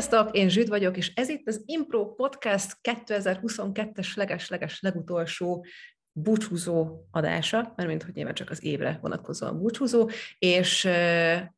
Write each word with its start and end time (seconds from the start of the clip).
Sziasztok, 0.00 0.36
én 0.36 0.48
Zsüd 0.48 0.68
vagyok, 0.68 0.96
és 0.96 1.12
ez 1.14 1.28
itt 1.28 1.48
az 1.48 1.62
Impro 1.66 2.14
Podcast 2.14 2.76
2022-es 2.82 4.16
leges-leges 4.16 4.80
legutolsó 4.80 5.64
búcsúzó 6.12 7.06
adása, 7.10 7.72
mert 7.76 7.88
mint 7.88 8.02
hogy 8.02 8.14
nyilván 8.14 8.34
csak 8.34 8.50
az 8.50 8.64
évre 8.64 8.98
vonatkozóan 9.02 9.58
búcsúzó, 9.58 10.10
és 10.38 10.84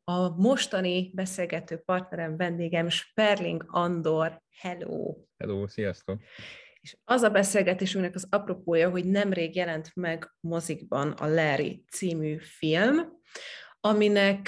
a 0.03 0.29
mostani 0.35 1.11
beszélgető 1.13 1.77
partnerem, 1.77 2.37
vendégem 2.37 2.89
Sperling 2.89 3.65
Andor. 3.67 4.41
Hello! 4.59 5.15
Hello, 5.37 5.67
sziasztok! 5.67 6.21
És 6.81 6.97
az 7.03 7.21
a 7.21 7.29
beszélgetésünknek 7.29 8.15
az 8.15 8.27
apropója, 8.29 8.89
hogy 8.89 9.05
nemrég 9.05 9.55
jelent 9.55 9.91
meg 9.95 10.35
mozikban 10.39 11.11
a 11.11 11.27
Larry 11.27 11.83
című 11.91 12.37
film, 12.39 13.21
aminek 13.79 14.41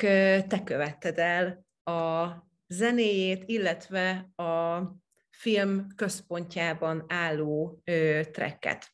te 0.48 0.62
követted 0.64 1.18
el 1.18 1.66
a 1.84 2.44
zenéjét, 2.68 3.44
illetve 3.46 4.32
a 4.36 4.82
film 5.30 5.88
központjában 5.96 7.06
álló 7.08 7.82
ö, 7.84 8.20
tracket 8.32 8.92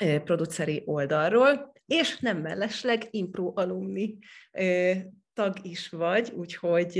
ö, 0.00 0.20
produceri 0.20 0.82
oldalról, 0.84 1.72
és 1.86 2.18
nem 2.18 2.38
mellesleg 2.38 3.08
impro 3.10 3.52
alumni 3.54 4.18
ö, 4.52 4.92
tag 5.32 5.56
is 5.62 5.88
vagy, 5.88 6.32
úgyhogy 6.36 6.96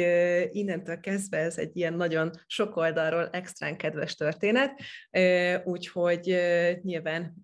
innentől 0.51 1.01
kezdve 1.01 1.37
ez 1.39 1.59
egy 1.59 1.77
ilyen 1.77 1.95
nagyon 1.95 2.31
sok 2.47 2.77
oldalról 2.77 3.29
extrán 3.33 3.77
kedves 3.77 4.15
történet, 4.15 4.81
úgyhogy 5.65 6.25
nyilván 6.83 7.35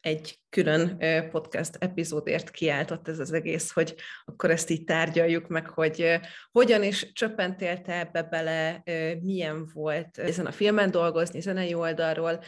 egy 0.00 0.40
külön 0.50 0.98
podcast 1.30 1.76
epizódért 1.78 2.50
kiáltott 2.50 3.08
ez 3.08 3.18
az 3.18 3.32
egész, 3.32 3.70
hogy 3.72 3.94
akkor 4.24 4.50
ezt 4.50 4.70
így 4.70 4.84
tárgyaljuk 4.84 5.48
meg, 5.48 5.68
hogy 5.68 6.20
hogyan 6.50 6.82
is 6.82 7.12
csöppentél 7.12 7.80
te 7.80 7.98
ebbe 7.98 8.22
bele, 8.22 8.82
milyen 9.20 9.70
volt 9.72 10.18
ezen 10.18 10.46
a 10.46 10.52
filmen 10.52 10.90
dolgozni, 10.90 11.40
zenei 11.40 11.74
oldalról, 11.74 12.42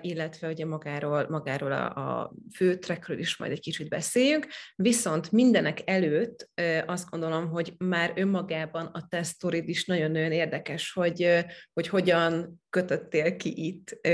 illetve 0.00 0.48
ugye 0.48 0.66
magáról, 0.66 1.26
magáról 1.28 1.72
a, 1.72 1.84
a 1.94 2.32
fő 2.56 2.78
trackről 2.78 3.18
is 3.18 3.36
majd 3.36 3.52
egy 3.52 3.60
kicsit 3.60 3.88
beszéljünk, 3.88 4.46
viszont 4.76 5.32
mindenek 5.32 5.80
előtt 5.84 6.50
azt 6.86 7.10
gondolom, 7.10 7.48
hogy 7.48 7.74
már 7.78 8.12
önmagában 8.14 8.86
a 8.86 9.06
te 9.08 9.22
sztorid 9.22 9.68
is 9.68 9.84
nagyon-nagyon 9.84 10.32
érdekes, 10.32 10.92
hogy, 10.92 11.44
hogy 11.72 11.88
hogyan 11.88 12.60
kötöttél 12.70 13.36
ki 13.36 13.66
itt, 13.66 14.06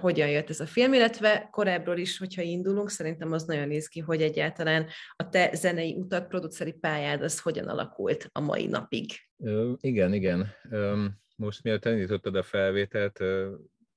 hogyan 0.00 0.28
jött 0.28 0.50
ez 0.50 0.60
a 0.60 0.66
film, 0.66 0.92
illetve 0.92 1.48
korábbról 1.50 1.98
is, 1.98 2.18
hogyha 2.18 2.42
indulunk, 2.56 2.90
szerintem 2.90 3.32
az 3.32 3.44
nagyon 3.44 3.68
néz 3.68 3.88
ki, 3.88 4.00
hogy 4.00 4.22
egyáltalán 4.22 4.86
a 5.16 5.28
te 5.28 5.54
zenei 5.54 5.94
utat, 5.94 6.28
produceri 6.28 6.72
pályád, 6.72 7.22
az 7.22 7.40
hogyan 7.40 7.68
alakult 7.68 8.28
a 8.32 8.40
mai 8.40 8.66
napig. 8.66 9.10
Ö, 9.36 9.72
igen, 9.80 10.12
igen. 10.12 10.46
Ö, 10.70 11.04
most 11.36 11.62
miatt 11.62 11.84
elindítottad 11.84 12.36
a 12.36 12.42
felvételt, 12.42 13.22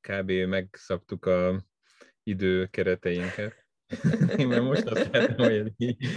kb. 0.01 0.31
megszabtuk 0.31 1.25
a 1.25 1.65
idő 2.23 2.65
kereteinket. 2.65 3.67
Én 4.37 4.47
most 4.47 4.85
azt 4.85 5.09
látom, 5.11 5.45
hogy 5.45 5.71
így 5.77 6.07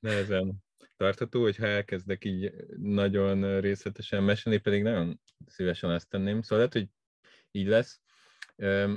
nehezen 0.00 0.64
tartható, 0.96 1.42
hogyha 1.42 1.66
elkezdek 1.66 2.24
így 2.24 2.52
nagyon 2.76 3.60
részletesen 3.60 4.22
mesélni, 4.22 4.58
pedig 4.58 4.82
nagyon 4.82 5.20
szívesen 5.46 5.90
ezt 5.90 6.08
tenném. 6.08 6.42
Szóval 6.42 6.58
lehet, 6.58 6.72
hogy 6.72 6.88
így 7.50 7.66
lesz. 7.66 8.00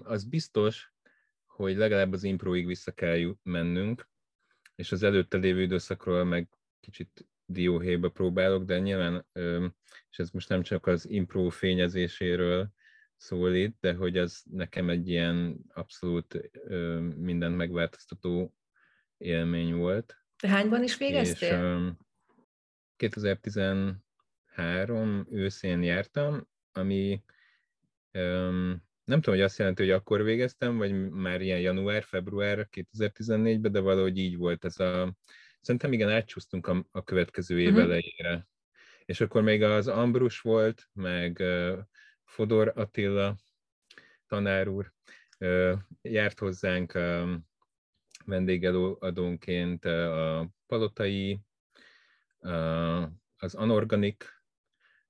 Az 0.03 0.23
biztos, 0.23 0.93
hogy 1.63 1.77
legalább 1.77 2.13
az 2.13 2.23
improig 2.23 2.65
vissza 2.65 2.91
kell 2.91 3.35
mennünk, 3.43 4.09
és 4.75 4.91
az 4.91 5.03
előtte 5.03 5.37
lévő 5.37 5.61
időszakról 5.61 6.23
meg 6.23 6.49
kicsit 6.79 7.27
dióhéjba 7.45 8.09
próbálok, 8.09 8.63
de 8.63 8.79
nyilván, 8.79 9.27
és 10.09 10.17
ez 10.17 10.29
most 10.29 10.49
nem 10.49 10.61
csak 10.61 10.87
az 10.87 11.09
impro 11.09 11.49
fényezéséről 11.49 12.69
szól 13.15 13.53
itt, 13.53 13.77
de 13.79 13.93
hogy 13.93 14.17
az 14.17 14.43
nekem 14.51 14.89
egy 14.89 15.09
ilyen 15.09 15.59
abszolút 15.73 16.49
mindent 17.15 17.55
megváltoztató 17.55 18.53
élmény 19.17 19.73
volt. 19.73 20.23
Hányban 20.47 20.83
is 20.83 20.97
végeztél? 20.97 21.97
És 22.97 23.05
2013 23.13 25.27
őszén 25.29 25.83
jártam, 25.83 26.47
ami 26.71 27.23
nem 29.09 29.21
tudom, 29.21 29.39
hogy 29.39 29.45
azt 29.47 29.57
jelenti, 29.57 29.81
hogy 29.81 29.91
akkor 29.91 30.23
végeztem, 30.23 30.77
vagy 30.77 31.09
már 31.09 31.41
ilyen 31.41 31.59
január-február 31.59 32.67
2014-ben, 32.71 33.71
de 33.71 33.79
valahogy 33.79 34.17
így 34.17 34.37
volt 34.37 34.65
ez 34.65 34.79
a... 34.79 35.15
Szerintem 35.61 35.93
igen, 35.93 36.09
átcsúsztunk 36.09 36.67
a, 36.67 36.85
a 36.91 37.03
következő 37.03 37.59
év 37.59 37.67
uh-huh. 37.67 37.83
elejére. 37.83 38.47
És 39.05 39.21
akkor 39.21 39.41
még 39.41 39.63
az 39.63 39.87
Ambrus 39.87 40.39
volt, 40.39 40.89
meg 40.93 41.37
uh, 41.39 41.77
Fodor 42.23 42.71
Attila 42.75 43.35
tanár 44.27 44.67
úr 44.67 44.93
uh, 45.39 45.73
járt 46.01 46.39
hozzánk 46.39 46.93
uh, 46.95 47.29
vendégelőadónként 48.25 49.85
uh, 49.85 49.91
a 49.91 50.49
Palotai, 50.67 51.39
uh, 52.39 53.03
az 53.37 53.55
Anorganik, 53.55 54.43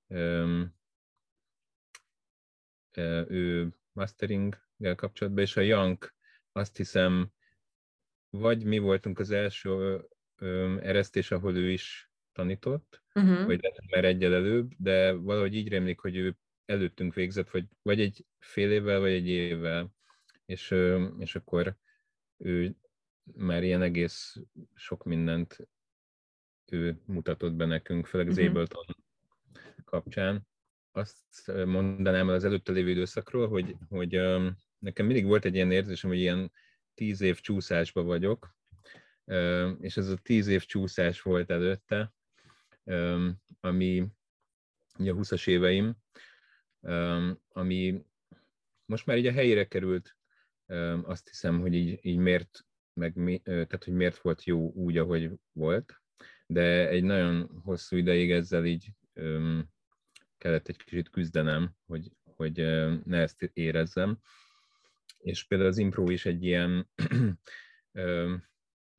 um, 0.08 0.78
ő 3.28 3.74
masteringgel 4.00 4.96
kapcsolatban, 4.96 5.44
és 5.44 5.58
a 5.58 5.62
Young 5.62 6.14
azt 6.52 6.78
hiszem, 6.78 7.32
vagy 8.30 8.64
mi 8.64 8.78
voltunk 8.78 9.20
az 9.20 9.32
első 9.32 10.02
eresztés, 10.82 11.32
ahol 11.32 11.56
ő 11.56 11.72
is 11.72 12.12
tanított, 12.32 13.04
uh-huh. 13.14 13.46
vagy 13.46 13.62
lehet, 13.62 13.92
már 13.92 14.06
egyel 14.06 14.34
előbb, 14.34 14.72
de 14.78 15.12
valahogy 15.12 15.56
így 15.56 15.68
rémlik, 15.68 16.00
hogy 16.00 16.16
ő 16.16 16.38
előttünk 16.66 17.14
végzett, 17.14 17.50
vagy, 17.50 17.66
vagy 17.82 18.02
egy 18.02 18.26
fél 18.38 18.72
évvel, 18.72 19.00
vagy 19.00 19.12
egy 19.12 19.28
évvel, 19.28 19.94
és, 20.46 20.76
és 21.20 21.36
akkor 21.36 21.78
ő 22.38 22.76
már 23.24 23.64
ilyen 23.64 23.82
egész 23.82 24.36
sok 24.76 25.04
mindent 25.04 25.68
ő 26.66 27.02
mutatott 27.06 27.54
be 27.54 27.66
nekünk, 27.66 28.06
főleg 28.06 28.28
az 28.28 28.38
uh-huh. 28.38 28.50
Ableton 28.50 28.86
kapcsán 29.86 30.48
azt 30.92 31.52
mondanám 31.66 32.30
el 32.30 32.36
az 32.36 32.44
előtte 32.44 32.72
lévő 32.72 32.90
időszakról, 32.90 33.48
hogy, 33.48 33.76
hogy 33.90 34.10
nekem 34.78 35.06
mindig 35.06 35.26
volt 35.26 35.46
egy 35.46 35.56
ilyen 35.56 35.72
érzésem, 35.72 36.10
hogy 36.10 36.20
ilyen 36.20 36.52
tíz 36.94 37.22
év 37.22 37.40
csúszásba 37.40 38.04
vagyok, 38.04 38.56
és 39.80 39.98
ez 39.98 40.08
a 40.08 40.18
tíz 40.18 40.48
év 40.48 40.66
csúszás 40.66 41.22
volt 41.22 41.50
előtte, 41.50 42.14
ami 43.60 44.08
a 44.94 45.02
20-as 45.02 45.48
éveim, 45.48 45.98
ami 47.50 48.06
most 48.86 49.06
már 49.06 49.18
így 49.18 49.28
a 49.28 49.32
helyére 49.32 49.68
került, 49.68 50.18
azt 51.04 51.28
hiszem, 51.28 51.60
hogy 51.60 51.74
így, 51.74 52.00
így 52.02 52.18
miért, 52.18 52.66
meg 52.94 53.16
mi, 53.16 53.40
tehát 53.40 53.84
hogy 53.84 53.94
miért 53.94 54.18
volt 54.18 54.44
jó 54.44 54.72
úgy, 54.72 54.98
ahogy 54.98 55.32
volt, 55.52 56.02
de 56.46 56.88
egy 56.90 57.04
nagyon 57.04 57.62
hosszú 57.64 57.96
ideig 57.96 58.32
ezzel 58.32 58.66
így 58.66 58.92
kellett 60.40 60.68
egy 60.68 60.78
kicsit 60.78 61.10
küzdenem, 61.10 61.72
hogy, 61.86 62.12
hogy 62.24 62.56
ne 63.06 63.18
ezt 63.18 63.50
érezzem. 63.54 64.18
És 65.18 65.44
például 65.44 65.70
az 65.70 65.78
impro 65.78 66.10
is 66.10 66.26
egy 66.26 66.44
ilyen 66.44 66.90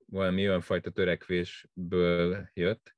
valami 0.07 0.49
olyan 0.49 0.61
fajta 0.61 0.91
törekvésből 0.91 2.51
jött, 2.55 2.95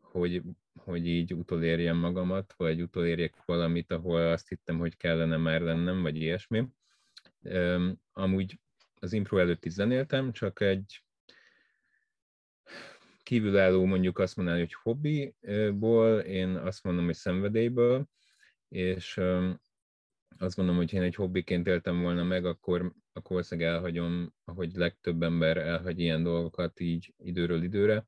hogy, 0.00 0.42
hogy 0.74 1.06
így 1.06 1.34
utolérjem 1.34 1.96
magamat, 1.96 2.54
vagy 2.56 2.82
utolérjek 2.82 3.44
valamit, 3.44 3.92
ahol 3.92 4.20
azt 4.20 4.48
hittem, 4.48 4.78
hogy 4.78 4.96
kellene 4.96 5.36
már 5.36 5.60
lennem, 5.60 6.02
vagy 6.02 6.16
ilyesmi. 6.16 6.68
Amúgy 8.12 8.60
az 9.00 9.12
impro 9.12 9.38
előtt 9.38 9.64
is 9.64 9.72
zenéltem, 9.72 10.32
csak 10.32 10.60
egy 10.60 11.05
kívülálló 13.26 13.84
mondjuk 13.84 14.18
azt 14.18 14.36
mondaná, 14.36 14.58
hogy 14.58 14.74
hobbiból, 14.82 16.18
én 16.18 16.48
azt 16.48 16.84
mondom, 16.84 17.04
hogy 17.04 17.14
szenvedélyből, 17.14 18.08
és 18.68 19.20
azt 20.38 20.56
mondom, 20.56 20.76
hogy 20.76 20.92
én 20.92 21.02
egy 21.02 21.14
hobbiként 21.14 21.66
éltem 21.66 22.00
volna 22.00 22.24
meg, 22.24 22.44
akkor, 22.44 22.80
akkor 23.12 23.30
valószínűleg 23.30 23.70
elhagyom, 23.72 24.34
ahogy 24.44 24.74
legtöbb 24.74 25.22
ember 25.22 25.56
elhagy 25.56 26.00
ilyen 26.00 26.22
dolgokat 26.22 26.80
így 26.80 27.14
időről 27.18 27.62
időre. 27.62 28.06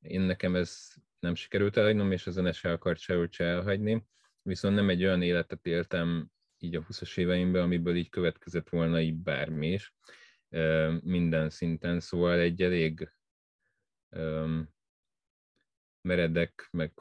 Én 0.00 0.20
nekem 0.20 0.56
ez 0.56 0.88
nem 1.18 1.34
sikerült 1.34 1.76
elhagynom, 1.76 2.12
és 2.12 2.26
a 2.26 2.30
zene 2.30 2.52
se 2.52 2.72
akart 2.72 2.98
sehogy 2.98 3.32
se 3.32 3.44
elhagyni, 3.44 4.06
viszont 4.42 4.74
nem 4.74 4.88
egy 4.88 5.04
olyan 5.04 5.22
életet 5.22 5.66
éltem 5.66 6.30
így 6.58 6.76
a 6.76 6.82
20-as 6.82 7.18
éveimben, 7.18 7.62
amiből 7.62 7.96
így 7.96 8.08
következett 8.08 8.68
volna 8.68 9.00
így 9.00 9.14
bármi 9.16 9.72
is, 9.72 9.94
minden 11.00 11.50
szinten, 11.50 12.00
szóval 12.00 12.38
egy 12.38 12.62
elég 12.62 13.12
meredek, 16.00 16.68
meg 16.70 16.92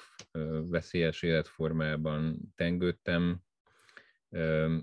veszélyes 0.69 1.21
életformában 1.21 2.53
tengődtem, 2.55 3.41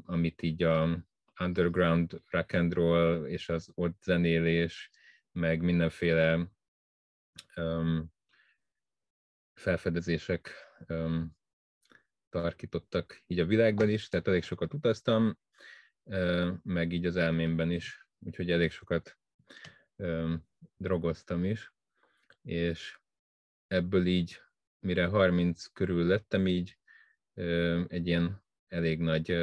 amit 0.05 0.43
így 0.43 0.63
a 0.63 1.05
underground 1.41 2.23
rock 2.27 2.53
and 2.53 2.73
roll 2.73 3.27
és 3.27 3.49
az 3.49 3.71
ott 3.75 4.03
zenélés, 4.03 4.91
meg 5.33 5.61
mindenféle 5.61 6.51
felfedezések 9.55 10.51
um, 10.89 11.37
tarkítottak 12.29 13.23
így 13.27 13.39
a 13.39 13.47
világban 13.47 13.89
is, 13.89 14.09
tehát 14.09 14.29
elég 14.29 14.43
sokat 14.43 14.75
utaztam, 14.75 15.39
meg 16.63 16.93
így 16.93 17.07
az 17.07 17.17
elmémben 17.17 17.71
is, 17.71 18.07
úgyhogy 18.19 18.51
elég 18.51 18.71
sokat 18.71 19.19
drogoztam 20.77 21.45
is, 21.45 21.74
és 22.45 22.99
ebből 23.67 24.07
így, 24.07 24.41
mire 24.79 25.07
30 25.07 25.67
körül 25.67 26.07
lettem, 26.07 26.47
így 26.47 26.79
egy 27.89 28.07
ilyen 28.07 28.43
elég 28.69 29.01
nagy 29.01 29.37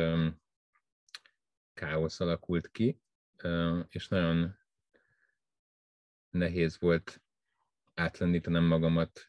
káosz 1.74 2.20
alakult 2.20 2.72
ki, 2.72 3.02
és 3.90 4.08
nagyon 4.08 4.58
nehéz 6.30 6.80
volt 6.80 7.22
átlendítenem 7.94 8.64
magamat. 8.64 9.26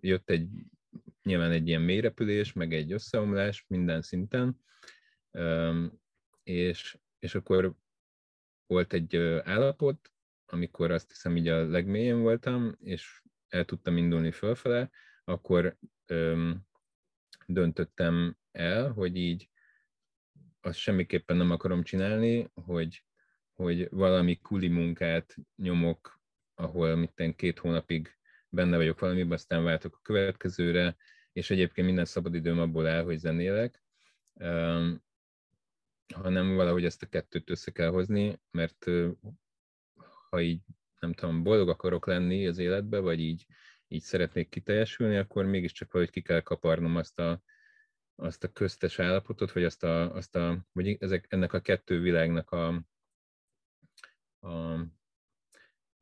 Jött 0.00 0.30
egy, 0.30 0.48
nyilván 1.22 1.50
egy 1.50 1.68
ilyen 1.68 1.82
mélyrepülés, 1.82 2.52
meg 2.52 2.74
egy 2.74 2.92
összeomlás 2.92 3.64
minden 3.68 4.02
szinten, 4.02 4.60
és, 6.42 6.98
és 7.18 7.34
akkor 7.34 7.74
volt 8.66 8.92
egy 8.92 9.16
állapot, 9.44 10.12
amikor 10.52 10.90
azt 10.90 11.08
hiszem 11.08 11.36
így 11.36 11.48
a 11.48 11.68
legmélyén 11.68 12.20
voltam, 12.20 12.76
és 12.80 13.22
el 13.48 13.64
tudtam 13.64 13.96
indulni 13.96 14.30
fölfele, 14.30 14.90
akkor 15.24 15.76
öm, 16.06 16.66
döntöttem 17.46 18.36
el, 18.52 18.92
hogy 18.92 19.16
így 19.16 19.50
azt 20.60 20.78
semmiképpen 20.78 21.36
nem 21.36 21.50
akarom 21.50 21.82
csinálni, 21.82 22.50
hogy, 22.54 23.04
hogy 23.52 23.88
valami 23.90 24.38
kuli 24.38 24.68
munkát 24.68 25.36
nyomok, 25.56 26.20
ahol 26.54 26.96
mitten 26.96 27.34
két 27.34 27.58
hónapig 27.58 28.18
benne 28.48 28.76
vagyok 28.76 28.98
valamiben, 28.98 29.32
aztán 29.32 29.64
váltok 29.64 29.94
a 29.94 30.00
következőre, 30.02 30.96
és 31.32 31.50
egyébként 31.50 31.86
minden 31.86 32.04
szabadidőm 32.04 32.58
abból 32.58 32.86
áll, 32.86 33.02
hogy 33.02 33.18
zenélek, 33.18 33.82
um, 34.32 35.02
hanem 36.14 36.54
valahogy 36.54 36.84
ezt 36.84 37.02
a 37.02 37.06
kettőt 37.06 37.50
össze 37.50 37.70
kell 37.70 37.88
hozni, 37.88 38.40
mert 38.50 38.86
ha 40.30 40.40
így 40.40 40.62
nem 41.00 41.12
tudom, 41.12 41.42
boldog 41.42 41.68
akarok 41.68 42.06
lenni 42.06 42.46
az 42.46 42.58
életbe, 42.58 42.98
vagy 42.98 43.20
így, 43.20 43.46
így 43.88 44.02
szeretnék 44.02 44.48
kiteljesülni, 44.48 45.16
akkor 45.16 45.44
mégiscsak 45.44 45.92
valahogy 45.92 46.12
ki 46.14 46.22
kell 46.22 46.40
kaparnom 46.40 46.96
azt 46.96 47.18
a, 47.18 47.42
azt 48.14 48.44
a 48.44 48.52
köztes 48.52 48.98
állapotot, 48.98 49.52
vagy 49.52 49.64
azt 49.64 49.84
a, 49.84 50.14
azt 50.14 50.36
a 50.36 50.66
vagy 50.72 50.96
ezek, 51.00 51.26
ennek 51.28 51.52
a 51.52 51.60
kettő 51.60 52.00
világnak 52.00 52.50
a, 52.50 52.84
a 54.40 54.84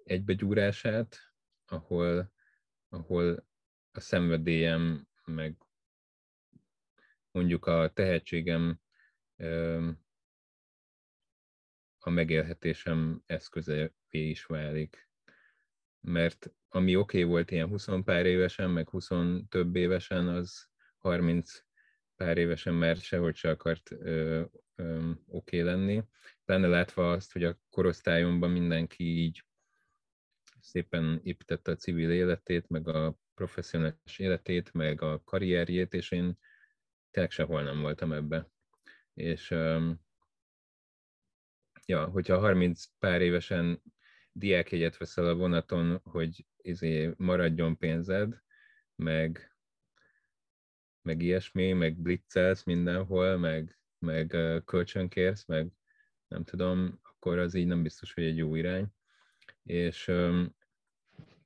egybegyúrását, 0.05 1.19
ahol, 1.67 2.33
ahol 2.89 3.47
a 3.93 4.01
szenvedélyem, 4.01 5.09
meg 5.25 5.57
mondjuk 7.31 7.67
a 7.67 7.93
tehetségem 7.93 8.81
a 11.99 12.11
megélhetésem 12.11 13.23
eszköze 13.27 13.93
is 14.11 14.45
válik. 14.45 15.09
Mert 16.01 16.53
ami 16.69 16.97
oké 16.97 17.19
okay 17.19 17.31
volt 17.31 17.51
ilyen 17.51 17.69
20 17.69 17.87
pár 18.05 18.27
évesen, 18.27 18.71
meg 18.71 18.89
20 18.89 19.09
több 19.49 19.77
évesen, 19.77 20.29
az 20.29 20.69
30 20.99 21.65
pár 22.17 22.39
évesen 22.39 22.75
már 22.75 22.97
sehogy 22.97 23.35
se 23.35 23.51
akart 23.51 23.91
oké 23.91 25.17
okay 25.27 25.63
lenni. 25.63 26.03
Lenne 26.45 26.67
látva 26.67 27.13
azt, 27.13 27.33
hogy 27.33 27.45
a 27.45 27.59
korosztályomban 27.71 28.51
mindenki 28.51 29.05
így 29.05 29.45
szépen 30.61 31.21
építette 31.23 31.71
a 31.71 31.77
civil 31.77 32.11
életét, 32.11 32.69
meg 32.69 32.89
a 32.89 33.19
professzionális 33.35 34.19
életét, 34.19 34.73
meg 34.73 35.03
a 35.03 35.23
karrierjét, 35.25 35.95
és 35.95 36.11
én 36.11 36.39
tényleg 37.11 37.33
sehol 37.33 37.63
nem 37.63 37.81
voltam 37.81 38.13
ebbe. 38.13 38.51
És 39.15 39.51
ja, 41.87 42.05
hogyha 42.05 42.39
30 42.39 42.85
pár 42.99 43.21
évesen 43.21 43.83
diákjegyet 44.39 44.97
veszel 44.97 45.27
a 45.27 45.35
vonaton, 45.35 46.01
hogy 46.03 46.47
izé 46.57 47.15
maradjon 47.17 47.79
pénzed, 47.79 48.43
meg, 48.97 49.57
meg 51.03 51.23
ilyesmi, 51.23 51.73
meg 51.73 51.97
blitzelsz 51.97 52.65
mindenhol, 52.65 53.37
meg, 53.37 53.79
meg 53.99 54.37
kölcsönkérsz, 54.65 55.45
meg 55.47 55.69
nem 56.29 56.45
tudom, 56.45 56.99
akkor 57.03 57.39
az 57.39 57.55
így 57.55 57.67
nem 57.67 57.83
biztos, 57.83 58.15
hogy 58.15 58.25
egy 58.25 58.37
jó 58.37 58.55
irány. 58.55 58.87
És 59.63 60.13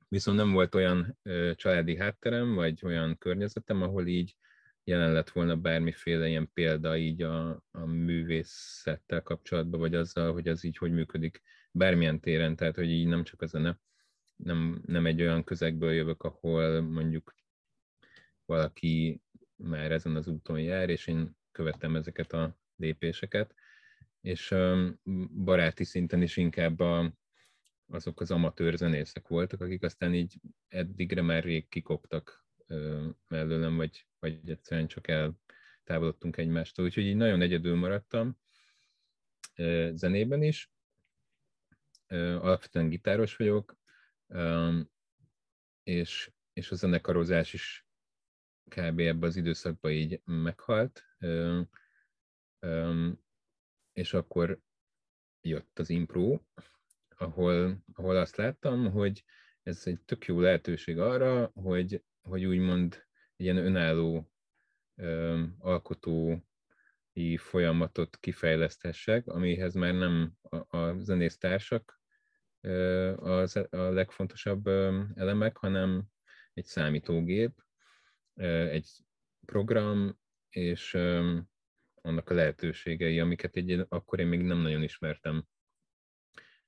viszont 0.07 0.37
nem 0.37 0.51
volt 0.51 0.75
olyan 0.75 1.17
családi 1.55 1.97
hátterem, 1.97 2.53
vagy 2.53 2.85
olyan 2.85 3.17
környezetem, 3.17 3.81
ahol 3.81 4.07
így 4.07 4.35
jelen 4.83 5.11
lett 5.11 5.29
volna 5.29 5.55
bármiféle 5.55 6.27
ilyen 6.27 6.51
példa 6.53 6.97
így 6.97 7.21
a, 7.21 7.63
a 7.71 7.85
művészettel 7.85 9.21
kapcsolatban, 9.21 9.79
vagy 9.79 9.95
azzal, 9.95 10.33
hogy 10.33 10.47
az 10.47 10.63
így 10.63 10.77
hogy 10.77 10.91
működik 10.91 11.41
bármilyen 11.73 12.19
téren, 12.19 12.55
tehát 12.55 12.75
hogy 12.75 12.89
így 12.89 13.07
nem 13.07 13.23
csak 13.23 13.41
a 13.41 13.45
zene, 13.45 13.79
nem, 14.35 14.81
nem 14.85 15.05
egy 15.05 15.21
olyan 15.21 15.43
közegből 15.43 15.91
jövök, 15.93 16.23
ahol 16.23 16.81
mondjuk 16.81 17.35
valaki 18.45 19.21
már 19.55 19.91
ezen 19.91 20.15
az 20.15 20.27
úton 20.27 20.59
jár, 20.59 20.89
és 20.89 21.07
én 21.07 21.37
követtem 21.51 21.95
ezeket 21.95 22.33
a 22.33 22.57
lépéseket, 22.75 23.55
és 24.21 24.55
baráti 25.43 25.83
szinten 25.83 26.21
is 26.21 26.37
inkább 26.37 26.79
a, 26.79 27.13
azok 27.87 28.21
az 28.21 28.31
amatőr 28.31 28.77
zenészek 28.77 29.27
voltak, 29.27 29.61
akik 29.61 29.83
aztán 29.83 30.13
így 30.13 30.35
eddigre 30.67 31.21
már 31.21 31.43
rég 31.43 31.67
kikoptak 31.67 32.45
mellőlem, 33.27 33.75
vagy, 33.75 34.07
vagy 34.19 34.49
egyszerűen 34.49 34.87
csak 34.87 35.07
eltávolodtunk 35.07 36.37
egymástól. 36.37 36.85
Úgyhogy 36.85 37.05
így 37.05 37.15
nagyon 37.15 37.41
egyedül 37.41 37.75
maradtam 37.75 38.37
zenében 39.93 40.43
is. 40.43 40.71
Alapvetően 42.13 42.89
gitáros 42.89 43.35
vagyok, 43.35 43.77
és, 45.83 46.31
és 46.53 46.71
a 46.71 46.75
zenekarozás 46.75 47.53
is 47.53 47.87
kb. 48.69 48.99
ebben 48.99 49.29
az 49.29 49.35
időszakban 49.35 49.91
így 49.91 50.21
meghalt. 50.25 51.03
És 53.93 54.13
akkor 54.13 54.61
jött 55.41 55.79
az 55.79 55.89
impro, 55.89 56.39
ahol, 57.17 57.83
ahol 57.93 58.17
azt 58.17 58.35
láttam, 58.35 58.91
hogy 58.91 59.23
ez 59.63 59.81
egy 59.85 60.01
tök 60.01 60.25
jó 60.25 60.39
lehetőség 60.39 60.99
arra, 60.99 61.51
hogy 61.53 62.03
hogy 62.23 62.45
úgymond 62.45 63.07
ilyen 63.35 63.57
önálló 63.57 64.31
alkotói 65.59 67.37
folyamatot 67.37 68.17
kifejleszthessek, 68.19 69.27
amihez 69.27 69.73
már 69.73 69.93
nem 69.93 70.33
a, 70.41 70.77
a 70.77 70.99
zenésztársak 70.99 72.01
az, 73.15 73.55
a 73.55 73.77
legfontosabb 73.77 74.67
elemek, 75.15 75.57
hanem 75.57 76.03
egy 76.53 76.65
számítógép, 76.65 77.63
egy 78.69 78.89
program, 79.45 80.19
és 80.49 80.93
annak 82.01 82.29
a 82.29 82.33
lehetőségei, 82.33 83.19
amiket 83.19 83.55
egy, 83.55 83.85
akkor 83.89 84.19
én 84.19 84.27
még 84.27 84.41
nem 84.41 84.57
nagyon 84.57 84.83
ismertem. 84.83 85.47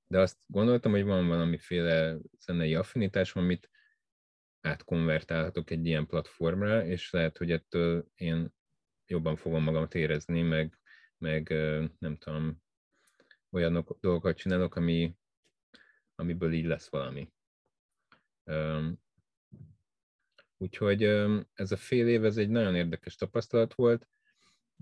De 0.08 0.20
azt 0.20 0.38
gondoltam, 0.46 0.92
hogy 0.92 1.04
van 1.04 1.28
valamiféle 1.28 2.18
zenei 2.40 2.76
affinitásom, 2.76 3.44
amit 3.44 3.70
átkonvertálhatok 4.62 5.70
egy 5.70 5.86
ilyen 5.86 6.08
platformra, 6.08 6.86
és 6.86 7.12
lehet, 7.12 7.38
hogy 7.38 7.52
ettől 7.52 8.08
én 8.16 8.54
jobban 9.06 9.36
fogom 9.36 9.64
magamat 9.64 9.96
érezni, 9.96 10.42
meg, 10.42 10.80
meg 11.18 11.50
nem 12.00 12.18
tudom, 12.18 12.62
olyan 13.52 13.86
dolgokat 14.00 14.38
csinálok, 14.38 14.76
ami, 14.76 15.16
amiből 16.16 16.54
így 16.54 16.66
lesz 16.66 16.90
valami. 16.90 17.32
Úgyhogy 20.58 21.04
ez 21.54 21.72
a 21.72 21.78
fél 21.78 22.08
év, 22.08 22.26
ez 22.26 22.38
egy 22.38 22.50
nagyon 22.50 22.76
érdekes 22.76 23.16
tapasztalat 23.16 23.74
volt. 23.74 24.08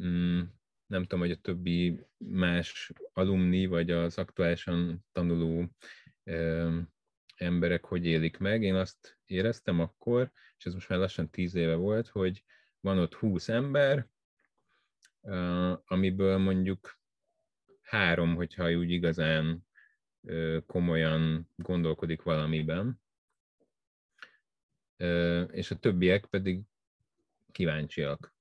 Mm, 0.03 0.41
nem 0.85 1.01
tudom, 1.01 1.19
hogy 1.19 1.31
a 1.31 1.41
többi 1.41 2.05
más 2.17 2.91
alumni, 3.13 3.65
vagy 3.65 3.91
az 3.91 4.17
aktuálisan 4.17 5.05
tanuló 5.11 5.69
emberek 7.35 7.85
hogy 7.85 8.05
élik 8.05 8.37
meg. 8.37 8.63
Én 8.63 8.75
azt 8.75 9.19
éreztem 9.25 9.79
akkor, 9.79 10.31
és 10.57 10.65
ez 10.65 10.73
most 10.73 10.89
már 10.89 10.99
lassan 10.99 11.29
tíz 11.29 11.55
éve 11.55 11.75
volt, 11.75 12.07
hogy 12.07 12.43
van 12.79 12.97
ott 12.97 13.13
húsz 13.13 13.49
ember, 13.49 14.07
amiből 15.85 16.37
mondjuk 16.37 16.99
három, 17.81 18.35
hogyha 18.35 18.71
úgy 18.71 18.91
igazán 18.91 19.65
komolyan 20.65 21.49
gondolkodik 21.55 22.21
valamiben, 22.21 23.01
és 25.51 25.71
a 25.71 25.79
többiek 25.79 26.25
pedig 26.25 26.61
kíváncsiak 27.51 28.33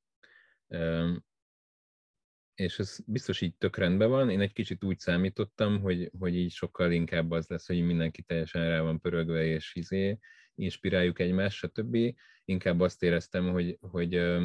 és 2.54 2.78
ez 2.78 2.98
biztos 3.06 3.40
így 3.40 3.54
tök 3.56 3.76
rendben 3.76 4.08
van. 4.08 4.30
Én 4.30 4.40
egy 4.40 4.52
kicsit 4.52 4.84
úgy 4.84 4.98
számítottam, 4.98 5.80
hogy, 5.80 6.10
hogy 6.18 6.36
így 6.36 6.50
sokkal 6.50 6.92
inkább 6.92 7.30
az 7.30 7.46
lesz, 7.46 7.66
hogy 7.66 7.84
mindenki 7.84 8.22
teljesen 8.22 8.68
rá 8.68 8.80
van 8.80 9.00
pörögve, 9.00 9.44
és 9.44 9.74
izé, 9.74 10.18
inspiráljuk 10.54 11.18
egymást, 11.18 11.56
stb. 11.56 11.96
Inkább 12.44 12.80
azt 12.80 13.02
éreztem, 13.02 13.50
hogy, 13.50 13.78
hogy 13.80 14.40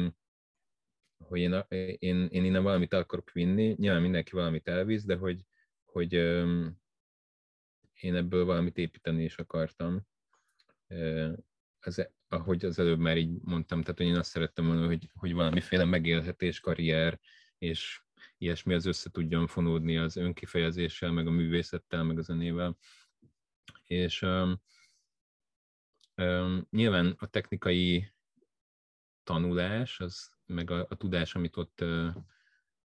hogy 1.24 1.40
én, 1.40 1.64
én, 1.98 2.26
én 2.30 2.44
innen 2.44 2.62
valamit 2.62 2.92
akarok 2.92 3.32
vinni, 3.32 3.74
nyilván 3.78 4.02
mindenki 4.02 4.30
valamit 4.32 4.68
elvisz, 4.68 5.04
de 5.04 5.16
hogy, 5.16 5.44
hogy 5.84 6.14
én 8.00 8.14
ebből 8.14 8.44
valamit 8.44 8.78
építeni 8.78 9.24
is 9.24 9.36
akartam. 9.36 10.06
Ez, 11.78 11.96
ahogy 12.28 12.64
az 12.64 12.78
előbb 12.78 12.98
már 12.98 13.16
így 13.16 13.38
mondtam, 13.42 13.82
tehát 13.82 14.00
én 14.00 14.16
azt 14.16 14.30
szerettem 14.30 14.66
volna, 14.66 14.86
hogy, 14.86 15.10
hogy 15.14 15.32
valamiféle 15.32 15.84
megélhetés, 15.84 16.60
karrier, 16.60 17.20
és 17.58 18.02
ilyesmi 18.38 18.74
az 18.74 18.86
össze 18.86 19.10
tudjon 19.10 19.46
fonódni 19.46 19.96
az 19.96 20.16
önkifejezéssel, 20.16 21.12
meg 21.12 21.26
a 21.26 21.30
művészettel, 21.30 22.02
meg 22.02 22.18
a 22.18 22.22
zenével. 22.22 22.76
És 23.86 24.22
um, 24.22 24.60
um, 26.16 26.66
nyilván 26.70 27.14
a 27.18 27.26
technikai 27.26 28.12
tanulás, 29.22 30.00
az, 30.00 30.30
meg 30.46 30.70
a, 30.70 30.86
a 30.88 30.96
tudás, 30.96 31.34
amit 31.34 31.56
ott 31.56 31.80
uh, 31.80 32.14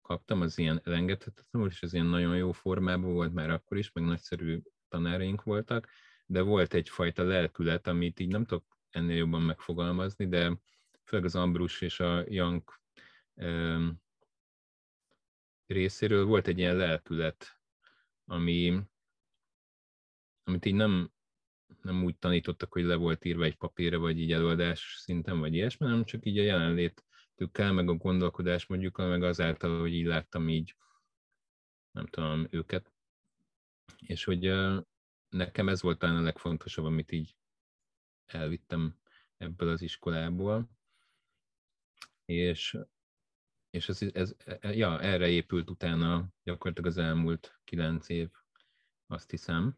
kaptam, 0.02 0.42
az 0.42 0.58
ilyen 0.58 0.82
elengedhetetlen 0.84 1.68
és 1.68 1.82
ez 1.82 1.94
ilyen 1.94 2.06
nagyon 2.06 2.38
jó 2.38 2.52
formában 2.52 3.14
volt 3.14 3.34
már 3.34 3.50
akkor 3.50 3.78
is, 3.78 3.92
meg 3.92 4.04
nagyszerű 4.04 4.62
tanáraink 4.90 5.44
voltak, 5.44 5.90
de 6.26 6.42
volt 6.42 6.74
egyfajta 6.74 7.24
lelkület, 7.24 7.88
amit 7.88 8.20
így 8.20 8.32
nem 8.32 8.46
tudok 8.46 8.78
ennél 8.90 9.16
jobban 9.16 9.42
megfogalmazni, 9.42 10.28
de 10.28 10.58
főleg 11.04 11.26
az 11.26 11.36
Ambrus 11.36 11.82
és 11.82 12.00
a 12.00 12.24
Jank 12.28 12.82
részéről 15.66 16.26
volt 16.26 16.48
egy 16.48 16.58
ilyen 16.58 16.76
lelkület, 16.76 17.62
ami, 18.26 18.82
amit 20.44 20.66
így 20.66 20.74
nem, 20.74 21.12
nem 21.82 22.04
úgy 22.04 22.18
tanítottak, 22.18 22.74
hogy 22.74 22.84
le 22.84 22.96
volt 22.96 23.26
írva 23.26 23.44
egy 23.44 23.58
papírra, 23.58 24.00
vagy 24.00 24.20
így 24.20 24.32
előadás 24.32 24.96
szinten, 24.98 25.40
vagy 25.40 25.54
ilyesmi, 25.54 25.86
hanem 25.86 26.04
csak 26.04 26.26
így 26.26 26.38
a 26.38 26.44
jelenlétükkel, 26.44 27.74
meg 27.74 27.90
a 27.90 27.94
gondolkodás 27.94 28.66
mondjuk, 28.66 28.98
meg 28.98 29.24
azáltal, 29.24 29.80
hogy 29.80 29.94
így 29.94 30.06
láttam 30.06 30.50
így, 30.50 30.76
nem 31.92 32.06
tudom, 32.06 32.48
őket. 32.50 32.94
És 34.06 34.24
hogy 34.24 34.54
nekem 35.30 35.70
ez 35.70 35.82
volt 35.82 36.00
talán 36.00 36.16
a 36.16 36.22
legfontosabb, 36.22 36.86
amit 36.86 37.12
így 37.12 37.36
elvittem 38.26 38.96
ebből 39.38 39.70
az 39.70 39.82
iskolából. 39.82 40.70
És 42.26 42.78
és 43.70 43.90
ez, 43.90 44.02
ez, 44.14 44.36
ja, 44.62 45.02
erre 45.02 45.28
épült 45.28 45.70
utána 45.70 46.28
gyakorlatilag 46.44 46.90
az 46.90 46.98
elmúlt 46.98 47.60
kilenc 47.64 48.10
év, 48.10 48.30
azt 49.08 49.30
hiszem. 49.30 49.78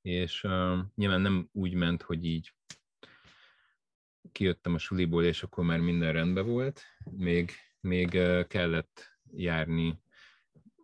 És 0.00 0.44
uh, 0.44 0.78
nyilván 0.94 1.20
nem 1.20 1.48
úgy 1.52 1.74
ment, 1.74 2.02
hogy 2.02 2.24
így 2.24 2.54
kijöttem 4.32 4.74
a 4.74 4.78
suliból, 4.78 5.24
és 5.24 5.42
akkor 5.42 5.64
már 5.64 5.80
minden 5.80 6.12
rendben 6.12 6.46
volt. 6.46 6.82
Még, 7.10 7.50
még 7.80 8.10
kellett 8.48 9.18
járni, 9.32 10.02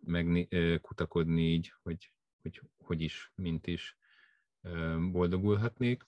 meg 0.01 0.47
kutakodni 0.81 1.41
így, 1.41 1.73
hogy, 1.81 2.13
hogy 2.57 2.69
hogy 2.77 3.01
is, 3.01 3.31
mint 3.35 3.67
is 3.67 3.97
boldogulhatnék. 5.11 6.05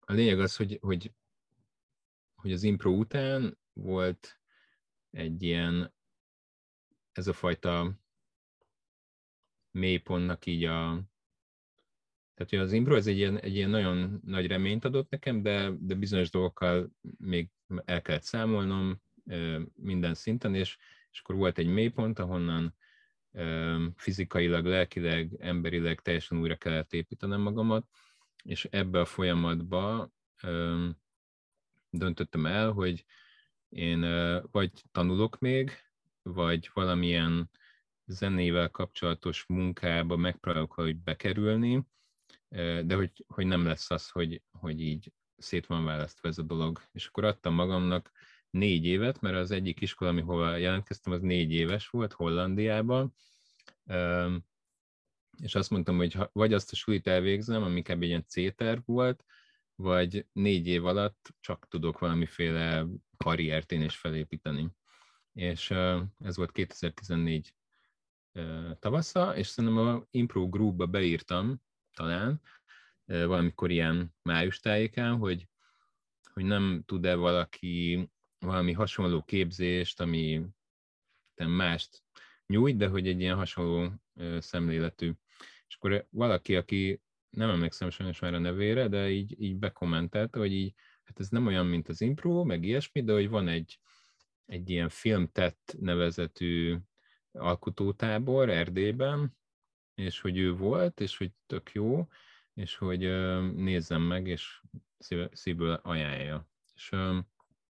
A 0.00 0.12
lényeg 0.12 0.40
az, 0.40 0.56
hogy, 0.56 0.78
hogy 0.80 1.12
hogy 2.40 2.52
az 2.52 2.62
impro 2.62 2.90
után 2.90 3.58
volt 3.72 4.40
egy 5.10 5.42
ilyen, 5.42 5.94
ez 7.12 7.26
a 7.26 7.32
fajta 7.32 7.98
mélypontnak 9.70 10.46
így 10.46 10.64
a, 10.64 11.02
tehát 12.34 12.50
hogy 12.50 12.58
az 12.58 12.72
impro 12.72 12.94
ez 12.94 13.06
egy 13.06 13.16
ilyen, 13.16 13.38
egy 13.38 13.54
ilyen 13.54 13.70
nagyon 13.70 14.20
nagy 14.24 14.46
reményt 14.46 14.84
adott 14.84 15.10
nekem, 15.10 15.42
de, 15.42 15.70
de 15.80 15.94
bizonyos 15.94 16.30
dolgokkal 16.30 16.90
még 17.18 17.50
el 17.84 18.02
kellett 18.02 18.22
számolnom 18.22 19.02
minden 19.74 20.14
szinten, 20.14 20.54
és, 20.54 20.78
és 21.10 21.20
akkor 21.20 21.34
volt 21.34 21.58
egy 21.58 21.66
mélypont, 21.66 22.18
ahonnan 22.18 22.76
fizikailag, 23.96 24.64
lelkileg, 24.64 25.36
emberileg 25.40 26.00
teljesen 26.00 26.38
újra 26.38 26.56
kellett 26.56 26.92
építenem 26.92 27.40
magamat, 27.40 27.86
és 28.44 28.64
ebbe 28.64 29.00
a 29.00 29.04
folyamatba 29.04 30.10
döntöttem 31.90 32.46
el, 32.46 32.70
hogy 32.70 33.04
én 33.68 34.00
vagy 34.50 34.72
tanulok 34.92 35.38
még, 35.38 35.70
vagy 36.22 36.70
valamilyen 36.72 37.50
zenével 38.04 38.70
kapcsolatos 38.70 39.44
munkába 39.46 40.16
megpróbálok 40.16 40.72
hogy 40.72 40.96
bekerülni, 40.96 41.86
de 42.84 42.94
hogy, 42.94 43.24
hogy 43.26 43.46
nem 43.46 43.64
lesz 43.64 43.90
az, 43.90 44.08
hogy, 44.08 44.42
hogy 44.50 44.80
így 44.80 45.12
szét 45.36 45.66
van 45.66 45.84
választva 45.84 46.28
ez 46.28 46.38
a 46.38 46.42
dolog. 46.42 46.82
És 46.92 47.06
akkor 47.06 47.24
adtam 47.24 47.54
magamnak 47.54 48.10
négy 48.50 48.84
évet, 48.84 49.20
mert 49.20 49.36
az 49.36 49.50
egyik 49.50 49.80
iskola, 49.80 50.20
ahol 50.20 50.58
jelentkeztem, 50.58 51.12
az 51.12 51.20
négy 51.20 51.52
éves 51.52 51.88
volt 51.88 52.12
Hollandiában, 52.12 53.14
és 55.42 55.54
azt 55.54 55.70
mondtam, 55.70 55.96
hogy 55.96 56.16
vagy 56.32 56.52
azt 56.52 56.72
a 56.72 56.76
sulit 56.76 57.06
elvégzem, 57.06 57.62
ami 57.62 57.82
egy 57.84 58.02
ilyen 58.02 58.24
C-terv 58.26 58.80
volt, 58.84 59.24
vagy 59.74 60.26
négy 60.32 60.66
év 60.66 60.86
alatt 60.86 61.34
csak 61.40 61.68
tudok 61.68 61.98
valamiféle 61.98 62.86
karriert 63.16 63.72
én 63.72 63.82
is 63.82 63.96
felépíteni. 63.96 64.70
És 65.32 65.70
ez 66.18 66.36
volt 66.36 66.52
2014 66.52 67.54
tavasza, 68.78 69.36
és 69.36 69.46
szerintem 69.46 69.86
a 69.86 70.06
Impro 70.10 70.48
Groupba 70.48 70.86
beírtam 70.86 71.62
talán, 71.94 72.40
valamikor 73.04 73.70
ilyen 73.70 74.14
május 74.22 74.60
tájékán, 74.60 75.16
hogy, 75.16 75.48
hogy 76.32 76.44
nem 76.44 76.82
tud-e 76.86 77.14
valaki 77.14 78.08
valami 78.38 78.72
hasonló 78.72 79.22
képzést, 79.22 80.00
ami 80.00 80.46
mást 81.36 82.02
nyújt, 82.46 82.76
de 82.76 82.88
hogy 82.88 83.08
egy 83.08 83.20
ilyen 83.20 83.36
hasonló 83.36 83.92
szemléletű. 84.38 85.12
És 85.68 85.74
akkor 85.74 86.06
valaki, 86.10 86.56
aki 86.56 87.00
nem 87.30 87.50
emlékszem 87.50 87.90
sajnos 87.90 88.20
már 88.20 88.34
a 88.34 88.38
nevére, 88.38 88.88
de 88.88 89.10
így, 89.10 89.42
így 89.42 89.56
bekommentelte, 89.56 90.38
hogy 90.38 90.52
így, 90.52 90.74
hát 91.02 91.20
ez 91.20 91.28
nem 91.28 91.46
olyan, 91.46 91.66
mint 91.66 91.88
az 91.88 92.00
impro, 92.00 92.44
meg 92.44 92.64
ilyesmi, 92.64 93.02
de 93.02 93.12
hogy 93.12 93.28
van 93.28 93.48
egy, 93.48 93.78
egy 94.46 94.70
ilyen 94.70 94.88
filmtett 94.88 95.76
nevezetű 95.80 96.76
alkotótábor 97.32 98.50
Erdélyben, 98.50 99.36
és 99.94 100.20
hogy 100.20 100.38
ő 100.38 100.52
volt, 100.52 101.00
és 101.00 101.16
hogy 101.16 101.32
tök 101.46 101.70
jó, 101.72 102.08
és 102.54 102.76
hogy 102.76 103.00
nézzem 103.54 104.02
meg, 104.02 104.26
és 104.26 104.62
szívből 105.32 105.80
ajánlja. 105.82 106.48
És 106.74 106.94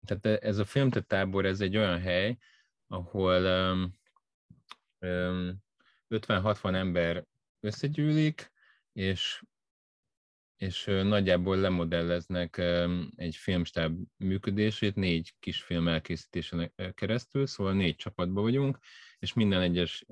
tehát 0.08 0.44
ez 0.44 0.58
a 0.58 0.66
filmtett 0.66 1.08
tábor, 1.08 1.46
ez 1.46 1.62
egy 1.62 1.78
olyan 1.78 2.00
hely, 2.00 2.38
ahol 2.88 3.42
50-60 6.10 6.76
ember 6.76 7.26
összegyűlik, 7.60 8.52
és, 8.94 9.44
és 10.56 10.86
nagyjából 10.86 11.58
lemodelleznek 11.58 12.58
egy 13.16 13.36
filmstáb 13.36 14.00
működését 14.18 14.96
négy 14.96 15.34
kis 15.40 15.62
film 15.62 15.88
elkészítésen 15.88 16.74
keresztül, 16.94 17.48
szóval 17.48 17.74
négy 17.74 17.96
csapatban 17.96 18.44
vagyunk, 18.44 18.80
és 19.20 19.34
minden 19.34 19.62
egyes 19.62 20.06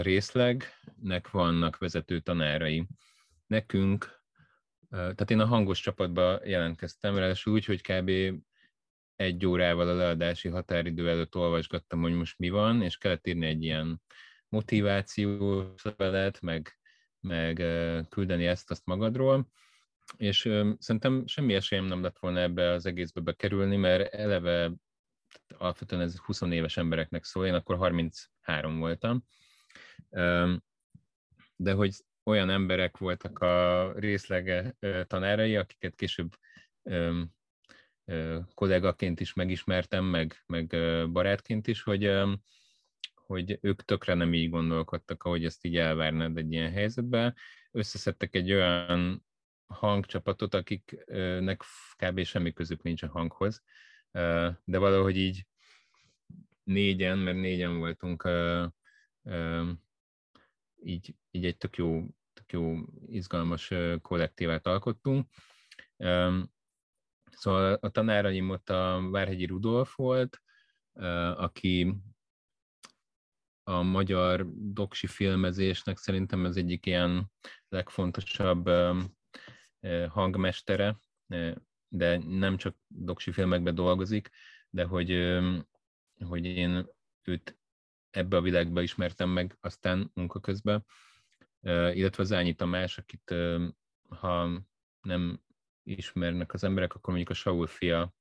részlegnek 0.00 1.30
vannak 1.30 1.78
vezető 1.78 2.20
tanárai. 2.20 2.86
Nekünk, 3.46 4.23
tehát 4.90 5.30
én 5.30 5.40
a 5.40 5.46
hangos 5.46 5.80
csapatba 5.80 6.46
jelentkeztem, 6.46 7.16
ráadásul 7.16 7.52
úgy, 7.52 7.64
hogy 7.64 7.80
kb. 7.80 8.10
egy 9.16 9.46
órával 9.46 9.88
a 9.88 9.94
leadási 9.94 10.48
határidő 10.48 11.08
előtt 11.08 11.36
olvasgattam, 11.36 12.00
hogy 12.00 12.12
most 12.12 12.38
mi 12.38 12.48
van, 12.48 12.82
és 12.82 12.98
kellett 12.98 13.26
írni 13.26 13.46
egy 13.46 13.62
ilyen 13.62 14.02
motivációs 14.48 15.82
levelet, 15.82 16.40
meg 16.40 16.78
meg 17.24 17.56
küldeni 18.08 18.46
ezt-azt 18.46 18.86
magadról, 18.86 19.48
és 20.16 20.40
szerintem 20.78 21.26
semmi 21.26 21.54
esélyem 21.54 21.84
nem 21.84 22.02
lett 22.02 22.18
volna 22.18 22.40
ebbe 22.40 22.70
az 22.70 22.86
egészbe 22.86 23.20
bekerülni, 23.20 23.76
mert 23.76 24.14
eleve 24.14 24.72
alapvetően 25.58 26.02
ez 26.02 26.18
20 26.18 26.40
éves 26.40 26.76
embereknek 26.76 27.24
szól, 27.24 27.46
én 27.46 27.54
akkor 27.54 27.76
33 27.76 28.78
voltam, 28.78 29.24
de 31.56 31.72
hogy 31.72 31.94
olyan 32.24 32.50
emberek 32.50 32.98
voltak 32.98 33.38
a 33.38 33.92
részlege 33.98 34.76
tanárai, 35.06 35.56
akiket 35.56 35.94
később 35.94 36.32
kollégaként 38.54 39.20
is 39.20 39.34
megismertem, 39.34 40.04
meg, 40.04 40.42
meg 40.46 40.66
barátként 41.12 41.66
is, 41.66 41.82
hogy 41.82 42.22
hogy 43.14 43.58
ők 43.60 43.84
tökre 43.84 44.14
nem 44.14 44.34
így 44.34 44.50
gondolkodtak, 44.50 45.22
ahogy 45.22 45.44
ezt 45.44 45.64
így 45.64 45.76
elvárnád 45.76 46.36
egy 46.36 46.52
ilyen 46.52 46.72
helyzetben. 46.72 47.34
Összeszedtek 47.70 48.34
egy 48.34 48.52
olyan 48.52 49.24
hangcsapatot, 49.66 50.54
akiknek 50.54 51.62
kb. 51.96 52.24
semmi 52.24 52.52
közük 52.52 52.82
nincs 52.82 53.02
a 53.02 53.08
hanghoz, 53.08 53.62
de 54.64 54.78
valahogy 54.78 55.16
így 55.16 55.46
négyen, 56.62 57.18
mert 57.18 57.36
négyen 57.36 57.78
voltunk, 57.78 58.28
így, 60.82 61.14
így 61.34 61.44
egy 61.44 61.56
tök 61.56 61.76
jó, 61.76 62.06
tök 62.32 62.52
jó 62.52 62.76
izgalmas 63.06 63.72
kollektívát 64.02 64.66
alkottunk. 64.66 65.28
Szóval 67.30 67.74
a 67.74 67.88
tanáraim 67.88 68.50
ott 68.50 68.70
a 68.70 69.08
Várhegyi 69.10 69.46
Rudolf 69.46 69.96
volt, 69.96 70.42
aki 71.36 71.94
a 73.62 73.82
magyar 73.82 74.46
doksi 74.54 75.06
filmezésnek 75.06 75.98
szerintem 75.98 76.44
ez 76.44 76.56
egyik 76.56 76.86
ilyen 76.86 77.30
legfontosabb 77.68 78.70
hangmestere, 80.08 80.98
de 81.88 82.18
nem 82.18 82.56
csak 82.56 82.76
doksi 82.86 83.32
filmekben 83.32 83.74
dolgozik, 83.74 84.30
de 84.70 84.84
hogy, 84.84 85.38
hogy 86.24 86.44
én 86.44 86.86
őt 87.22 87.58
ebbe 88.10 88.36
a 88.36 88.40
világba 88.40 88.82
ismertem 88.82 89.28
meg 89.28 89.56
aztán 89.60 90.10
munka 90.14 90.40
közben, 90.40 90.84
illetve 91.66 92.22
az 92.22 92.32
Ányi 92.32 92.54
Tamás, 92.54 92.98
akit 92.98 93.34
ha 94.08 94.64
nem 95.00 95.40
ismernek 95.82 96.52
az 96.52 96.64
emberek, 96.64 96.94
akkor 96.94 97.14
mondjuk 97.14 97.30
a 97.30 97.34
Saul 97.34 97.66
fia 97.66 98.14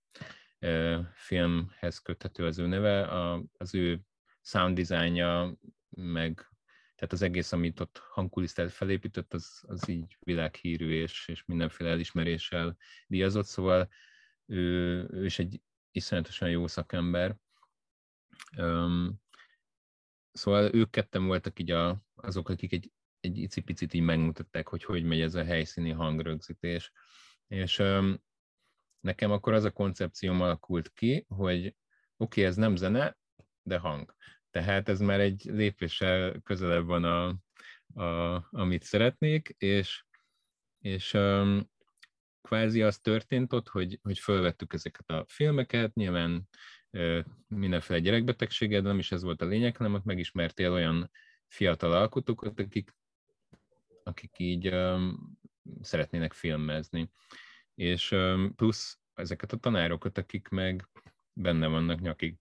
filmhez 1.13 1.99
köthető 1.99 2.45
az 2.45 2.57
ő 2.59 2.67
neve, 2.67 3.07
az 3.57 3.75
ő 3.75 4.01
sound 4.41 4.75
designja, 4.75 5.57
meg 5.89 6.47
tehát 6.95 7.13
az 7.13 7.21
egész, 7.21 7.51
amit 7.51 7.79
ott 7.79 7.97
hangkulisztát 7.97 8.71
felépített, 8.71 9.33
az, 9.33 9.63
az 9.67 9.87
így 9.87 10.17
világhírű 10.19 10.91
és, 10.91 11.27
és 11.27 11.45
mindenféle 11.45 11.89
elismeréssel 11.89 12.77
díjazott, 13.07 13.45
szóval 13.45 13.89
ő, 14.45 14.95
ő 15.11 15.25
is 15.25 15.39
egy 15.39 15.61
iszonyatosan 15.91 16.49
jó 16.49 16.67
szakember. 16.67 17.35
Um, 18.57 19.21
szóval 20.31 20.73
ők 20.73 20.89
ketten 20.89 21.25
voltak 21.25 21.59
így 21.59 21.71
a, 21.71 22.03
azok, 22.15 22.49
akik 22.49 22.71
egy, 22.71 22.91
egy 23.23 23.37
icipicit 23.37 23.93
így 23.93 24.01
megmutatták, 24.01 24.67
hogy 24.67 24.83
hogy 24.83 25.03
megy 25.03 25.21
ez 25.21 25.35
a 25.35 25.43
helyszíni 25.43 25.91
hangrögzítés. 25.91 26.91
És 27.47 27.79
um, 27.79 28.23
nekem 28.99 29.31
akkor 29.31 29.53
az 29.53 29.63
a 29.63 29.71
koncepcióm 29.71 30.41
alakult 30.41 30.93
ki, 30.93 31.25
hogy 31.27 31.65
oké, 31.65 31.75
okay, 32.17 32.43
ez 32.43 32.55
nem 32.55 32.75
zene, 32.75 33.17
de 33.61 33.77
hang. 33.77 34.15
Tehát 34.51 34.89
ez 34.89 34.99
már 34.99 35.19
egy 35.19 35.43
lépéssel 35.43 36.41
közelebb 36.43 36.85
van, 36.85 37.03
a, 37.03 37.27
a, 38.03 38.47
amit 38.51 38.83
szeretnék, 38.83 39.55
és, 39.57 40.03
és 40.79 41.13
um, 41.13 41.71
kvázi 42.41 42.81
az 42.81 42.99
történt 42.99 43.53
ott, 43.53 43.67
hogy, 43.67 43.99
hogy 44.01 44.19
felvettük 44.19 44.73
ezeket 44.73 45.09
a 45.09 45.25
filmeket, 45.27 45.93
nyilván 45.93 46.49
uh, 46.91 47.25
mindenféle 47.47 47.99
gyerekbetegséged, 47.99 48.83
nem 48.83 48.99
is 48.99 49.11
ez 49.11 49.23
volt 49.23 49.41
a 49.41 49.45
lényeg, 49.45 49.77
hanem 49.77 49.93
ott 49.93 50.03
megismertél 50.03 50.71
olyan 50.71 51.11
fiatal 51.47 51.91
alkotókat, 51.91 52.59
akik, 52.59 52.95
akik 54.03 54.39
így 54.39 54.75
szeretnének 55.81 56.33
filmezni. 56.33 57.11
És 57.75 58.15
plusz 58.55 58.99
ezeket 59.13 59.51
a 59.51 59.57
tanárokat, 59.57 60.17
akik 60.17 60.47
meg 60.47 60.89
benne 61.33 61.67
vannak 61.67 61.99
nyakig 61.99 62.37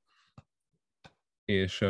és 1.45 1.85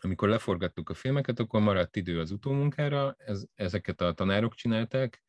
amikor 0.00 0.28
leforgattuk 0.28 0.88
a 0.88 0.94
filmeket, 0.94 1.38
akkor 1.38 1.60
maradt 1.60 1.96
idő 1.96 2.20
az 2.20 2.30
utómunkára, 2.30 3.14
ez, 3.18 3.44
ezeket 3.54 4.00
a 4.00 4.12
tanárok 4.12 4.54
csinálták, 4.54 5.22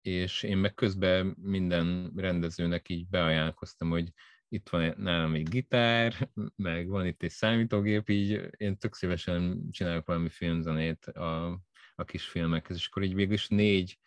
és 0.00 0.42
én 0.42 0.56
meg 0.56 0.74
közben 0.74 1.36
minden 1.40 2.12
rendezőnek 2.16 2.88
így 2.88 3.08
beajánlkoztam, 3.08 3.90
hogy 3.90 4.12
itt 4.48 4.68
van 4.68 4.94
nálam 4.96 5.34
egy 5.34 5.48
gitár, 5.48 6.28
meg 6.56 6.88
van 6.88 7.06
itt 7.06 7.22
egy 7.22 7.30
számítógép, 7.30 8.08
így 8.08 8.48
én 8.56 8.78
tök 8.78 8.94
szívesen 8.94 9.68
csinálok 9.70 10.06
valami 10.06 10.28
filmzenét 10.28 11.06
a, 11.06 11.60
a 11.94 12.04
kis 12.04 12.24
filmekhez, 12.24 12.76
és 12.76 12.86
akkor 12.86 13.02
így 13.02 13.14
végül 13.14 13.34
is 13.34 13.48
négy 13.48 13.98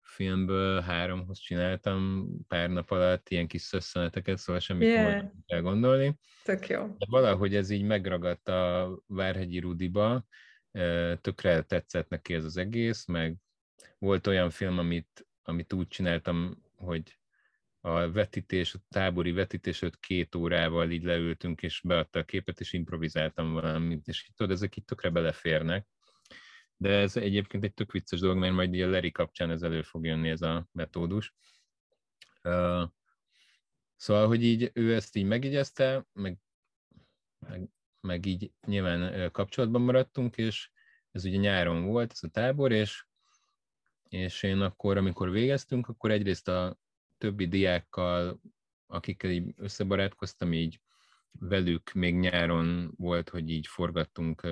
filmből 0.00 0.80
háromhoz 0.80 1.38
csináltam 1.38 2.28
pár 2.48 2.70
nap 2.70 2.90
alatt 2.90 3.28
ilyen 3.28 3.46
kis 3.46 3.62
szösszeneteket, 3.62 4.38
szóval 4.38 4.60
semmit 4.60 4.88
yeah. 4.88 5.12
nem 5.12 5.32
kell 5.46 5.60
gondolni. 5.60 6.18
Tök 6.44 6.68
jó. 6.68 6.86
De 6.86 7.06
valahogy 7.08 7.54
ez 7.54 7.70
így 7.70 7.82
megragadt 7.82 8.48
a 8.48 8.90
Várhegyi 9.06 9.58
Rudiba, 9.58 10.26
tökre 11.20 11.62
tetszett 11.62 12.08
neki 12.08 12.34
ez 12.34 12.44
az 12.44 12.56
egész, 12.56 13.04
meg 13.04 13.36
volt 13.98 14.26
olyan 14.26 14.50
film, 14.50 14.78
amit, 14.78 15.26
amit 15.42 15.72
úgy 15.72 15.88
csináltam, 15.88 16.62
hogy 16.76 17.18
a 17.86 18.10
vetítés, 18.10 18.74
a 18.74 18.78
tábori 18.88 19.32
vetítés 19.32 19.82
ott 19.82 20.00
két 20.00 20.34
órával 20.34 20.90
így 20.90 21.02
leültünk, 21.02 21.62
és 21.62 21.80
beadta 21.84 22.18
a 22.18 22.24
képet, 22.24 22.60
és 22.60 22.72
improvizáltam 22.72 23.52
valamit, 23.52 24.06
és 24.06 24.24
így 24.28 24.34
tudod, 24.34 24.52
ezek 24.52 24.76
így 24.76 24.84
tökre 24.84 25.10
beleférnek. 25.10 25.86
De 26.76 26.90
ez 26.90 27.16
egyébként 27.16 27.64
egy 27.64 27.74
tök 27.74 27.92
vicces 27.92 28.20
dolog, 28.20 28.36
mert 28.36 28.54
majd 28.54 28.80
a 28.80 28.88
Leri 28.88 29.10
kapcsán 29.10 29.50
ez 29.50 29.62
elő 29.62 29.82
fog 29.82 30.04
jönni 30.04 30.28
ez 30.28 30.42
a 30.42 30.68
metódus. 30.72 31.34
Uh, 32.42 32.82
szóval, 33.96 34.26
hogy 34.26 34.44
így 34.44 34.70
ő 34.74 34.94
ezt 34.94 35.16
így 35.16 35.26
megigyezte, 35.26 36.06
meg, 36.12 36.38
meg, 37.38 37.68
meg 38.00 38.26
így 38.26 38.52
nyilván 38.66 39.30
kapcsolatban 39.30 39.82
maradtunk, 39.82 40.36
és 40.36 40.70
ez 41.10 41.24
ugye 41.24 41.36
nyáron 41.36 41.84
volt, 41.84 42.12
ez 42.12 42.22
a 42.22 42.28
tábor, 42.28 42.72
és, 42.72 43.06
és 44.08 44.42
én 44.42 44.60
akkor, 44.60 44.96
amikor 44.96 45.30
végeztünk, 45.30 45.88
akkor 45.88 46.10
egyrészt 46.10 46.48
a 46.48 46.78
többi 47.18 47.46
diákkal, 47.46 48.40
akikkel 48.86 49.30
így 49.30 49.54
összebarátkoztam, 49.56 50.52
így 50.52 50.80
velük 51.30 51.92
még 51.92 52.14
nyáron 52.18 52.92
volt, 52.96 53.28
hogy 53.28 53.50
így 53.50 53.66
forgattunk 53.66 54.46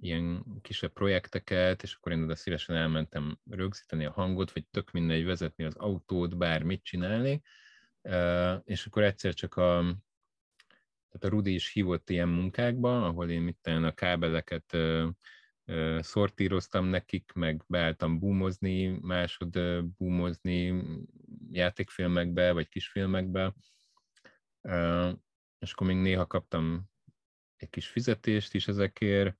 ilyen 0.00 0.44
kisebb 0.62 0.92
projekteket, 0.92 1.82
és 1.82 1.94
akkor 1.94 2.12
én 2.12 2.22
oda 2.22 2.34
szívesen 2.34 2.76
elmentem 2.76 3.38
rögzíteni 3.50 4.04
a 4.04 4.10
hangot, 4.10 4.52
vagy 4.52 4.66
tök 4.70 4.90
mindegy 4.90 5.24
vezetni 5.24 5.64
az 5.64 5.74
autót, 5.74 6.36
bármit 6.36 6.82
csinálni, 6.82 7.42
és 8.64 8.86
akkor 8.86 9.02
egyszer 9.02 9.34
csak 9.34 9.54
a, 9.54 9.80
tehát 11.08 11.24
a 11.24 11.28
Rudi 11.28 11.54
is 11.54 11.72
hívott 11.72 12.10
ilyen 12.10 12.28
munkákba, 12.28 13.06
ahol 13.06 13.30
én 13.30 13.42
mit 13.42 13.66
a 13.66 13.92
kábeleket 13.92 14.76
szortíroztam 16.00 16.86
nekik, 16.86 17.32
meg 17.32 17.64
beálltam 17.66 18.18
boomozni, 18.18 18.86
másod 18.86 19.58
boomozni 19.96 20.82
játékfilmekbe, 21.50 22.52
vagy 22.52 22.68
kisfilmekbe, 22.68 23.54
és 25.58 25.72
akkor 25.72 25.86
még 25.86 25.96
néha 25.96 26.26
kaptam 26.26 26.84
egy 27.56 27.70
kis 27.70 27.88
fizetést 27.88 28.54
is 28.54 28.68
ezekért, 28.68 29.36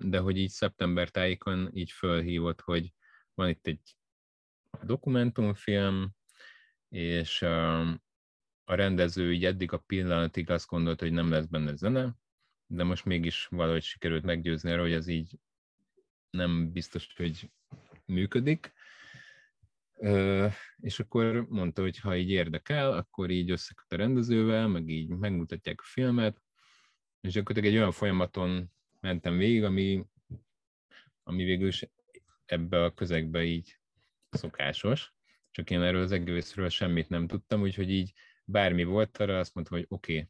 de 0.00 0.18
hogy 0.18 0.36
így 0.36 0.50
szeptember 0.50 1.08
tájékon 1.08 1.70
így 1.72 1.90
fölhívott, 1.90 2.60
hogy 2.60 2.94
van 3.34 3.48
itt 3.48 3.66
egy 3.66 3.96
dokumentumfilm, 4.82 6.14
és 6.88 7.42
a 8.64 8.74
rendező 8.74 9.32
így 9.32 9.44
eddig 9.44 9.72
a 9.72 9.78
pillanatig 9.78 10.50
azt 10.50 10.66
gondolt, 10.66 11.00
hogy 11.00 11.12
nem 11.12 11.30
lesz 11.30 11.46
benne 11.46 11.74
zene, 11.74 12.16
de 12.66 12.82
most 12.82 13.04
mégis 13.04 13.46
valahogy 13.46 13.82
sikerült 13.82 14.24
meggyőzni 14.24 14.70
arra, 14.70 14.82
hogy 14.82 14.92
ez 14.92 15.06
így 15.06 15.38
nem 16.30 16.72
biztos, 16.72 17.14
hogy 17.16 17.50
működik. 18.04 18.72
És 20.76 21.00
akkor 21.00 21.46
mondta, 21.48 21.82
hogy 21.82 21.98
ha 21.98 22.16
így 22.16 22.30
érdekel, 22.30 22.92
akkor 22.92 23.30
így 23.30 23.50
összeköt 23.50 23.92
a 23.92 23.96
rendezővel, 23.96 24.68
meg 24.68 24.88
így 24.88 25.08
megmutatják 25.08 25.80
a 25.80 25.86
filmet, 25.86 26.42
és 27.20 27.36
akkor 27.36 27.56
egy 27.56 27.76
olyan 27.76 27.92
folyamaton 27.92 28.72
mentem 29.00 29.36
végig, 29.36 29.64
ami, 29.64 30.04
ami 31.22 31.44
végül 31.44 31.66
is 31.66 31.86
ebbe 32.44 32.84
a 32.84 32.94
közegbe 32.94 33.42
így 33.42 33.78
szokásos, 34.30 35.14
csak 35.50 35.70
én 35.70 35.82
erről 35.82 36.02
az 36.02 36.12
egészről 36.12 36.68
semmit 36.68 37.08
nem 37.08 37.26
tudtam, 37.26 37.60
úgyhogy 37.60 37.90
így 37.90 38.12
bármi 38.44 38.84
volt 38.84 39.18
arra, 39.18 39.38
azt 39.38 39.54
mondta, 39.54 39.74
hogy 39.74 39.86
oké. 39.88 40.28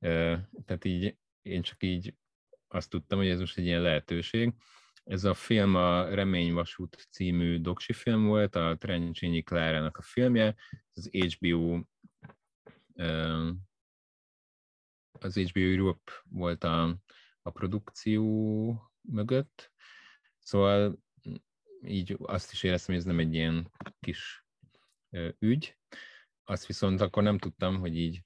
Okay. 0.00 0.38
Tehát 0.64 0.84
így 0.84 1.16
én 1.42 1.62
csak 1.62 1.82
így 1.82 2.14
azt 2.68 2.90
tudtam, 2.90 3.18
hogy 3.18 3.28
ez 3.28 3.38
most 3.38 3.58
egy 3.58 3.64
ilyen 3.64 3.82
lehetőség. 3.82 4.52
Ez 5.04 5.24
a 5.24 5.34
film 5.34 5.74
a 5.74 6.14
Reményvasút 6.14 7.08
című 7.10 7.60
doksi 7.60 7.92
film 7.92 8.26
volt, 8.26 8.56
a 8.56 8.76
Trencsényi 8.78 9.42
Klárának 9.42 9.96
a 9.96 10.02
filmje, 10.02 10.54
az 10.92 11.10
HBO 11.12 11.82
az 15.12 15.36
HBO 15.36 15.60
Europe 15.60 16.12
volt 16.24 16.64
a, 16.64 16.98
a 17.42 17.50
produkció 17.50 18.22
mögött, 19.00 19.72
szóval 20.38 20.98
így 21.84 22.16
azt 22.18 22.52
is 22.52 22.62
éreztem, 22.62 22.94
hogy 22.94 23.04
ez 23.04 23.10
nem 23.10 23.18
egy 23.18 23.34
ilyen 23.34 23.70
kis 24.00 24.46
ügy. 25.38 25.76
Azt 26.44 26.66
viszont 26.66 27.00
akkor 27.00 27.22
nem 27.22 27.38
tudtam, 27.38 27.78
hogy 27.78 27.96
így 27.96 28.22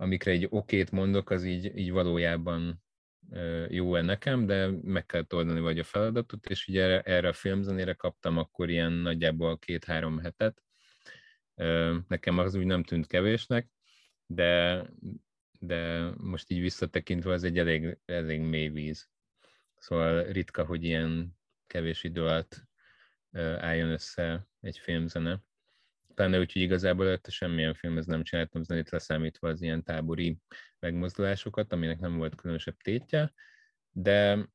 amikre 0.00 0.30
egy 0.30 0.46
okét 0.50 0.90
mondok, 0.90 1.30
az 1.30 1.44
így, 1.44 1.76
így 1.78 1.90
valójában 1.90 2.82
jó-e 3.68 4.02
nekem, 4.02 4.46
de 4.46 4.70
meg 4.82 5.06
kell 5.06 5.24
oldani 5.34 5.60
vagy 5.60 5.78
a 5.78 5.84
feladatot, 5.84 6.46
és 6.46 6.68
ugye 6.68 6.82
erre, 6.82 7.00
erre 7.00 7.28
a 7.28 7.32
filmzenére 7.32 7.92
kaptam 7.92 8.38
akkor 8.38 8.70
ilyen 8.70 8.92
nagyjából 8.92 9.58
két-három 9.58 10.18
hetet. 10.18 10.62
Nekem 12.08 12.38
az 12.38 12.54
úgy 12.54 12.64
nem 12.64 12.82
tűnt 12.82 13.06
kevésnek, 13.06 13.70
de, 14.26 14.84
de 15.60 16.10
most 16.16 16.50
így 16.50 16.60
visszatekintve 16.60 17.32
az 17.32 17.44
egy 17.44 17.58
elég, 17.58 17.98
elég 18.04 18.40
mély 18.40 18.68
víz. 18.68 19.08
Szóval 19.76 20.22
ritka, 20.22 20.64
hogy 20.64 20.84
ilyen 20.84 21.38
kevés 21.66 22.04
idő 22.04 22.22
alatt 22.22 22.66
álljon 23.58 23.90
össze 23.90 24.48
egy 24.60 24.78
filmzene. 24.78 25.42
Pláne 26.18 26.38
úgy, 26.38 26.52
hogy 26.52 26.62
igazából 26.62 27.06
előtte 27.06 27.30
semmilyen 27.30 27.74
filmhez 27.74 28.06
nem 28.06 28.22
csináltam 28.22 28.62
zenét, 28.62 28.90
leszámítva 28.90 29.48
az 29.48 29.62
ilyen 29.62 29.82
tábori 29.82 30.38
megmozdulásokat, 30.78 31.72
aminek 31.72 31.98
nem 32.00 32.16
volt 32.16 32.34
különösebb 32.34 32.76
tétje, 32.76 33.32
de 33.90 34.48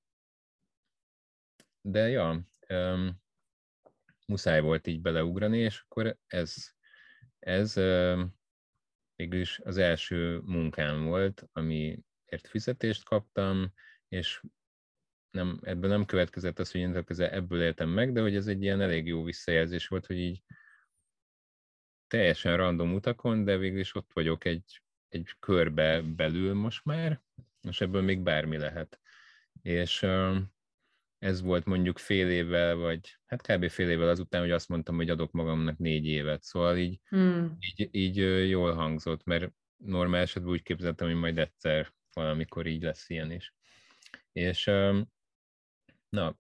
de 1.82 2.10
ja, 2.10 2.48
um, 2.70 3.22
muszáj 4.28 4.62
volt 4.62 4.88
így 4.88 5.02
beleugrani, 5.02 5.58
és 5.58 5.80
akkor 5.80 6.18
ez, 6.28 6.56
ez 7.40 7.78
um, 7.78 8.36
végülis 9.16 9.60
az 9.60 9.78
első 9.78 10.40
munkám 10.46 11.06
volt, 11.06 11.50
amiért 11.52 12.48
fizetést 12.48 13.04
kaptam, 13.04 13.74
és 14.08 14.42
nem, 15.30 15.60
ebből 15.62 15.90
nem 15.90 16.06
következett 16.06 16.60
az, 16.60 16.72
hogy 16.72 16.82
én 16.82 17.04
ebből 17.18 17.62
éltem 17.62 17.90
meg, 17.90 18.14
de 18.14 18.22
hogy 18.22 18.36
ez 18.36 18.48
egy 18.48 18.62
ilyen 18.62 18.82
elég 18.82 19.08
jó 19.08 19.24
visszajelzés 19.24 19.88
volt, 19.88 20.06
hogy 20.06 20.18
így 20.18 20.44
teljesen 22.14 22.58
random 22.58 22.94
utakon, 22.94 23.44
de 23.44 23.58
végül 23.58 23.80
is 23.80 23.96
ott 23.96 24.14
vagyok 24.14 24.46
egy, 24.46 24.82
egy 25.10 25.36
körbe 25.40 26.02
belül 26.02 26.54
most 26.54 26.86
már, 26.86 27.22
és 27.62 27.82
ebből 27.82 28.02
még 28.02 28.22
bármi 28.22 28.58
lehet. 28.58 29.00
És 29.62 30.04
ez 31.18 31.42
volt 31.42 31.66
mondjuk 31.66 31.98
fél 31.98 32.30
évvel, 32.30 32.76
vagy 32.76 33.18
hát 33.26 33.42
kb. 33.42 33.70
fél 33.70 33.90
évvel 33.90 34.10
azután, 34.10 34.42
hogy 34.42 34.52
azt 34.52 34.70
mondtam, 34.70 34.96
hogy 34.96 35.10
adok 35.10 35.32
magamnak 35.32 35.78
négy 35.78 36.06
évet. 36.06 36.44
Szóval 36.44 36.78
így, 36.78 37.00
hmm. 37.10 37.58
így, 37.60 37.90
így 37.92 38.48
jól 38.50 38.74
hangzott, 38.74 39.24
mert 39.24 39.54
normál 39.76 40.22
esetben 40.22 40.52
úgy 40.52 40.64
képzeltem, 40.64 41.08
hogy 41.08 41.18
majd 41.18 41.38
egyszer 41.38 41.94
valamikor 42.14 42.68
így 42.68 42.82
lesz 42.82 43.10
ilyen 43.10 43.32
is. 43.32 43.54
És 44.32 44.66
na, 46.10 46.38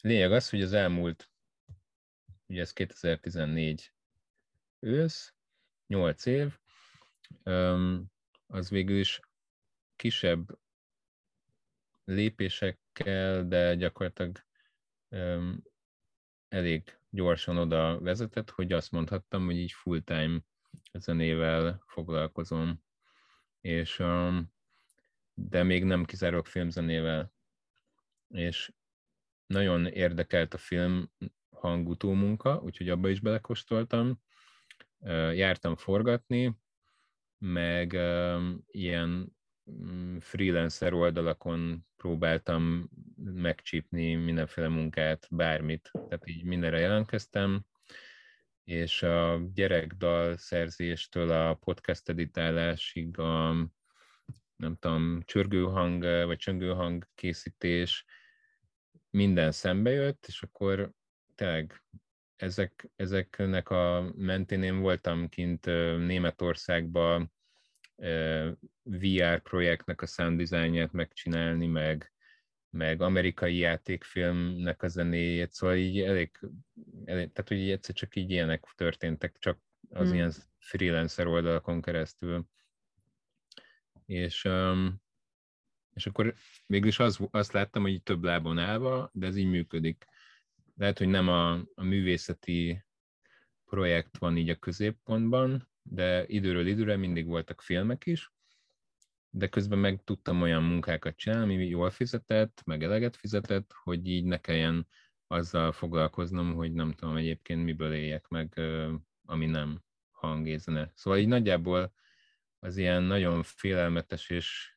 lényeg 0.00 0.32
az, 0.32 0.48
hogy 0.48 0.62
az 0.62 0.72
elmúlt, 0.72 1.30
ugye 2.46 2.60
ez 2.60 2.72
2014 2.72 3.92
ősz, 4.78 5.34
8 5.86 6.26
év, 6.26 6.58
az 8.46 8.70
végül 8.70 8.98
is 8.98 9.20
kisebb 9.96 10.58
lépésekkel, 12.04 13.48
de 13.48 13.74
gyakorlatilag 13.74 14.44
elég 16.48 16.98
gyorsan 17.10 17.56
oda 17.56 18.00
vezetett, 18.00 18.50
hogy 18.50 18.72
azt 18.72 18.90
mondhattam, 18.90 19.44
hogy 19.44 19.56
így 19.56 19.72
full-time 19.72 20.40
zenével 20.92 21.82
foglalkozom, 21.86 22.82
és 23.60 24.02
de 25.34 25.62
még 25.62 25.84
nem 25.84 26.04
kizárólag 26.04 26.46
filmzenével. 26.46 27.32
És 28.28 28.72
nagyon 29.46 29.86
érdekelt 29.86 30.54
a 30.54 30.58
film 30.58 31.10
hangutó 31.50 32.12
munka, 32.12 32.60
úgyhogy 32.60 32.88
abba 32.88 33.08
is 33.08 33.20
belekostoltam, 33.20 34.20
jártam 35.32 35.76
forgatni, 35.76 36.56
meg 37.38 37.92
ilyen 38.66 39.36
mm, 39.70 40.16
freelancer 40.16 40.92
oldalakon 40.92 41.86
próbáltam 41.96 42.88
megcsípni 43.16 44.14
mindenféle 44.14 44.68
munkát, 44.68 45.26
bármit, 45.30 45.90
tehát 45.92 46.28
így 46.28 46.44
mindenre 46.44 46.78
jelentkeztem, 46.78 47.64
és 48.64 49.02
a 49.02 49.40
gyerekdal 49.54 50.36
szerzéstől 50.36 51.30
a 51.30 51.54
podcast 51.54 52.08
editálásig 52.08 53.18
a 53.18 53.52
nem 54.56 54.76
tudom, 54.76 55.22
csörgőhang 55.24 56.02
vagy 56.02 56.36
csöngőhang 56.36 57.08
készítés, 57.14 58.04
minden 59.10 59.52
szembe 59.52 59.90
jött, 59.90 60.24
és 60.26 60.42
akkor 60.42 60.92
tényleg 61.34 61.82
ezek, 62.38 62.88
ezeknek 62.96 63.70
a 63.70 64.12
mentén 64.16 64.62
én 64.62 64.78
voltam 64.80 65.28
kint 65.28 65.66
Németországban 66.06 67.32
VR 68.82 69.40
projektnek 69.42 70.02
a 70.02 70.06
sound 70.06 70.38
designját 70.38 70.92
megcsinálni, 70.92 71.66
meg, 71.66 72.12
meg 72.70 73.02
amerikai 73.02 73.56
játékfilmnek 73.56 74.82
a 74.82 74.88
zenéjét, 74.88 75.52
szóval 75.52 75.76
így 75.76 76.00
elég, 76.00 76.38
elég 77.04 77.32
tehát 77.32 77.48
hogy 77.48 77.70
egyszer 77.70 77.94
csak 77.94 78.16
így 78.16 78.30
ilyenek 78.30 78.64
történtek, 78.76 79.36
csak 79.38 79.58
az 79.90 80.06
hmm. 80.06 80.16
ilyen 80.16 80.32
freelancer 80.58 81.26
oldalakon 81.26 81.80
keresztül. 81.80 82.46
És, 84.06 84.48
és 85.94 86.06
akkor 86.06 86.34
végül 86.66 86.88
is 86.88 86.98
az, 86.98 87.18
azt 87.30 87.52
láttam, 87.52 87.82
hogy 87.82 87.92
így 87.92 88.02
több 88.02 88.22
lábon 88.22 88.58
állva, 88.58 89.10
de 89.12 89.26
ez 89.26 89.36
így 89.36 89.48
működik 89.48 90.06
lehet, 90.78 90.98
hogy 90.98 91.08
nem 91.08 91.28
a, 91.28 91.52
a 91.52 91.82
művészeti 91.82 92.84
projekt 93.64 94.18
van 94.18 94.36
így 94.36 94.48
a 94.48 94.56
középpontban, 94.56 95.68
de 95.82 96.26
időről 96.26 96.66
időre 96.66 96.96
mindig 96.96 97.26
voltak 97.26 97.62
filmek 97.62 98.06
is, 98.06 98.32
de 99.30 99.48
közben 99.48 99.78
meg 99.78 100.04
tudtam 100.04 100.42
olyan 100.42 100.62
munkákat 100.62 101.16
csinálni, 101.16 101.54
ami 101.54 101.66
jól 101.66 101.90
fizetett, 101.90 102.62
meg 102.64 102.82
eleget 102.82 103.16
fizetett, 103.16 103.72
hogy 103.82 104.08
így 104.08 104.24
ne 104.24 104.38
kelljen 104.38 104.86
azzal 105.26 105.72
foglalkoznom, 105.72 106.54
hogy 106.54 106.72
nem 106.72 106.92
tudom 106.92 107.16
egyébként 107.16 107.64
miből 107.64 107.92
éljek 107.92 108.28
meg, 108.28 108.60
ami 109.24 109.46
nem 109.46 109.82
hangézene. 110.10 110.92
Szóval 110.94 111.18
így 111.18 111.28
nagyjából 111.28 111.92
az 112.58 112.76
ilyen 112.76 113.02
nagyon 113.02 113.42
félelmetes 113.42 114.30
és 114.30 114.76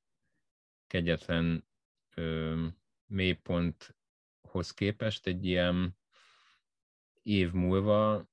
kegyetlen 0.87 1.67
ö, 2.15 2.65
mélypont 3.05 3.95
hoz 4.51 4.71
képest 4.71 5.27
egy 5.27 5.45
ilyen 5.45 5.97
év 7.21 7.51
múlva 7.51 8.29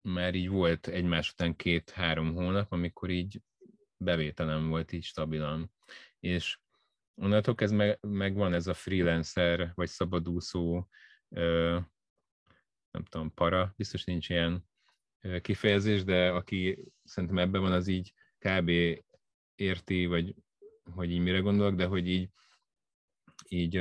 már 0.00 0.34
így 0.34 0.48
volt 0.48 0.86
egymás 0.86 1.30
után 1.30 1.56
két-három 1.56 2.34
hónap, 2.34 2.72
amikor 2.72 3.10
így 3.10 3.42
bevételem 3.96 4.68
volt 4.68 4.92
így 4.92 5.04
stabilan. 5.04 5.72
És 6.20 6.58
onnantól 7.14 7.54
ez 7.56 7.70
meg, 7.70 7.98
megvan 8.00 8.52
ez 8.52 8.66
a 8.66 8.74
freelancer, 8.74 9.72
vagy 9.74 9.88
szabadúszó, 9.88 10.88
ö, 11.28 11.78
nem 12.90 13.04
tudom, 13.04 13.34
para, 13.34 13.72
biztos 13.76 14.04
nincs 14.04 14.28
ilyen 14.28 14.68
kifejezés, 15.40 16.04
de 16.04 16.30
aki 16.30 16.92
szerintem 17.04 17.38
ebben 17.38 17.60
van, 17.60 17.72
az 17.72 17.86
így 17.86 18.14
kb. 18.38 18.70
érti, 19.54 20.06
vagy 20.06 20.34
hogy 20.94 21.10
így 21.10 21.20
mire 21.20 21.38
gondolok, 21.38 21.74
de 21.74 21.86
hogy 21.86 22.08
így, 22.08 22.30
így 23.48 23.76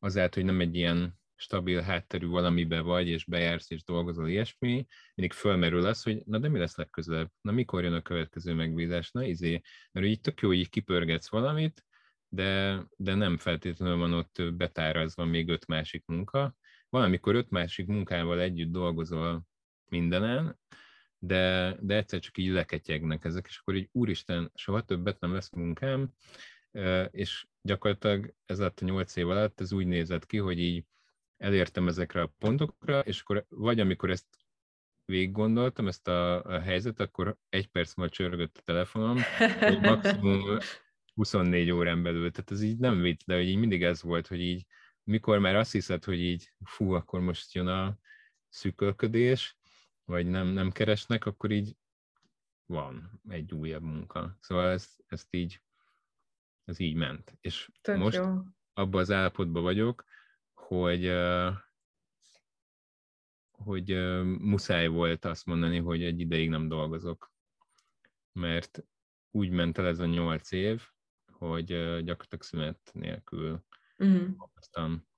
azáltal, 0.00 0.42
hogy 0.42 0.52
nem 0.52 0.60
egy 0.60 0.74
ilyen 0.74 1.18
stabil 1.34 1.80
hátterű 1.80 2.26
valamibe 2.26 2.80
vagy, 2.80 3.08
és 3.08 3.24
bejársz, 3.24 3.70
és 3.70 3.84
dolgozol 3.84 4.28
ilyesmi, 4.28 4.86
mindig 5.14 5.36
fölmerül 5.36 5.86
az, 5.86 6.02
hogy 6.02 6.22
na 6.24 6.38
de 6.38 6.48
mi 6.48 6.58
lesz 6.58 6.76
legközelebb? 6.76 7.30
Na 7.40 7.52
mikor 7.52 7.82
jön 7.82 7.92
a 7.92 8.02
következő 8.02 8.54
megbízás? 8.54 9.10
Na 9.10 9.24
izé, 9.24 9.60
mert 9.92 10.06
így 10.06 10.20
tök 10.20 10.40
jó, 10.40 10.48
hogy 10.48 10.58
így 10.58 10.68
kipörgetsz 10.68 11.30
valamit, 11.30 11.84
de, 12.28 12.82
de 12.96 13.14
nem 13.14 13.38
feltétlenül 13.38 13.96
van 13.96 14.12
ott 14.12 14.54
betárazva 14.54 15.24
még 15.24 15.48
öt 15.48 15.66
másik 15.66 16.04
munka. 16.06 16.54
Valamikor 16.88 17.34
öt 17.34 17.50
másik 17.50 17.86
munkával 17.86 18.40
együtt 18.40 18.72
dolgozol 18.72 19.46
mindenen, 19.84 20.58
de, 21.18 21.76
de 21.80 21.96
egyszer 21.96 22.20
csak 22.20 22.38
így 22.38 22.50
leketyegnek 22.50 23.24
ezek, 23.24 23.46
és 23.48 23.58
akkor 23.58 23.74
így 23.74 23.88
úristen, 23.92 24.50
soha 24.54 24.82
többet 24.82 25.20
nem 25.20 25.32
lesz 25.32 25.50
munkám, 25.50 26.10
és 27.10 27.46
gyakorlatilag 27.62 28.34
ez 28.46 28.60
alatt 28.60 28.80
a 28.80 28.84
nyolc 28.84 29.16
év 29.16 29.28
alatt 29.28 29.60
ez 29.60 29.72
úgy 29.72 29.86
nézett 29.86 30.26
ki, 30.26 30.38
hogy 30.38 30.58
így 30.58 30.84
elértem 31.36 31.88
ezekre 31.88 32.22
a 32.22 32.34
pontokra, 32.38 33.00
és 33.00 33.20
akkor 33.20 33.46
vagy 33.48 33.80
amikor 33.80 34.10
ezt 34.10 34.26
végig 35.04 35.32
gondoltam, 35.32 35.86
ezt 35.86 36.08
a, 36.08 36.44
a 36.44 36.60
helyzet, 36.60 37.00
akkor 37.00 37.36
egy 37.48 37.66
perc 37.66 37.94
múlva 37.94 38.12
csörgött 38.12 38.56
a 38.56 38.62
telefonom, 38.64 39.18
hogy 39.60 39.80
maximum 39.80 40.58
24 41.14 41.70
órán 41.70 42.02
belül. 42.02 42.30
Tehát 42.30 42.50
ez 42.50 42.62
így 42.62 42.78
nem 42.78 43.00
vicc, 43.00 43.20
de 43.26 43.34
hogy 43.34 43.48
így 43.48 43.58
mindig 43.58 43.82
ez 43.82 44.02
volt, 44.02 44.26
hogy 44.26 44.40
így 44.40 44.66
mikor 45.04 45.38
már 45.38 45.56
azt 45.56 45.72
hiszed, 45.72 46.04
hogy 46.04 46.20
így 46.20 46.52
fú, 46.64 46.92
akkor 46.92 47.20
most 47.20 47.54
jön 47.54 47.66
a 47.66 47.98
szűkölködés, 48.48 49.56
vagy 50.04 50.26
nem, 50.26 50.46
nem 50.46 50.70
keresnek, 50.70 51.26
akkor 51.26 51.50
így 51.50 51.76
van 52.66 53.20
egy 53.28 53.54
újabb 53.54 53.82
munka. 53.82 54.36
Szóval 54.40 54.70
ezt, 54.70 55.04
ezt 55.06 55.34
így 55.34 55.60
ez 56.70 56.78
így 56.80 56.94
ment. 56.94 57.36
És 57.40 57.70
Tök 57.80 57.96
most 57.96 58.16
jó. 58.16 58.42
abban 58.72 59.00
az 59.00 59.10
állapotban 59.10 59.62
vagyok, 59.62 60.04
hogy 60.54 61.12
hogy 63.50 63.90
muszáj 64.38 64.86
volt 64.86 65.24
azt 65.24 65.46
mondani, 65.46 65.78
hogy 65.78 66.02
egy 66.02 66.20
ideig 66.20 66.48
nem 66.48 66.68
dolgozok. 66.68 67.32
Mert 68.32 68.84
úgy 69.30 69.50
ment 69.50 69.78
el 69.78 69.86
ez 69.86 69.98
a 69.98 70.06
nyolc 70.06 70.52
év, 70.52 70.82
hogy 71.32 71.66
gyakorlatilag 72.04 72.42
szünet 72.42 72.90
nélkül 72.92 73.64
uh-huh. 73.98 74.48
Aztán 74.54 75.08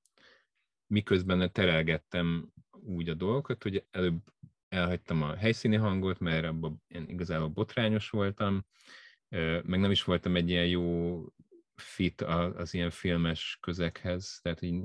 miközben 0.87 1.53
terelgettem 1.53 2.53
úgy 2.71 3.09
a 3.09 3.15
dolgokat, 3.15 3.63
hogy 3.63 3.87
előbb 3.91 4.21
elhagytam 4.69 5.23
a 5.23 5.37
helyszíni 5.37 5.77
hangot, 5.77 6.19
mert 6.19 6.45
abban 6.45 6.83
én 6.87 7.09
igazából 7.09 7.49
botrányos 7.49 8.11
voltam, 8.11 8.67
meg 9.63 9.81
nem 9.81 9.91
is 9.91 10.05
voltam 10.05 10.37
egy 10.37 10.49
ilyen 10.49 10.67
jó 10.67 11.19
fit 11.75 12.21
az 12.21 12.75
ilyen 12.75 12.91
filmes 12.91 13.59
közeghez, 13.61 14.39
tehát 14.43 14.63
így 14.63 14.83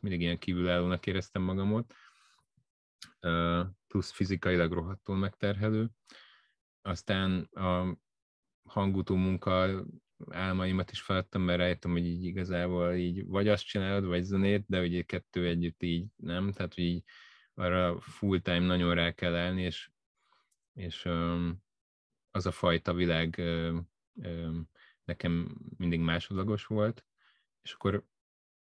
mindig 0.00 0.20
ilyen 0.20 0.38
kívülállónak 0.38 1.06
éreztem 1.06 1.42
magamot, 1.42 1.94
plusz 3.86 4.10
fizikailag 4.10 4.72
rohadtul 4.72 5.16
megterhelő. 5.16 5.88
Aztán 6.82 7.42
a 7.42 7.96
hangutó 8.62 9.14
munka 9.14 9.84
álmaimat 10.30 10.90
is 10.90 11.02
feladtam, 11.02 11.42
mert 11.42 11.58
rájöttem, 11.58 11.90
hogy 11.90 12.06
így 12.06 12.24
igazából 12.24 12.94
így 12.94 13.26
vagy 13.26 13.48
azt 13.48 13.64
csinálod, 13.64 14.04
vagy 14.04 14.22
zenét, 14.22 14.64
de 14.66 14.80
ugye 14.80 15.02
kettő 15.02 15.46
együtt 15.46 15.82
így 15.82 16.06
nem, 16.16 16.52
tehát 16.52 16.74
hogy 16.74 16.84
így 16.84 17.04
arra 17.54 18.00
full 18.00 18.40
time 18.40 18.66
nagyon 18.66 18.94
rá 18.94 19.12
kell 19.12 19.34
állni, 19.34 19.62
és, 19.62 19.90
és 20.72 21.04
um, 21.04 21.62
az 22.30 22.46
a 22.46 22.50
fajta 22.50 22.94
világ 22.94 23.42
nekem 25.04 25.58
mindig 25.76 26.00
másodlagos 26.00 26.66
volt, 26.66 27.04
és 27.62 27.72
akkor 27.72 28.04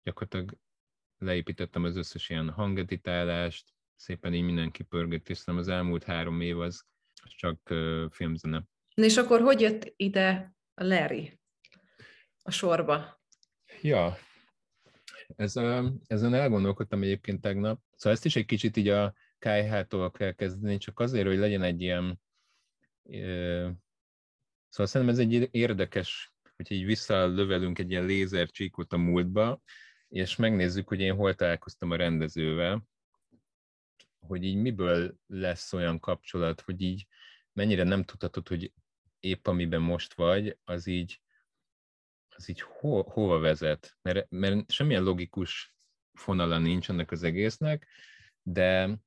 gyakorlatilag 0.02 0.58
leépítettem 1.18 1.84
az 1.84 1.96
összes 1.96 2.28
ilyen 2.28 2.50
hangeditálást, 2.50 3.74
szépen 3.94 4.34
így 4.34 4.44
mindenki 4.44 4.82
pörgött, 4.82 5.28
és 5.28 5.42
az 5.44 5.68
elmúlt 5.68 6.04
három 6.04 6.40
év 6.40 6.60
az, 6.60 6.84
az 7.22 7.30
csak 7.36 7.74
filmzene. 8.10 8.64
És 8.94 9.16
akkor 9.16 9.40
hogy 9.40 9.60
jött 9.60 9.92
ide 9.96 10.56
a 10.74 10.84
Larry 10.84 11.40
a 12.42 12.50
sorba? 12.50 13.20
Ja, 13.82 14.16
ez, 15.36 15.56
ezen 16.06 16.34
elgondolkodtam 16.34 17.02
egyébként 17.02 17.40
tegnap. 17.40 17.80
Szóval 17.94 18.12
ezt 18.12 18.24
is 18.24 18.36
egy 18.36 18.44
kicsit 18.44 18.76
így 18.76 18.88
a 18.88 19.14
KH-tól 19.38 20.10
kell 20.10 20.32
kezdeni, 20.32 20.78
csak 20.78 21.00
azért, 21.00 21.26
hogy 21.26 21.38
legyen 21.38 21.62
egy 21.62 21.80
ilyen... 21.80 22.20
Szóval 24.68 24.86
szerintem 24.86 25.08
ez 25.08 25.18
egy 25.18 25.48
érdekes, 25.50 26.34
hogy 26.56 26.70
így 26.72 26.84
visszalövelünk 26.84 27.78
egy 27.78 27.90
ilyen 27.90 28.04
lézercsíkot 28.04 28.92
a 28.92 28.96
múltba, 28.96 29.62
és 30.08 30.36
megnézzük, 30.36 30.88
hogy 30.88 31.00
én 31.00 31.14
hol 31.14 31.34
találkoztam 31.34 31.90
a 31.90 31.96
rendezővel, 31.96 32.86
hogy 34.20 34.44
így 34.44 34.56
miből 34.56 35.16
lesz 35.26 35.72
olyan 35.72 36.00
kapcsolat, 36.00 36.60
hogy 36.60 36.80
így 36.80 37.06
mennyire 37.52 37.82
nem 37.82 38.04
tudhatod, 38.04 38.48
hogy 38.48 38.72
épp 39.20 39.46
amiben 39.46 39.80
most 39.80 40.14
vagy, 40.14 40.58
az 40.64 40.86
így, 40.86 41.20
az 42.28 42.48
így 42.48 42.60
ho, 42.60 43.02
hova 43.02 43.38
vezet. 43.38 43.98
Mert, 44.02 44.30
mert 44.30 44.70
semmilyen 44.70 45.02
logikus 45.02 45.74
fonala 46.12 46.58
nincs 46.58 46.90
ennek 46.90 47.10
az 47.10 47.22
egésznek, 47.22 47.86
de 48.42 48.98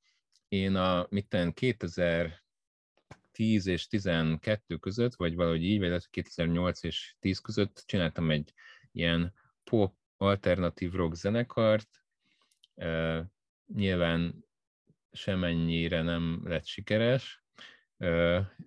én 0.48 0.76
a 0.76 1.08
mitten 1.10 1.54
2010 3.40 3.66
és 3.68 3.88
12 3.88 4.78
között, 4.78 5.16
vagy 5.16 5.36
valahogy 5.36 5.64
így, 5.64 5.80
vagy 5.80 6.10
2008 6.10 6.84
és 6.84 7.16
10 7.20 7.40
között 7.40 7.84
csináltam 7.86 8.32
egy 8.32 8.54
ilyen 8.92 9.34
pop 9.64 9.96
alternatív 10.18 10.92
rock 10.92 11.16
zenekart, 11.16 11.90
uh, 12.76 13.20
nyilván 13.74 14.46
semennyire 15.12 16.02
nem 16.02 16.42
lett 16.44 16.66
sikeres, 16.66 17.44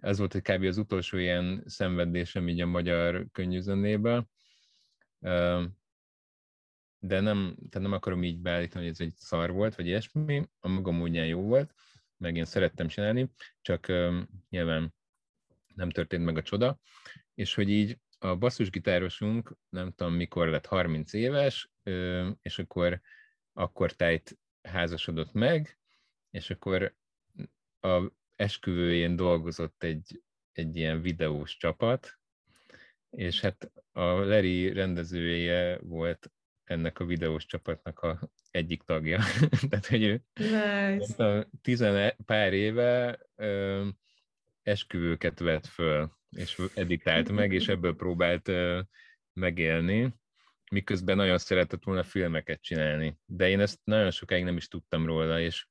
ez 0.01 0.19
volt 0.19 0.41
kb. 0.41 0.65
az 0.65 0.79
utolsó 0.79 1.19
ilyen 1.19 1.63
szenvedésem 1.67 2.49
így 2.49 2.61
a 2.61 2.67
magyar 2.67 3.27
könnyűzenébe. 3.33 4.27
De 6.99 7.21
nem, 7.21 7.57
tehát 7.71 7.89
nem 7.89 7.93
akarom 7.93 8.23
így 8.23 8.39
beállítani, 8.39 8.85
hogy 8.85 8.93
ez 8.93 9.01
egy 9.01 9.15
szar 9.17 9.51
volt, 9.51 9.75
vagy 9.75 9.87
ilyesmi, 9.87 10.49
a 10.61 10.69
magam 10.69 10.97
módján 10.97 11.27
jó 11.27 11.41
volt, 11.41 11.75
meg 12.23 12.37
én 12.37 12.45
szerettem 12.45 12.89
csinálni, 12.89 13.31
csak 13.61 13.87
nyilván 14.49 14.95
nem 15.75 15.91
történt 15.91 16.25
meg 16.25 16.37
a 16.37 16.43
csoda, 16.43 16.79
és 17.35 17.55
hogy 17.55 17.69
így 17.69 17.99
a 18.19 18.37
basszusgitárosunk 18.37 19.57
nem 19.69 19.93
tudom 19.93 20.15
mikor 20.15 20.49
lett 20.49 20.67
30 20.67 21.13
éves, 21.13 21.71
és 22.43 22.59
akkor 22.59 23.01
akkor 23.53 23.93
tájt 23.93 24.39
házasodott 24.63 25.33
meg, 25.33 25.79
és 26.31 26.51
akkor 26.51 26.95
a 27.81 28.11
esküvőjén 28.37 29.17
dolgozott 29.17 29.83
egy, 29.83 30.23
egy 30.53 30.77
ilyen 30.77 31.01
videós 31.01 31.57
csapat, 31.57 32.19
és 33.11 33.41
hát 33.41 33.73
a 33.93 34.05
Leri 34.05 34.73
rendezője 34.73 35.79
volt 35.79 36.33
ennek 36.65 36.99
a 36.99 37.05
videós 37.05 37.47
csapatnak 37.47 38.01
a 38.01 38.31
egyik 38.51 38.83
tagja. 38.83 39.21
Tehát, 39.69 39.87
hogy 39.87 40.03
ő 40.03 40.23
nice. 40.35 41.25
a 41.25 41.49
tizen 41.63 42.15
pár 42.27 42.53
éve 42.53 43.19
ö, 43.37 43.87
esküvőket 44.63 45.39
vett 45.39 45.67
föl, 45.67 46.13
és 46.31 46.61
editált 46.75 47.31
meg, 47.33 47.53
és 47.53 47.69
ebből 47.69 47.97
próbált 47.97 48.49
ö, 48.49 48.81
megélni, 49.33 50.15
miközben 50.71 51.17
nagyon 51.17 51.39
szeretett 51.39 51.85
volna 51.85 52.03
filmeket 52.03 52.63
csinálni. 52.63 53.19
De 53.25 53.49
én 53.49 53.61
ezt 53.61 53.81
nagyon 53.85 54.11
sokáig 54.11 54.45
nem 54.45 54.57
is 54.57 54.69
tudtam 54.69 55.07
róla, 55.07 55.41
és 55.41 55.67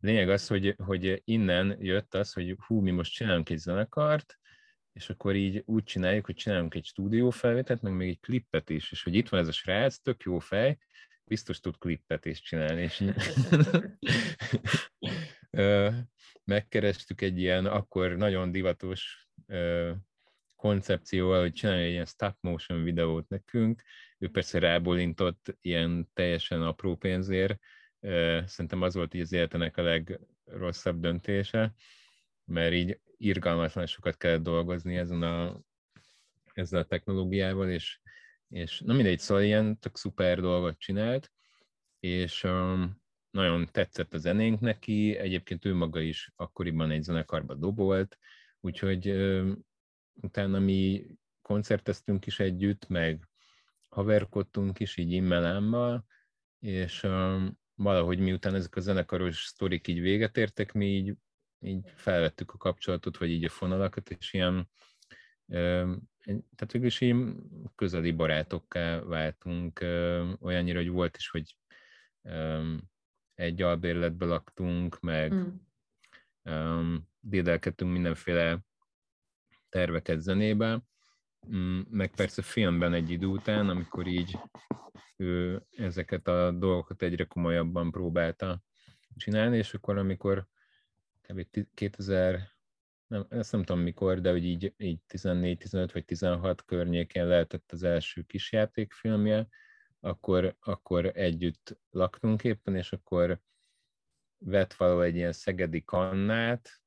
lényeg 0.00 0.28
az, 0.30 0.46
hogy, 0.46 0.74
hogy 0.84 1.22
innen 1.24 1.76
jött 1.80 2.14
az, 2.14 2.32
hogy 2.32 2.56
hú, 2.66 2.80
mi 2.80 2.90
most 2.90 3.12
csinálunk 3.12 3.50
egy 3.50 3.58
zenekart, 3.58 4.39
és 5.00 5.10
akkor 5.10 5.34
így 5.34 5.62
úgy 5.66 5.82
csináljuk, 5.82 6.26
hogy 6.26 6.34
csinálunk 6.34 6.74
egy 6.74 6.84
stúdiófelvételt, 6.84 7.82
meg 7.82 7.92
még 7.92 8.08
egy 8.08 8.20
klippet 8.20 8.70
is, 8.70 8.92
és 8.92 9.02
hogy 9.02 9.14
itt 9.14 9.28
van 9.28 9.40
ez 9.40 9.48
a 9.48 9.52
srác, 9.52 9.98
tök 9.98 10.22
jó 10.22 10.38
fej, 10.38 10.78
biztos 11.24 11.60
tud 11.60 11.78
klippet 11.78 12.26
is 12.26 12.40
csinálni, 12.40 12.82
és 12.82 13.04
megkerestük 16.44 17.20
egy 17.20 17.38
ilyen 17.38 17.66
akkor 17.66 18.16
nagyon 18.16 18.52
divatos 18.52 19.28
koncepcióval, 20.56 21.40
hogy 21.40 21.52
csinálja 21.52 21.84
egy 21.84 21.90
ilyen 21.90 22.04
stop 22.04 22.36
motion 22.40 22.82
videót 22.82 23.28
nekünk, 23.28 23.82
ő 24.18 24.28
persze 24.28 24.58
rábólintott 24.58 25.56
ilyen 25.60 26.10
teljesen 26.12 26.62
apró 26.62 26.96
pénzért, 26.96 27.58
Szerintem 28.44 28.82
az 28.82 28.94
volt 28.94 29.14
így 29.14 29.20
az 29.20 29.32
életenek 29.32 29.76
a 29.76 29.82
legrosszabb 29.82 31.00
döntése, 31.00 31.74
mert 32.50 32.72
így 32.72 33.00
irgalmatlan 33.16 33.86
sokat 33.86 34.16
kellett 34.16 34.42
dolgozni 34.42 34.96
ezen 34.96 35.22
a, 35.22 35.60
ezzel 36.54 36.80
a 36.80 36.84
technológiával, 36.84 37.70
és, 37.70 38.00
és 38.48 38.80
na 38.80 38.94
mindegy, 38.94 39.18
szóval 39.18 39.42
ilyen 39.42 39.78
tök 39.78 39.96
szuper 39.96 40.40
dolgot 40.40 40.78
csinált, 40.78 41.32
és 42.00 42.44
um, 42.44 43.02
nagyon 43.30 43.68
tetszett 43.72 44.14
a 44.14 44.18
zenénk 44.18 44.60
neki, 44.60 45.16
egyébként 45.16 45.64
ő 45.64 45.74
maga 45.74 46.00
is 46.00 46.32
akkoriban 46.36 46.90
egy 46.90 47.02
zenekarba 47.02 47.54
dobolt, 47.54 48.18
úgyhogy 48.60 49.10
um, 49.10 49.64
utána 50.14 50.58
mi 50.58 51.06
koncerteztünk 51.42 52.26
is 52.26 52.40
együtt, 52.40 52.88
meg 52.88 53.28
haverkodtunk 53.88 54.80
is 54.80 54.96
így 54.96 55.12
immelámmal, 55.12 56.04
és 56.58 57.02
um, 57.02 57.58
valahogy 57.74 58.18
miután 58.18 58.54
ezek 58.54 58.76
a 58.76 58.80
zenekaros 58.80 59.44
sztorik 59.44 59.88
így 59.88 60.00
véget 60.00 60.36
értek, 60.36 60.72
mi 60.72 60.86
így, 60.86 61.14
így 61.60 61.92
felvettük 61.94 62.52
a 62.52 62.56
kapcsolatot, 62.56 63.18
vagy 63.18 63.30
így 63.30 63.44
a 63.44 63.48
fonalakat, 63.48 64.10
és 64.10 64.32
ilyen, 64.32 64.68
tehát 66.26 66.72
végül 66.72 66.86
is 66.86 67.00
így 67.00 67.16
közeli 67.74 68.10
barátokká 68.10 69.00
váltunk, 69.00 69.80
olyannyira, 70.40 70.78
hogy 70.78 70.88
volt 70.88 71.16
is, 71.16 71.28
hogy 71.28 71.56
egy 73.34 73.62
albérletbe 73.62 74.26
laktunk, 74.26 75.00
meg 75.00 75.34
mm. 75.34 76.96
dédelkedtünk 77.20 77.92
mindenféle 77.92 78.58
terveket 79.68 80.20
zenébe, 80.20 80.82
mm, 81.54 81.80
meg 81.90 82.14
persze 82.14 82.42
filmben 82.42 82.92
egy 82.92 83.10
idő 83.10 83.26
után, 83.26 83.68
amikor 83.68 84.06
így 84.06 84.38
ő 85.16 85.62
ezeket 85.70 86.28
a 86.28 86.50
dolgokat 86.50 87.02
egyre 87.02 87.24
komolyabban 87.24 87.90
próbálta 87.90 88.62
csinálni, 89.16 89.56
és 89.56 89.74
akkor 89.74 89.98
amikor 89.98 90.46
kb. 91.30 91.66
2000, 91.74 92.50
nem, 93.06 93.26
ezt 93.28 93.52
nem 93.52 93.64
tudom 93.64 93.82
mikor, 93.82 94.20
de 94.20 94.30
hogy 94.30 94.44
így, 94.44 94.74
így 94.76 95.00
14, 95.06 95.58
15 95.58 95.92
vagy 95.92 96.04
16 96.04 96.64
környékén 96.64 97.26
lehetett 97.26 97.72
az 97.72 97.82
első 97.82 98.22
kisjátékfilmje, 98.22 99.48
akkor, 100.00 100.56
akkor 100.60 101.10
együtt 101.14 101.78
laktunk 101.90 102.44
éppen, 102.44 102.76
és 102.76 102.92
akkor 102.92 103.40
vett 104.38 104.74
való 104.74 105.00
egy 105.00 105.16
ilyen 105.16 105.32
szegedi 105.32 105.84
kannát, 105.84 106.80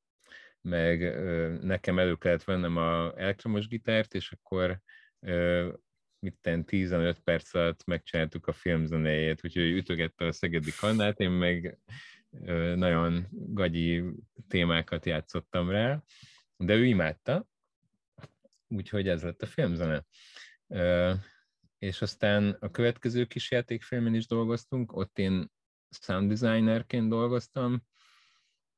meg 0.60 1.02
ö, 1.02 1.56
nekem 1.60 1.98
elő 1.98 2.16
kellett 2.16 2.44
vennem 2.44 2.76
a 2.76 3.18
elektromos 3.18 3.68
gitárt, 3.68 4.14
és 4.14 4.32
akkor 4.32 4.80
ö, 5.20 5.72
mitten 6.18 6.64
15 6.64 7.20
perc 7.20 7.54
alatt 7.54 7.84
megcsináltuk 7.84 8.46
a 8.46 8.52
filmzenéjét, 8.52 9.44
úgyhogy 9.44 9.70
ütögette 9.70 10.26
a 10.26 10.32
szegedi 10.32 10.70
kannát, 10.80 11.20
én 11.20 11.30
meg 11.30 11.78
nagyon 12.76 13.26
gagyi 13.30 14.04
témákat 14.48 15.06
játszottam 15.06 15.70
rá, 15.70 16.02
de 16.56 16.74
ő 16.74 16.86
imádta, 16.86 17.46
úgyhogy 18.68 19.08
ez 19.08 19.22
lett 19.22 19.42
a 19.42 19.46
filmzene. 19.46 20.04
És 21.78 22.02
aztán 22.02 22.56
a 22.60 22.70
következő 22.70 23.24
kis 23.24 23.50
játékfilmen 23.50 24.14
is 24.14 24.26
dolgoztunk, 24.26 24.96
ott 24.96 25.18
én 25.18 25.50
sound 26.00 26.32
designerként 26.32 27.08
dolgoztam, 27.08 27.82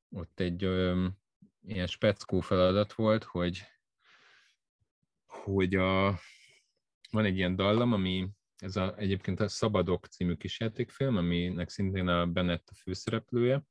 ott 0.09 0.39
egy 0.39 0.61
ilyen 1.61 1.87
speckó 1.87 2.39
feladat 2.39 2.93
volt, 2.93 3.23
hogy, 3.23 3.63
hogy 5.25 5.75
a, 5.75 6.19
van 7.11 7.25
egy 7.25 7.37
ilyen 7.37 7.55
dallam, 7.55 7.93
ami 7.93 8.29
ez 8.57 8.75
a, 8.75 8.97
egyébként 8.97 9.39
a 9.39 9.47
Szabadok 9.47 10.05
című 10.05 10.35
kisjátékfilm, 10.35 11.17
aminek 11.17 11.69
szintén 11.69 12.07
a 12.07 12.25
Bennett 12.25 12.69
a 12.69 12.75
főszereplője. 12.75 13.63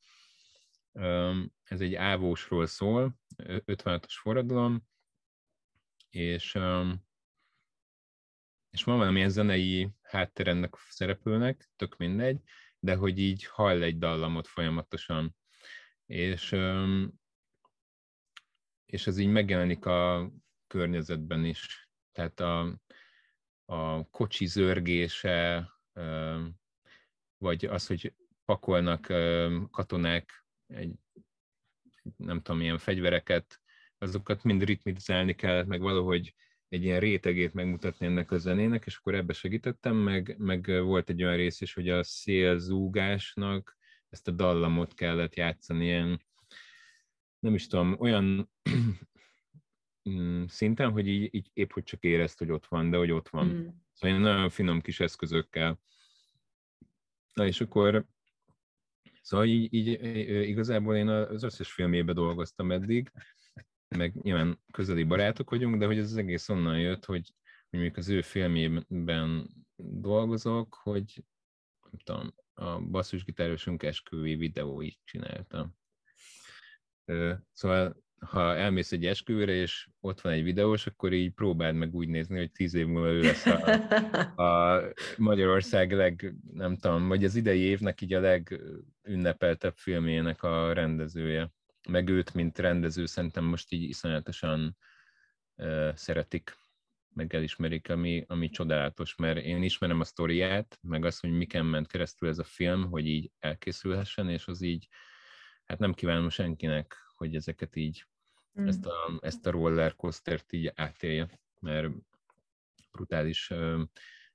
Ez 1.62 1.80
egy 1.80 1.94
ávósról 1.94 2.66
szól, 2.66 3.18
56-os 3.36 4.16
forradalom, 4.20 4.82
és, 6.10 6.58
és 8.70 8.84
van 8.84 8.98
valamilyen 8.98 9.28
zenei 9.28 9.90
háttér 10.02 10.48
ennek 10.48 10.74
a 10.74 10.78
szereplőnek, 10.88 11.70
tök 11.76 11.96
mindegy, 11.96 12.40
de 12.78 12.94
hogy 12.94 13.18
így 13.18 13.44
hall 13.44 13.82
egy 13.82 13.98
dallamot 13.98 14.46
folyamatosan. 14.46 15.36
És, 16.06 16.56
és 18.86 19.06
ez 19.06 19.18
így 19.18 19.30
megjelenik 19.30 19.84
a 19.84 20.30
környezetben 20.66 21.44
is. 21.44 21.90
Tehát 22.12 22.40
a, 22.40 22.80
a 23.66 24.08
kocsi 24.10 24.46
zörgése, 24.46 25.70
vagy 27.38 27.64
az, 27.64 27.86
hogy 27.86 28.14
pakolnak 28.44 29.00
katonák 29.70 30.46
egy, 30.66 30.94
nem 32.16 32.40
tudom, 32.42 32.60
milyen 32.60 32.78
fegyvereket, 32.78 33.60
azokat 33.98 34.42
mind 34.42 34.62
ritmizálni 34.62 35.34
kell, 35.34 35.64
meg 35.64 35.80
valahogy 35.80 36.34
egy 36.68 36.84
ilyen 36.84 37.00
rétegét 37.00 37.52
megmutatni 37.52 38.06
ennek 38.06 38.30
a 38.30 38.38
zenének, 38.38 38.86
és 38.86 38.96
akkor 38.96 39.14
ebbe 39.14 39.32
segítettem, 39.32 39.96
meg, 39.96 40.34
meg 40.38 40.82
volt 40.82 41.10
egy 41.10 41.22
olyan 41.22 41.36
rész 41.36 41.60
is, 41.60 41.74
hogy 41.74 41.88
a 41.88 42.02
szélzúgásnak 42.02 43.76
ezt 44.08 44.28
a 44.28 44.30
dallamot 44.30 44.94
kellett 44.94 45.34
játszani 45.34 45.84
ilyen, 45.84 46.26
nem 47.38 47.54
is 47.54 47.66
tudom, 47.66 47.96
olyan 47.98 48.50
szinten, 50.46 50.90
hogy 50.90 51.08
így, 51.08 51.34
így 51.34 51.50
épp 51.52 51.70
hogy 51.70 51.82
csak 51.82 52.02
érezt, 52.02 52.38
hogy 52.38 52.50
ott 52.50 52.66
van, 52.66 52.90
de 52.90 52.96
hogy 52.96 53.10
ott 53.10 53.28
van. 53.28 53.46
Mm. 53.46 53.66
Szóval 53.92 54.18
nagyon 54.18 54.50
finom 54.50 54.80
kis 54.80 55.00
eszközökkel. 55.00 55.80
Na 57.34 57.46
és 57.46 57.60
akkor 57.60 58.06
Szóval 59.26 59.46
így, 59.46 59.74
így 59.74 59.86
igazából 60.48 60.96
én 60.96 61.08
az 61.08 61.42
összes 61.42 61.72
filmébe 61.72 62.12
dolgoztam 62.12 62.72
eddig, 62.72 63.12
meg 63.88 64.14
nyilván 64.22 64.60
közeli 64.72 65.02
barátok 65.04 65.50
vagyunk, 65.50 65.76
de 65.78 65.86
hogy 65.86 65.98
ez 65.98 66.10
az 66.10 66.16
egész 66.16 66.48
onnan 66.48 66.80
jött, 66.80 67.04
hogy, 67.04 67.32
hogy 67.70 67.78
mondjuk 67.78 67.96
az 67.96 68.08
ő 68.08 68.22
filmében 68.22 69.50
dolgozok, 69.76 70.74
hogy 70.74 71.24
nem 71.90 72.00
tudom, 72.04 72.34
a 72.54 72.80
basszusgitárosunk 72.80 73.82
esküvői 73.82 74.36
videóit 74.36 74.98
csináltam. 75.04 75.76
Szóval 77.52 78.04
ha 78.20 78.56
elmész 78.56 78.92
egy 78.92 79.06
esküvőre, 79.06 79.52
és 79.52 79.88
ott 80.00 80.20
van 80.20 80.32
egy 80.32 80.42
videós, 80.42 80.86
akkor 80.86 81.12
így 81.12 81.32
próbáld 81.32 81.74
meg 81.74 81.94
úgy 81.94 82.08
nézni, 82.08 82.38
hogy 82.38 82.50
tíz 82.50 82.74
év 82.74 82.86
múlva 82.86 83.08
ő 83.08 83.20
lesz 83.20 83.46
a, 83.46 83.70
a 84.42 84.82
Magyarország 85.16 85.92
leg, 85.92 86.34
nem 86.52 86.76
tudom, 86.76 87.08
vagy 87.08 87.24
az 87.24 87.34
idei 87.34 87.60
évnek 87.60 88.00
így 88.00 88.12
a 88.12 88.20
legünnepeltebb 88.20 89.76
filmjének 89.76 90.42
a 90.42 90.72
rendezője. 90.72 91.50
Meg 91.88 92.08
őt, 92.08 92.34
mint 92.34 92.58
rendező, 92.58 93.06
szerintem 93.06 93.44
most 93.44 93.72
így 93.72 93.82
iszonyatosan 93.82 94.76
uh, 95.56 95.94
szeretik, 95.94 96.58
meg 97.14 97.34
elismerik, 97.34 97.90
ami, 97.90 98.24
ami 98.28 98.48
csodálatos, 98.48 99.16
mert 99.16 99.38
én 99.38 99.62
ismerem 99.62 100.00
a 100.00 100.04
sztoriát, 100.04 100.78
meg 100.82 101.04
azt, 101.04 101.20
hogy 101.20 101.30
miken 101.30 101.64
ment 101.64 101.86
keresztül 101.86 102.28
ez 102.28 102.38
a 102.38 102.44
film, 102.44 102.84
hogy 102.90 103.06
így 103.06 103.30
elkészülhessen, 103.38 104.28
és 104.28 104.46
az 104.46 104.62
így, 104.62 104.88
hát 105.64 105.78
nem 105.78 105.94
kívánom 105.94 106.28
senkinek, 106.28 107.05
hogy 107.16 107.34
ezeket 107.34 107.76
így, 107.76 108.06
mm. 108.60 108.66
ezt, 108.66 108.86
a, 108.86 109.18
ezt 109.20 109.46
a 109.46 109.50
roller 109.50 109.96
coastert 109.96 110.52
így 110.52 110.72
átélje, 110.74 111.40
mert 111.60 111.88
brutális 112.92 113.50
ö, 113.50 113.82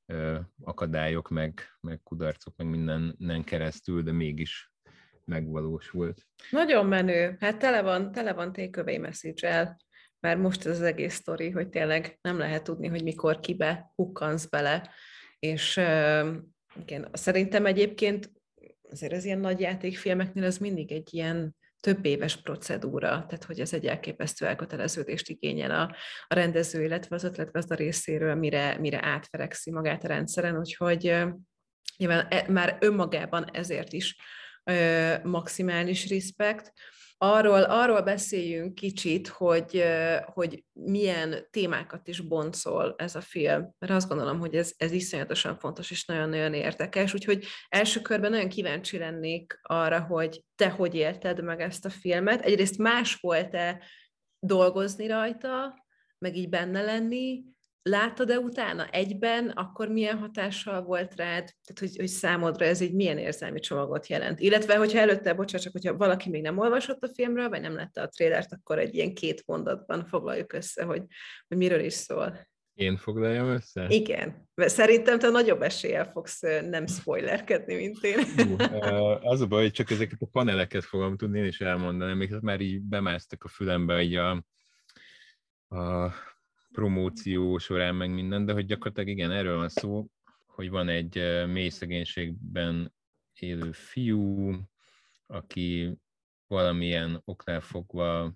ö, 0.06 0.40
akadályok, 0.64 1.30
meg, 1.30 1.62
meg 1.80 2.02
kudarcok, 2.04 2.56
meg 2.56 2.68
mindenen 2.68 3.44
keresztül, 3.44 4.04
de 4.04 4.12
mégis 4.12 4.72
megvalósult. 5.26 6.28
Nagyon 6.50 6.86
menő. 6.86 7.38
Hát 7.40 7.60
tele 7.60 7.82
van, 7.82 8.12
tele 8.12 8.34
van 8.34 8.54
takeaway 8.54 8.98
message 8.98 9.50
el, 9.50 9.78
mert 10.20 10.40
most 10.40 10.66
ez 10.66 10.80
az 10.80 10.86
egész 10.86 11.14
sztori, 11.14 11.50
hogy 11.50 11.70
tényleg 11.70 12.18
nem 12.22 12.38
lehet 12.38 12.64
tudni, 12.64 12.88
hogy 12.88 13.04
mikor 13.04 13.40
kibe 13.40 13.92
hukkansz 13.96 14.46
bele, 14.46 14.90
és 15.40 15.78
uh, 15.78 16.36
igen, 16.80 17.10
szerintem 17.14 17.66
egyébként 17.66 18.32
azért 18.90 19.14
az 19.14 19.26
ilyen 19.26 19.40
nagy 19.40 19.60
játékfilmeknél 19.60 20.44
ez 20.44 20.58
mindig 20.58 20.92
egy 20.92 21.14
ilyen 21.14 21.56
több 21.82 22.06
éves 22.06 22.42
procedúra, 22.42 23.08
tehát 23.08 23.44
hogy 23.44 23.60
ez 23.60 23.74
egy 23.74 23.86
elképesztő 23.86 24.46
elköteleződést 24.46 25.30
igényel 25.30 25.72
a, 25.72 25.96
a 26.28 26.34
rendező, 26.34 26.84
illetve 26.84 27.16
az 27.16 27.24
ötletgazda 27.24 27.76
részéről, 27.76 28.36
mire, 28.36 28.78
mire 28.80 29.06
átverekszi 29.06 29.72
magát 29.72 30.04
a 30.04 30.08
rendszeren, 30.08 30.58
úgyhogy 30.58 31.02
nyilván 31.98 32.28
e, 32.30 32.46
már 32.52 32.78
önmagában 32.80 33.50
ezért 33.52 33.94
is 33.94 34.16
ö, 34.64 35.14
maximális 35.24 36.10
respekt 36.10 36.72
arról, 37.24 37.62
arról 37.62 38.02
beszéljünk 38.02 38.76
kicsit, 38.76 39.28
hogy, 39.28 39.84
hogy 40.26 40.64
milyen 40.74 41.48
témákat 41.50 42.08
is 42.08 42.20
boncol 42.20 42.96
ez 42.98 43.16
a 43.16 43.22
film, 43.22 43.76
mert 43.80 43.94
azt 43.94 44.08
gondolom, 44.08 44.40
hogy 44.40 44.56
ez, 44.56 44.74
ez 44.78 44.92
iszonyatosan 44.92 45.60
fontos 45.60 45.92
és 45.92 46.06
nagyon-nagyon 46.06 46.54
érdekes, 46.54 47.14
úgyhogy 47.14 47.46
első 47.70 48.02
körben 48.02 48.32
nagyon 48.32 48.50
kíváncsi 48.50 48.98
lennék 48.98 49.60
arra, 49.62 50.00
hogy 50.00 50.44
te 50.56 50.70
hogy 50.70 50.96
élted 50.96 51.44
meg 51.44 51.62
ezt 51.62 51.86
a 51.86 51.90
filmet. 51.90 52.42
Egyrészt 52.42 52.78
más 52.78 53.16
volt-e 53.16 53.84
dolgozni 54.40 55.08
rajta, 55.08 55.86
meg 56.18 56.36
így 56.36 56.50
benne 56.50 56.82
lenni, 56.82 57.44
Láttad-e 57.84 58.40
utána 58.40 58.88
egyben, 58.90 59.50
akkor 59.50 59.88
milyen 59.88 60.18
hatással 60.18 60.82
volt 60.84 61.16
rád? 61.16 61.44
Tehát, 61.44 61.80
hogy, 61.80 61.96
hogy 61.96 62.08
számodra 62.08 62.66
ez 62.66 62.82
egy 62.82 62.94
milyen 62.94 63.18
érzelmi 63.18 63.60
csomagot 63.60 64.08
jelent? 64.08 64.40
Illetve, 64.40 64.78
hogyha 64.78 65.00
előtte, 65.00 65.34
bocsánat, 65.34 65.64
csak 65.64 65.72
hogyha 65.72 65.98
valaki 65.98 66.30
még 66.30 66.42
nem 66.42 66.58
olvasott 66.58 67.04
a 67.04 67.12
filmről, 67.14 67.50
vagy 67.50 67.62
nem 67.62 67.76
lette 67.76 68.02
a 68.02 68.08
trélert, 68.08 68.54
akkor 68.54 68.80
egy 68.80 68.96
ilyen 68.96 69.14
két 69.14 69.44
mondatban 69.46 70.06
foglaljuk 70.06 70.54
össze, 70.54 70.84
hogy, 70.84 71.04
hogy 71.48 71.58
miről 71.58 71.80
is 71.80 71.94
szól. 71.94 72.50
Én 72.74 72.98
foglaljam 72.98 73.48
össze? 73.48 73.86
Igen. 73.90 74.50
Szerintem 74.56 75.20
te 75.20 75.30
nagyobb 75.30 75.62
eséllyel 75.62 76.06
fogsz 76.06 76.40
nem 76.70 76.88
spoilerkedni, 76.88 77.76
mint 77.76 78.04
én. 78.04 78.20
az 79.32 79.42
a 79.42 79.48
baj, 79.48 79.62
hogy 79.62 79.72
csak 79.72 79.92
ezeket 79.92 80.22
a 80.22 80.30
paneleket 80.32 80.84
fogom 80.84 81.18
tudni 81.18 81.40
én 81.40 81.46
is 81.46 81.62
elmondani, 81.62 82.12
amik 82.12 82.40
már 82.40 82.60
így 82.60 82.82
bemásztak 82.82 83.44
a 83.44 83.48
fülembe, 83.48 84.02
így 84.02 84.16
a, 84.16 84.30
a 85.68 86.14
promóció 86.72 87.58
során, 87.58 87.96
meg 87.96 88.14
minden, 88.14 88.46
de 88.46 88.54
hogy 88.54 88.66
gyakorlatilag 88.66 89.10
igen, 89.10 89.32
erről 89.32 89.58
van 89.58 89.70
szó, 89.70 90.08
hogy 90.46 90.70
van 90.70 90.88
egy 90.88 91.16
mély 91.48 91.70
szegénységben 91.70 92.94
élő 93.34 93.72
fiú, 93.72 94.56
aki 95.26 95.98
valamilyen 96.48 97.22
oknál 97.26 97.62
fogva 97.62 98.34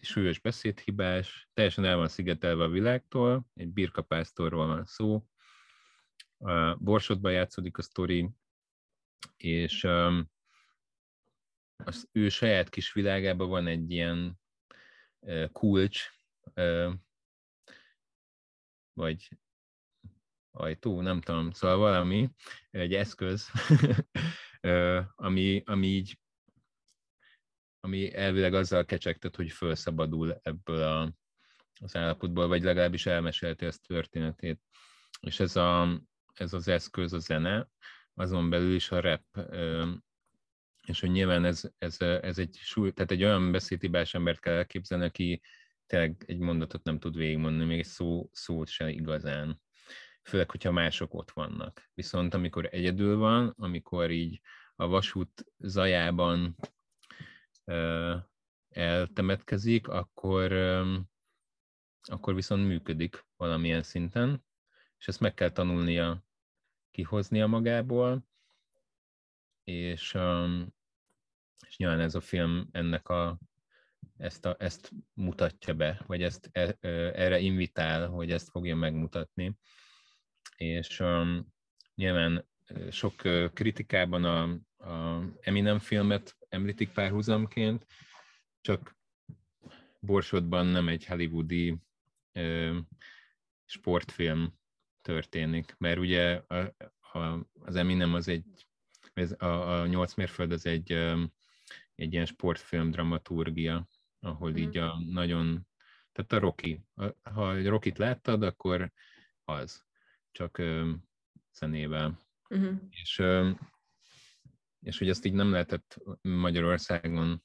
súlyos 0.00 0.40
beszédhibás, 0.40 1.48
teljesen 1.54 1.84
el 1.84 1.96
van 1.96 2.08
szigetelve 2.08 2.64
a 2.64 2.68
világtól, 2.68 3.46
egy 3.54 3.68
birkapásztorról 3.68 4.66
van 4.66 4.84
szó, 4.84 5.24
Borsodban 6.78 7.32
játszódik 7.32 7.78
a 7.78 7.82
sztori, 7.82 8.30
és 9.36 9.84
az 11.84 12.08
ő 12.12 12.28
saját 12.28 12.68
kis 12.68 12.92
világában 12.92 13.48
van 13.48 13.66
egy 13.66 13.90
ilyen 13.90 14.40
kulcs, 15.52 16.10
vagy 18.98 19.28
ajtó, 20.50 21.00
nem 21.00 21.20
tudom, 21.20 21.50
szóval 21.50 21.76
valami, 21.76 22.30
egy 22.70 22.94
eszköz, 22.94 23.50
ami, 25.26 25.62
ami 25.64 25.86
így 25.86 26.18
ami 27.80 28.14
elvileg 28.14 28.54
azzal 28.54 28.84
kecsegtet, 28.84 29.36
hogy 29.36 29.50
felszabadul 29.50 30.40
ebből 30.42 30.82
a, 30.82 31.12
az 31.80 31.96
állapotból, 31.96 32.48
vagy 32.48 32.62
legalábbis 32.62 33.06
elmesélte 33.06 33.66
ezt 33.66 33.86
történetét. 33.86 34.60
És 35.20 35.40
ez, 35.40 35.56
a, 35.56 36.00
ez 36.34 36.52
az 36.52 36.68
eszköz 36.68 37.12
a 37.12 37.18
zene, 37.18 37.68
azon 38.14 38.50
belül 38.50 38.74
is 38.74 38.90
a 38.90 39.00
rap, 39.00 39.24
és 40.86 41.00
hogy 41.00 41.10
nyilván 41.10 41.44
ez, 41.44 41.70
ez, 41.78 42.00
ez 42.00 42.38
egy, 42.38 42.56
súly, 42.56 42.92
tehát 42.92 43.10
egy 43.10 43.24
olyan 43.24 43.52
beszédhibás 43.52 44.14
embert 44.14 44.40
kell 44.40 44.54
elképzelni, 44.54 45.04
aki 45.04 45.40
tényleg 45.88 46.24
egy 46.26 46.38
mondatot 46.38 46.84
nem 46.84 46.98
tud 46.98 47.16
végigmondani, 47.16 47.64
még 47.64 47.78
egy 47.78 47.84
szó, 47.84 48.28
szót 48.32 48.68
se 48.68 48.90
igazán. 48.90 49.60
Főleg, 50.22 50.50
hogyha 50.50 50.70
mások 50.70 51.14
ott 51.14 51.30
vannak. 51.30 51.90
Viszont 51.94 52.34
amikor 52.34 52.68
egyedül 52.70 53.16
van, 53.16 53.54
amikor 53.56 54.10
így 54.10 54.40
a 54.76 54.86
vasút 54.86 55.44
zajában 55.58 56.56
ö, 57.64 58.16
eltemetkezik, 58.68 59.88
akkor, 59.88 60.52
ö, 60.52 60.96
akkor 62.02 62.34
viszont 62.34 62.66
működik 62.66 63.26
valamilyen 63.36 63.82
szinten, 63.82 64.44
és 64.98 65.08
ezt 65.08 65.20
meg 65.20 65.34
kell 65.34 65.50
tanulnia 65.50 66.24
kihoznia 66.90 67.46
magából, 67.46 68.26
és, 69.64 70.18
és 71.66 71.76
nyilván 71.76 72.00
ez 72.00 72.14
a 72.14 72.20
film 72.20 72.68
ennek 72.70 73.08
a 73.08 73.38
ezt, 74.18 74.44
a, 74.44 74.56
ezt 74.58 74.90
mutatja 75.14 75.74
be, 75.74 76.02
vagy 76.06 76.22
ezt 76.22 76.48
e, 76.52 76.76
erre 76.80 77.38
invitál, 77.38 78.08
hogy 78.08 78.30
ezt 78.30 78.50
fogja 78.50 78.76
megmutatni. 78.76 79.58
és 80.56 81.00
um, 81.00 81.46
nyilván 81.94 82.48
sok 82.90 83.14
kritikában 83.52 84.24
a, 84.24 84.42
a 84.90 85.24
Eminem 85.40 85.78
filmet 85.78 86.36
említik 86.48 86.92
párhuzamként, 86.92 87.86
csak 88.60 88.96
Borsodban 90.00 90.66
nem 90.66 90.88
egy 90.88 91.06
hollywoodi 91.06 91.76
ö, 92.32 92.78
sportfilm 93.64 94.58
történik, 95.00 95.74
mert 95.78 95.98
ugye 95.98 96.42
a, 96.46 96.74
a, 97.18 97.48
az 97.60 97.76
Eminem 97.76 98.14
az 98.14 98.28
egy, 98.28 98.66
a, 99.38 99.46
a 99.46 99.86
nyolc 99.86 100.14
mérföld 100.14 100.52
az 100.52 100.66
egy, 100.66 100.92
egy 101.94 102.12
ilyen 102.12 102.26
sportfilm 102.26 102.90
dramaturgia, 102.90 103.88
ahol 104.20 104.56
így 104.56 104.76
a 104.76 104.98
nagyon, 104.98 105.66
tehát 106.12 106.32
a 106.32 106.38
Rocky, 106.38 106.84
ha 107.22 107.48
a 107.48 107.68
Rocky-t 107.68 107.98
láttad, 107.98 108.42
akkor 108.42 108.92
az, 109.44 109.84
csak 110.30 110.62
zenével. 111.52 112.18
Uh-huh. 112.48 112.80
És, 112.90 113.22
és 114.80 114.98
hogy 114.98 115.08
ezt 115.08 115.24
így 115.24 115.32
nem 115.32 115.50
lehetett 115.50 115.98
Magyarországon 116.20 117.44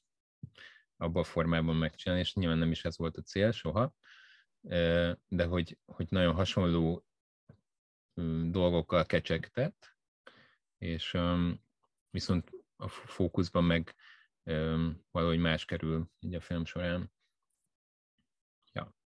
abban 0.96 1.22
a 1.22 1.26
formában 1.26 1.76
megcsinálni, 1.76 2.22
és 2.22 2.34
nyilván 2.34 2.58
nem 2.58 2.70
is 2.70 2.84
ez 2.84 2.98
volt 2.98 3.16
a 3.16 3.22
cél 3.22 3.52
soha, 3.52 3.94
de 5.28 5.44
hogy, 5.44 5.78
hogy 5.84 6.06
nagyon 6.10 6.34
hasonló 6.34 7.06
dolgokkal 8.50 9.06
kecsegtett, 9.06 9.96
és 10.78 11.18
viszont 12.10 12.50
a 12.76 12.88
fókuszban 12.88 13.64
meg 13.64 13.94
valahogy 15.10 15.38
más 15.38 15.64
kerül 15.64 16.10
így 16.20 16.34
a 16.34 16.40
film 16.40 16.64
során. 16.64 17.12
Ja. 18.72 18.96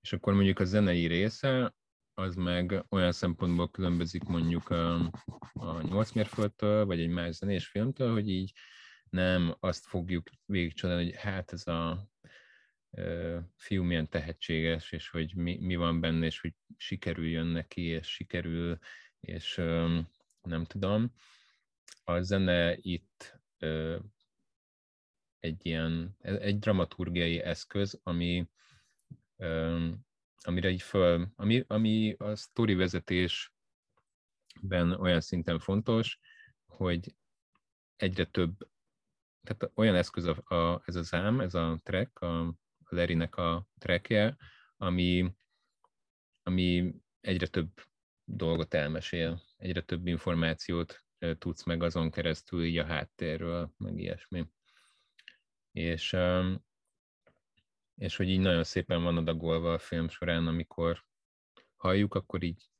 És 0.00 0.12
akkor 0.12 0.34
mondjuk 0.34 0.58
a 0.58 0.64
zenei 0.64 1.06
része, 1.06 1.74
az 2.14 2.34
meg 2.34 2.84
olyan 2.88 3.12
szempontból 3.12 3.70
különbözik 3.70 4.22
mondjuk 4.22 4.68
a, 4.68 5.10
a 5.52 5.82
8 5.82 6.12
mérföldtől, 6.12 6.86
vagy 6.86 7.00
egy 7.00 7.08
más 7.08 7.34
zenés 7.34 7.66
filmtől, 7.68 8.12
hogy 8.12 8.28
így 8.28 8.52
nem 9.10 9.56
azt 9.60 9.86
fogjuk 9.86 10.30
végigcsinálni, 10.44 11.04
hogy 11.04 11.16
hát 11.16 11.52
ez 11.52 11.66
a 11.66 12.08
e, 12.90 13.02
fiú 13.56 13.82
milyen 13.82 14.08
tehetséges, 14.08 14.92
és 14.92 15.08
hogy 15.08 15.34
mi, 15.34 15.58
mi 15.60 15.76
van 15.76 16.00
benne, 16.00 16.26
és 16.26 16.40
hogy 16.40 16.54
sikerüljön 16.76 17.46
neki, 17.46 17.82
és 17.82 18.12
sikerül, 18.12 18.78
és 19.20 19.58
e, 19.58 19.86
nem 20.42 20.64
tudom. 20.64 21.12
A 22.04 22.20
zene 22.20 22.76
itt 22.76 23.40
e, 23.58 23.98
egy 25.40 25.66
ilyen, 25.66 26.16
egy 26.20 26.58
dramaturgiai 26.58 27.38
eszköz, 27.38 28.00
ami 28.02 28.48
amire 30.44 30.70
így 30.70 30.82
föl, 30.82 31.28
ami, 31.36 31.64
ami 31.66 32.14
a 32.18 32.36
sztori 32.36 32.74
vezetésben 32.74 33.52
olyan 34.98 35.20
szinten 35.20 35.58
fontos, 35.58 36.18
hogy 36.66 37.14
egyre 37.96 38.24
több, 38.24 38.68
tehát 39.42 39.72
olyan 39.74 39.94
eszköz 39.94 40.24
a, 40.24 40.54
a, 40.54 40.82
ez 40.84 40.96
a 40.96 41.02
zám, 41.02 41.40
ez 41.40 41.54
a 41.54 41.80
track, 41.82 42.18
a, 42.18 42.46
a 42.84 42.94
Larrynek 42.94 43.36
a 43.36 43.66
trackje, 43.78 44.36
ami, 44.76 45.34
ami 46.42 46.94
egyre 47.20 47.46
több 47.46 47.70
dolgot 48.24 48.74
elmesél, 48.74 49.42
egyre 49.56 49.82
több 49.82 50.06
információt 50.06 51.04
tudsz 51.38 51.64
meg 51.64 51.82
azon 51.82 52.10
keresztül 52.10 52.64
így 52.64 52.78
a 52.78 52.84
háttérről, 52.84 53.72
meg 53.76 53.98
ilyesmi. 53.98 54.46
És 55.78 56.16
és 57.94 58.16
hogy 58.16 58.28
így 58.28 58.40
nagyon 58.40 58.64
szépen 58.64 59.02
van 59.02 59.16
adagolva 59.16 59.72
a 59.72 59.78
film 59.78 60.08
során, 60.08 60.46
amikor 60.46 61.04
halljuk, 61.76 62.14
akkor 62.14 62.42
így 62.42 62.70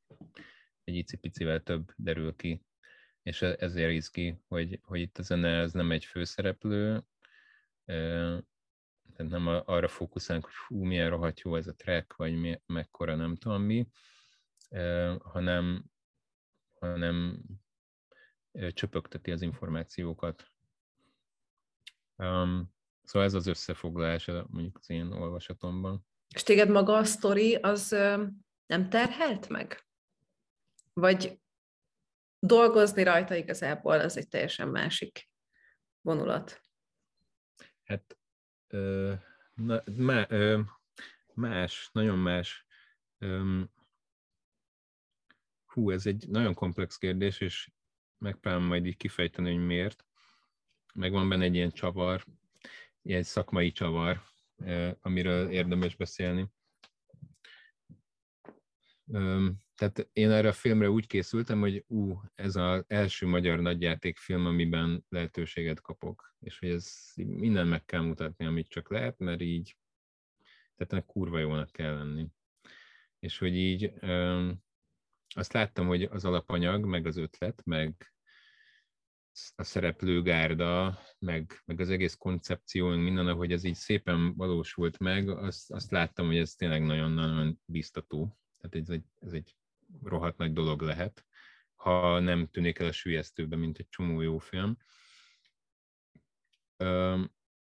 egy 0.85 0.95
icipicivel 0.95 1.63
több 1.63 1.93
derül 1.97 2.37
ki, 2.37 2.63
és 3.23 3.43
e-, 3.43 3.57
ezért 3.59 3.93
izgi, 3.93 4.41
hogy, 4.49 4.81
hogy 4.83 5.01
itt 5.01 5.19
a 5.19 5.23
zene 5.23 5.59
ez 5.59 5.73
nem 5.73 5.91
egy 5.91 6.05
főszereplő, 6.05 7.05
tehát 7.85 9.29
nem 9.29 9.47
arra 9.47 9.89
fókuszálunk, 9.89 10.45
hogy 10.45 10.55
hú, 10.55 10.85
milyen 10.85 11.11
rohadt 11.11 11.41
jó 11.41 11.57
ez 11.57 11.67
a 11.67 11.75
track, 11.75 12.17
vagy 12.17 12.41
mi, 12.41 12.61
mekkora 12.67 13.15
nem 13.15 13.37
tudom 13.37 13.63
mi, 13.63 13.89
hanem, 15.19 15.85
hanem 16.79 17.43
csöpögteti 18.73 19.31
az 19.31 19.43
információkat. 19.43 20.51
Um, 22.17 22.77
Szóval 23.09 23.29
ez 23.29 23.35
az 23.35 23.47
összefoglalás 23.47 24.27
mondjuk 24.27 24.79
az 24.81 24.91
én 24.91 25.13
olvasatomban. 25.13 26.07
És 26.35 26.43
téged 26.43 26.69
maga 26.69 26.97
a 26.97 27.05
sztori 27.05 27.55
az 27.55 27.91
nem 28.67 28.89
terhelt 28.89 29.49
meg? 29.49 29.87
Vagy 30.93 31.41
dolgozni 32.39 33.03
rajta 33.03 33.35
igazából 33.35 34.01
az 34.01 34.17
egy 34.17 34.29
teljesen 34.29 34.69
másik 34.69 35.31
vonulat? 36.01 36.63
Hát 37.85 38.19
ö, 38.67 39.15
na, 39.55 39.83
má, 39.97 40.27
ö, 40.29 40.61
más, 41.35 41.89
nagyon 41.93 42.19
más. 42.19 42.67
Ö, 43.19 43.61
hú, 45.67 45.91
ez 45.91 46.07
egy 46.07 46.29
nagyon 46.29 46.55
komplex 46.55 46.97
kérdés, 46.97 47.41
és 47.41 47.71
megpróbálom 48.19 48.67
majd 48.67 48.87
így 48.87 48.97
kifejteni, 48.97 49.55
hogy 49.55 49.67
miért. 49.67 50.07
Megvan 50.95 51.29
benne 51.29 51.45
egy 51.45 51.55
ilyen 51.55 51.73
csavar, 51.73 52.25
ilyen 53.09 53.23
szakmai 53.23 53.73
csavar, 53.73 54.23
amiről 55.01 55.51
érdemes 55.51 55.97
beszélni. 55.97 56.49
Tehát 59.75 60.09
én 60.13 60.31
erre 60.31 60.49
a 60.49 60.53
filmre 60.53 60.91
úgy 60.91 61.07
készültem, 61.07 61.61
hogy 61.61 61.85
ú, 61.87 62.21
ez 62.35 62.57
az 62.57 62.85
első 62.87 63.27
magyar 63.27 63.61
nagyjátékfilm, 63.61 64.47
amiben 64.47 65.05
lehetőséget 65.09 65.81
kapok, 65.81 66.35
és 66.41 66.59
hogy 66.59 66.69
ez 66.71 67.13
minden 67.15 67.67
meg 67.67 67.85
kell 67.85 68.01
mutatni, 68.01 68.47
amit 68.47 68.69
csak 68.69 68.91
lehet, 68.91 69.19
mert 69.19 69.41
így, 69.41 69.77
tehát 70.77 70.93
ennek 70.93 71.07
kurva 71.07 71.39
jónak 71.39 71.73
kell 71.73 71.95
lenni. 71.95 72.27
És 73.19 73.39
hogy 73.39 73.55
így 73.55 73.93
azt 75.35 75.53
láttam, 75.53 75.87
hogy 75.87 76.03
az 76.03 76.25
alapanyag, 76.25 76.85
meg 76.85 77.07
az 77.07 77.17
ötlet, 77.17 77.65
meg 77.65 78.13
a 79.57 79.63
szereplőgárda, 79.63 80.99
meg, 81.19 81.63
meg 81.65 81.81
az 81.81 81.91
egész 81.91 82.15
koncepció, 82.15 82.89
minden, 82.89 83.27
ahogy 83.27 83.53
ez 83.53 83.65
így 83.65 83.75
szépen 83.75 84.35
valósult 84.35 84.99
meg, 84.99 85.29
azt, 85.29 85.71
azt 85.71 85.91
láttam, 85.91 86.27
hogy 86.27 86.37
ez 86.37 86.55
tényleg 86.55 86.83
nagyon-nagyon 86.83 87.61
biztató. 87.65 88.39
Tehát 88.59 88.89
ez 88.89 88.95
egy, 88.95 89.05
ez 89.21 89.33
egy 89.33 89.57
rohadt 90.03 90.37
nagy 90.37 90.53
dolog 90.53 90.83
lehet, 90.83 91.27
ha 91.75 92.19
nem 92.19 92.49
tűnik 92.51 92.79
el 92.79 92.87
a 92.87 92.93
sülyeztőbe, 92.93 93.57
mint 93.57 93.79
egy 93.79 93.89
csomó 93.89 94.21
jó 94.21 94.39
film. 94.39 94.77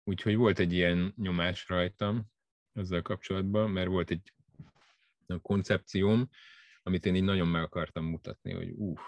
Úgyhogy 0.03 0.35
volt 0.35 0.59
egy 0.59 0.73
ilyen 0.73 1.13
nyomás 1.17 1.67
rajtam 1.67 2.25
ezzel 2.73 3.01
kapcsolatban, 3.01 3.71
mert 3.71 3.87
volt 3.87 4.09
egy 4.09 4.33
koncepcióm, 5.41 6.29
amit 6.83 7.05
én 7.05 7.15
így 7.15 7.23
nagyon 7.23 7.47
meg 7.47 7.63
akartam 7.63 8.05
mutatni, 8.05 8.53
hogy 8.53 8.69
uff, 8.69 9.01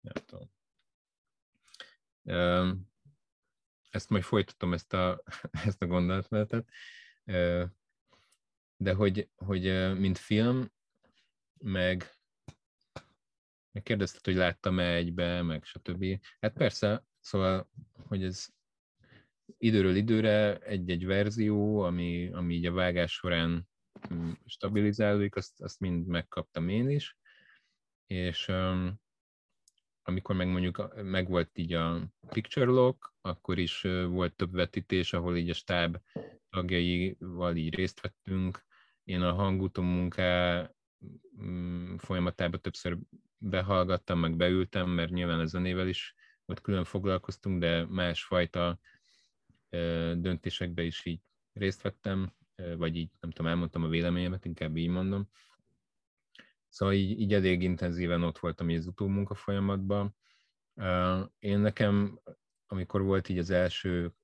nem 0.00 0.24
tudom, 0.26 0.50
ezt 3.90 4.10
majd 4.10 4.22
folytatom, 4.22 4.72
ezt 4.72 4.92
a, 4.92 5.22
ezt 5.66 5.82
a 5.82 5.86
gondolatmenetet, 5.86 6.68
de 8.76 8.92
hogy, 8.94 9.28
hogy 9.34 9.94
mint 9.98 10.18
film, 10.18 10.70
meg, 11.58 12.04
meg 13.72 13.82
kérdezted, 13.82 14.24
hogy 14.24 14.34
láttam-e 14.34 14.94
egybe, 14.94 15.42
meg 15.42 15.64
stb. 15.64 16.04
Hát 16.40 16.52
persze, 16.52 17.04
szóval, 17.20 17.70
hogy 17.92 18.24
ez 18.24 18.46
időről 19.58 19.94
időre 19.94 20.58
egy-egy 20.58 21.06
verzió, 21.06 21.80
ami, 21.80 22.30
ami 22.32 22.54
így 22.54 22.66
a 22.66 22.72
vágás 22.72 23.12
során 23.12 23.68
mm, 24.14 24.30
stabilizálódik, 24.44 25.34
azt, 25.36 25.60
azt 25.60 25.80
mind 25.80 26.06
megkaptam 26.06 26.68
én 26.68 26.90
is, 26.90 27.16
és 28.06 28.52
amikor 30.02 30.34
meg 30.34 30.48
mondjuk 30.48 31.02
megvolt 31.02 31.58
így 31.58 31.72
a 31.72 32.10
picture 32.28 32.70
lock, 32.70 33.14
akkor 33.20 33.58
is 33.58 33.82
volt 34.08 34.34
több 34.34 34.52
vetítés, 34.52 35.12
ahol 35.12 35.36
így 35.36 35.50
a 35.50 35.54
stáb 35.54 35.96
tagjaival 36.50 37.56
így 37.56 37.74
részt 37.74 38.00
vettünk. 38.00 38.64
Én 39.04 39.20
a 39.20 39.32
hangutó 39.32 39.82
munká 39.82 40.70
mm, 41.42 41.96
folyamatában 41.96 42.60
többször 42.60 42.98
behallgattam, 43.38 44.18
meg 44.18 44.36
beültem, 44.36 44.90
mert 44.90 45.10
nyilván 45.10 45.40
a 45.40 45.46
zenével 45.46 45.88
is 45.88 46.14
ott 46.44 46.60
külön 46.60 46.84
foglalkoztunk, 46.84 47.60
de 47.60 47.84
másfajta 47.84 48.78
döntésekbe 50.14 50.82
is 50.82 51.04
így 51.04 51.20
részt 51.52 51.82
vettem, 51.82 52.32
vagy 52.76 52.96
így 52.96 53.10
nem 53.20 53.30
tudom, 53.30 53.50
elmondtam 53.50 53.84
a 53.84 53.88
véleményemet, 53.88 54.44
inkább 54.44 54.76
így 54.76 54.88
mondom. 54.88 55.28
Szóval 56.70 56.94
így, 56.94 57.20
így 57.20 57.34
elég 57.34 57.62
intenzíven 57.62 58.22
ott 58.22 58.38
voltam 58.38 58.70
így 58.70 58.76
az 58.76 58.86
utómunka 58.86 59.34
folyamatban. 59.34 60.16
Én 61.38 61.58
nekem, 61.58 62.20
amikor 62.66 63.02
volt 63.02 63.28
így 63.28 63.38
az 63.38 63.50
első 63.50 64.14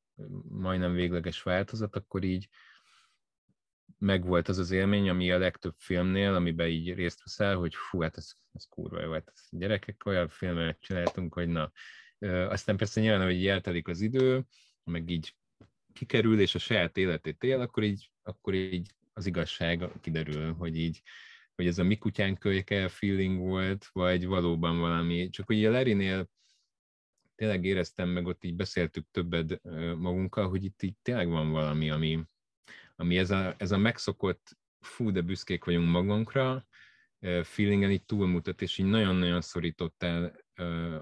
majdnem 0.49 0.94
végleges 0.94 1.42
változat, 1.42 1.97
akkor 1.97 2.24
így 2.24 2.49
megvolt 3.99 4.49
az 4.49 4.59
az 4.59 4.70
élmény, 4.70 5.09
ami 5.09 5.30
a 5.30 5.38
legtöbb 5.38 5.74
filmnél, 5.78 6.34
amiben 6.34 6.68
így 6.68 6.94
részt 6.94 7.24
veszel, 7.24 7.57
hogy 7.57 7.74
fú, 7.74 8.01
hát 8.01 8.16
ez, 8.16 8.32
ez 8.53 8.64
kurva 8.64 9.03
jó, 9.03 9.12
hát 9.12 9.32
ez 9.34 9.49
gyerekek 9.51 10.07
olyan 10.07 10.28
filmet 10.28 10.80
csináltunk, 10.80 11.34
hogy 11.34 11.49
na. 11.49 11.72
Aztán 12.49 12.76
persze 12.76 13.01
nyilván, 13.01 13.24
hogy 13.24 13.47
eltelik 13.47 13.88
az 13.88 14.01
idő, 14.01 14.47
meg 14.84 15.11
így 15.11 15.36
kikerül, 15.92 16.40
és 16.40 16.55
a 16.55 16.59
saját 16.59 16.97
életét 16.97 17.42
él, 17.42 17.61
akkor 17.61 17.82
így, 17.82 18.11
akkor 18.22 18.55
így 18.55 18.90
az 19.12 19.26
igazság 19.26 19.90
kiderül, 20.01 20.53
hogy 20.53 20.76
így, 20.76 21.03
hogy 21.57 21.67
ez 21.67 21.79
a 21.79 21.85
mi 21.85 21.99
kutyánk 21.99 22.39
kölyke 22.39 22.89
feeling 22.89 23.39
volt, 23.39 23.89
vagy 23.93 24.27
valóban 24.27 24.79
valami. 24.79 25.31
Csak 25.31 25.47
hogy 25.47 25.65
a 25.65 25.71
Lerinél 25.71 26.31
tényleg 27.35 27.65
éreztem, 27.65 28.09
meg 28.09 28.27
ott 28.27 28.45
így 28.45 28.57
beszéltük 28.57 29.07
többet 29.11 29.63
magunkkal, 29.99 30.49
hogy 30.49 30.65
itt 30.65 30.83
így 30.83 30.97
tényleg 31.03 31.29
van 31.29 31.51
valami, 31.51 31.91
ami, 31.91 32.25
ami 32.97 33.19
ez 33.19 33.31
a, 33.31 33.55
ez 33.59 33.73
a 33.73 33.79
megszokott, 33.79 34.57
fú, 34.81 35.11
de 35.11 35.21
büszkék 35.21 35.65
vagyunk 35.65 35.91
magunkra, 35.91 36.67
feelingen 37.43 37.91
így 37.91 38.05
túlmutat, 38.05 38.63
és 38.63 38.79
így 38.79 38.87
nagyon-nagyon 38.87 39.41
szorított 39.41 40.03
el 40.03 40.37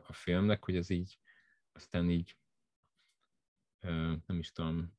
a 0.06 0.12
filmnek, 0.12 0.64
hogy 0.64 0.76
ez 0.76 0.90
így 0.90 1.18
aztán 1.72 2.10
így 2.10 2.36
nem 4.26 4.38
is 4.38 4.52
tudom, 4.52 4.92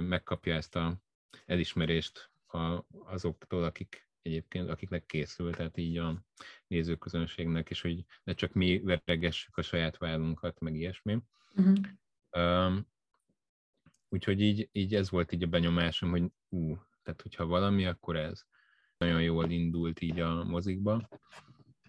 megkapja 0.00 0.54
ezt 0.54 0.76
a 0.76 1.02
elismerést 1.46 2.30
azoktól, 3.04 3.64
akik 3.64 4.07
egyébként, 4.22 4.68
akiknek 4.68 5.06
készül, 5.06 5.52
tehát 5.52 5.76
így 5.76 5.96
a 5.96 6.24
nézőközönségnek, 6.66 7.70
és 7.70 7.80
hogy 7.80 8.04
ne 8.24 8.32
csak 8.32 8.52
mi 8.52 8.78
veregessük 8.80 9.56
a 9.56 9.62
saját 9.62 9.98
vállunkat, 9.98 10.60
meg 10.60 10.74
ilyesmi. 10.74 11.18
Uh-huh. 11.54 11.76
Um, 12.30 12.86
úgyhogy 14.08 14.40
így, 14.40 14.68
így 14.72 14.94
ez 14.94 15.10
volt 15.10 15.32
így 15.32 15.42
a 15.42 15.46
benyomásom, 15.46 16.10
hogy 16.10 16.22
ú, 16.48 16.74
tehát 17.02 17.22
hogyha 17.22 17.46
valami, 17.46 17.86
akkor 17.86 18.16
ez. 18.16 18.44
Nagyon 18.96 19.22
jól 19.22 19.50
indult 19.50 20.00
így 20.00 20.20
a 20.20 20.44
mozikba. 20.44 21.08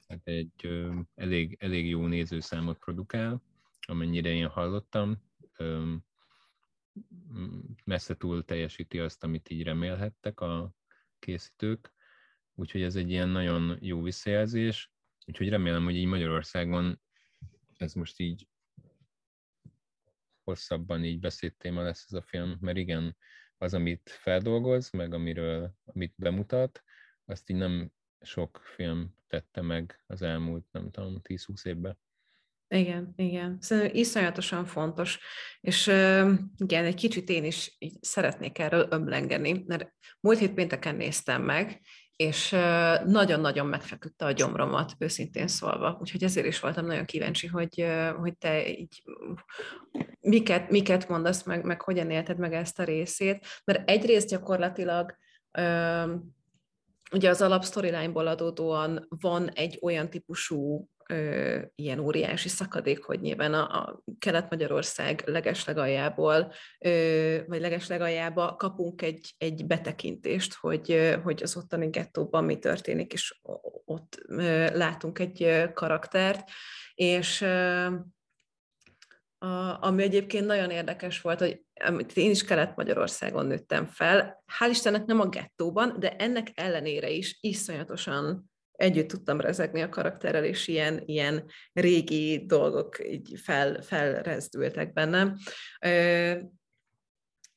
Tehát 0.08 0.28
egy 0.28 0.52
ö, 0.64 1.00
elég, 1.16 1.58
elég 1.60 1.90
jó 1.90 2.08
nézőszámot 2.08 2.78
produkál, 2.78 3.44
amennyire 3.88 4.30
én 4.30 4.48
hallottam. 4.48 5.24
Ö, 5.58 5.94
messze 7.86 8.18
túl 8.18 8.46
teljesíti 8.46 9.00
azt, 9.00 9.24
amit 9.24 9.50
így 9.50 9.64
remélhettek 9.64 10.40
a 10.40 10.74
készítők 11.20 11.94
úgyhogy 12.60 12.82
ez 12.82 12.96
egy 12.96 13.10
ilyen 13.10 13.30
nagyon 13.30 13.78
jó 13.82 14.02
visszajelzés, 14.02 14.92
úgyhogy 15.26 15.50
remélem, 15.50 15.84
hogy 15.84 15.96
így 15.96 16.06
Magyarországon 16.06 17.02
ez 17.78 17.94
most 17.94 18.20
így 18.20 18.48
hosszabban 20.44 21.04
így 21.04 21.20
beszédtéma 21.20 21.82
lesz 21.82 22.06
ez 22.10 22.14
a 22.14 22.22
film, 22.22 22.58
mert 22.60 22.78
igen, 22.78 23.18
az, 23.58 23.74
amit 23.74 24.10
feldolgoz, 24.10 24.90
meg 24.90 25.14
amiről, 25.14 25.74
amit 25.86 26.14
bemutat, 26.16 26.84
azt 27.26 27.50
így 27.50 27.58
nem 27.58 27.92
sok 28.22 28.62
film 28.76 29.16
tette 29.28 29.62
meg 29.62 30.04
az 30.08 30.22
elmúlt, 30.22 30.66
nem 30.72 30.92
tudom, 30.92 31.22
10-20 31.24 31.66
évben. 31.66 31.98
Igen, 32.76 33.14
igen. 33.16 33.58
Szerintem 33.62 33.96
iszonyatosan 33.96 34.66
fontos, 34.66 35.20
és 35.60 35.88
igen, 36.58 36.86
egy 36.86 36.96
kicsit 36.96 37.30
én 37.30 37.44
is 37.44 37.76
így 37.80 38.04
szeretnék 38.04 38.60
erről 38.60 38.88
ömlengeni, 38.90 39.64
mert 39.68 39.94
múlt 40.20 40.38
hét 40.38 40.54
pénteken 40.54 40.96
néztem 40.96 41.44
meg, 41.44 41.82
és 42.20 42.50
nagyon-nagyon 43.06 43.66
megfeküdte 43.66 44.26
a 44.26 44.32
gyomromat, 44.32 44.94
őszintén 44.98 45.48
szólva. 45.48 45.98
Úgyhogy 46.02 46.24
ezért 46.24 46.48
is 46.48 46.60
voltam 46.60 46.86
nagyon 46.86 47.06
kíváncsi, 47.06 47.48
hogy, 47.48 47.86
hogy 48.20 48.38
te 48.38 48.70
így 48.70 49.04
miket, 50.20 50.70
miket 50.70 51.10
mondasz 51.10 51.44
meg, 51.44 51.64
meg 51.64 51.82
hogyan 51.82 52.10
élted 52.10 52.38
meg 52.38 52.54
ezt 52.54 52.80
a 52.80 52.84
részét. 52.84 53.46
Mert 53.64 53.90
egyrészt 53.90 54.30
gyakorlatilag 54.30 55.16
ugye 57.12 57.30
az 57.30 57.42
alapstoryline-ból 57.42 58.28
adódóan 58.28 59.08
van 59.10 59.50
egy 59.50 59.80
olyan 59.82 60.10
típusú 60.10 60.90
ö, 61.14 61.60
ilyen 61.76 62.00
óriási 62.00 62.50
szakadék, 62.50 63.04
hogy 63.04 63.22
nyilván 63.22 63.54
a, 63.54 63.80
a 63.80 64.04
Kelet-Magyarország 64.20 65.24
legeslegaljából, 65.26 66.54
ö, 66.80 67.38
vagy 67.48 67.62
legeslegaljába 67.62 68.56
kapunk 68.56 69.02
egy, 69.02 69.34
egy 69.38 69.66
betekintést, 69.66 70.54
hogy, 70.54 71.18
hogy 71.24 71.44
az 71.44 71.58
ottani 71.58 71.88
gettóban 71.88 72.44
mi 72.44 72.58
történik, 72.58 73.14
és 73.14 73.40
ott 73.86 74.18
ö, 74.28 74.78
látunk 74.78 75.20
egy 75.20 75.70
karaktert, 75.74 76.50
és 76.94 77.42
ö, 77.42 77.88
a, 79.42 79.84
ami 79.86 80.04
egyébként 80.04 80.46
nagyon 80.46 80.70
érdekes 80.70 81.22
volt, 81.22 81.40
hogy 81.40 81.62
én 82.14 82.30
is 82.30 82.44
Kelet-Magyarországon 82.44 83.46
nőttem 83.46 83.86
fel, 83.86 84.44
hál' 84.60 84.70
Istennek 84.70 85.06
nem 85.06 85.20
a 85.20 85.30
gettóban, 85.30 85.96
de 86.00 86.16
ennek 86.16 86.52
ellenére 86.54 87.10
is 87.10 87.38
iszonyatosan 87.42 88.49
együtt 88.80 89.08
tudtam 89.08 89.42
rezegni 89.42 89.82
a 89.82 89.90
karakterrel, 89.90 90.44
és 90.44 90.68
ilyen, 90.68 91.02
ilyen 91.06 91.46
régi 91.74 92.46
dolgok 92.46 92.98
így 93.10 93.40
fel, 93.40 93.82
felrezdültek 93.82 94.94
bennem. 94.94 95.36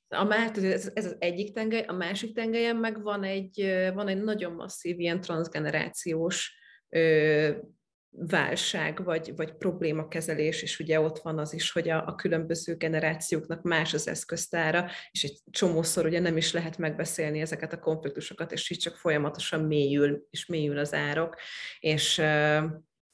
A 0.08 0.24
már, 0.24 0.50
ez, 0.56 0.90
ez 0.94 1.04
az 1.04 1.16
egyik 1.18 1.54
tengely, 1.54 1.84
a 1.86 1.92
másik 1.92 2.34
tengelyen 2.34 2.76
meg 2.76 3.02
van 3.02 3.24
egy, 3.24 3.90
van 3.94 4.08
egy 4.08 4.22
nagyon 4.22 4.52
masszív 4.52 5.00
ilyen 5.00 5.20
transgenerációs 5.20 6.56
válság 8.14 9.04
vagy, 9.04 9.36
vagy 9.36 9.52
problémakezelés, 9.52 10.62
és 10.62 10.78
ugye 10.78 11.00
ott 11.00 11.18
van 11.18 11.38
az 11.38 11.54
is, 11.54 11.72
hogy 11.72 11.88
a, 11.88 12.06
a 12.06 12.14
különböző 12.14 12.76
generációknak 12.76 13.62
más 13.62 13.94
az 13.94 14.08
eszköztára, 14.08 14.90
és 15.10 15.22
egy 15.22 15.40
csomószor 15.50 16.06
ugye 16.06 16.20
nem 16.20 16.36
is 16.36 16.52
lehet 16.52 16.78
megbeszélni 16.78 17.40
ezeket 17.40 17.72
a 17.72 17.78
konfliktusokat, 17.78 18.52
és 18.52 18.70
így 18.70 18.78
csak 18.78 18.96
folyamatosan 18.96 19.64
mélyül, 19.64 20.26
és 20.30 20.46
mélyül 20.46 20.78
az 20.78 20.94
árok, 20.94 21.36
és, 21.80 22.22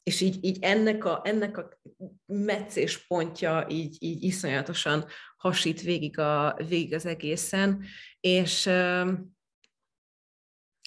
és 0.03 0.21
így, 0.21 0.45
így 0.45 0.59
ennek, 0.61 1.05
a, 1.05 1.21
ennek 1.25 1.59
a 1.59 1.81
meccés 2.27 3.07
pontja 3.07 3.67
így, 3.69 3.97
így 3.99 4.23
iszonyatosan 4.23 5.05
hasít 5.37 5.83
végig, 5.83 6.19
a, 6.19 6.59
végig 6.69 6.95
az 6.95 7.07
egészen, 7.07 7.85
és 8.21 8.71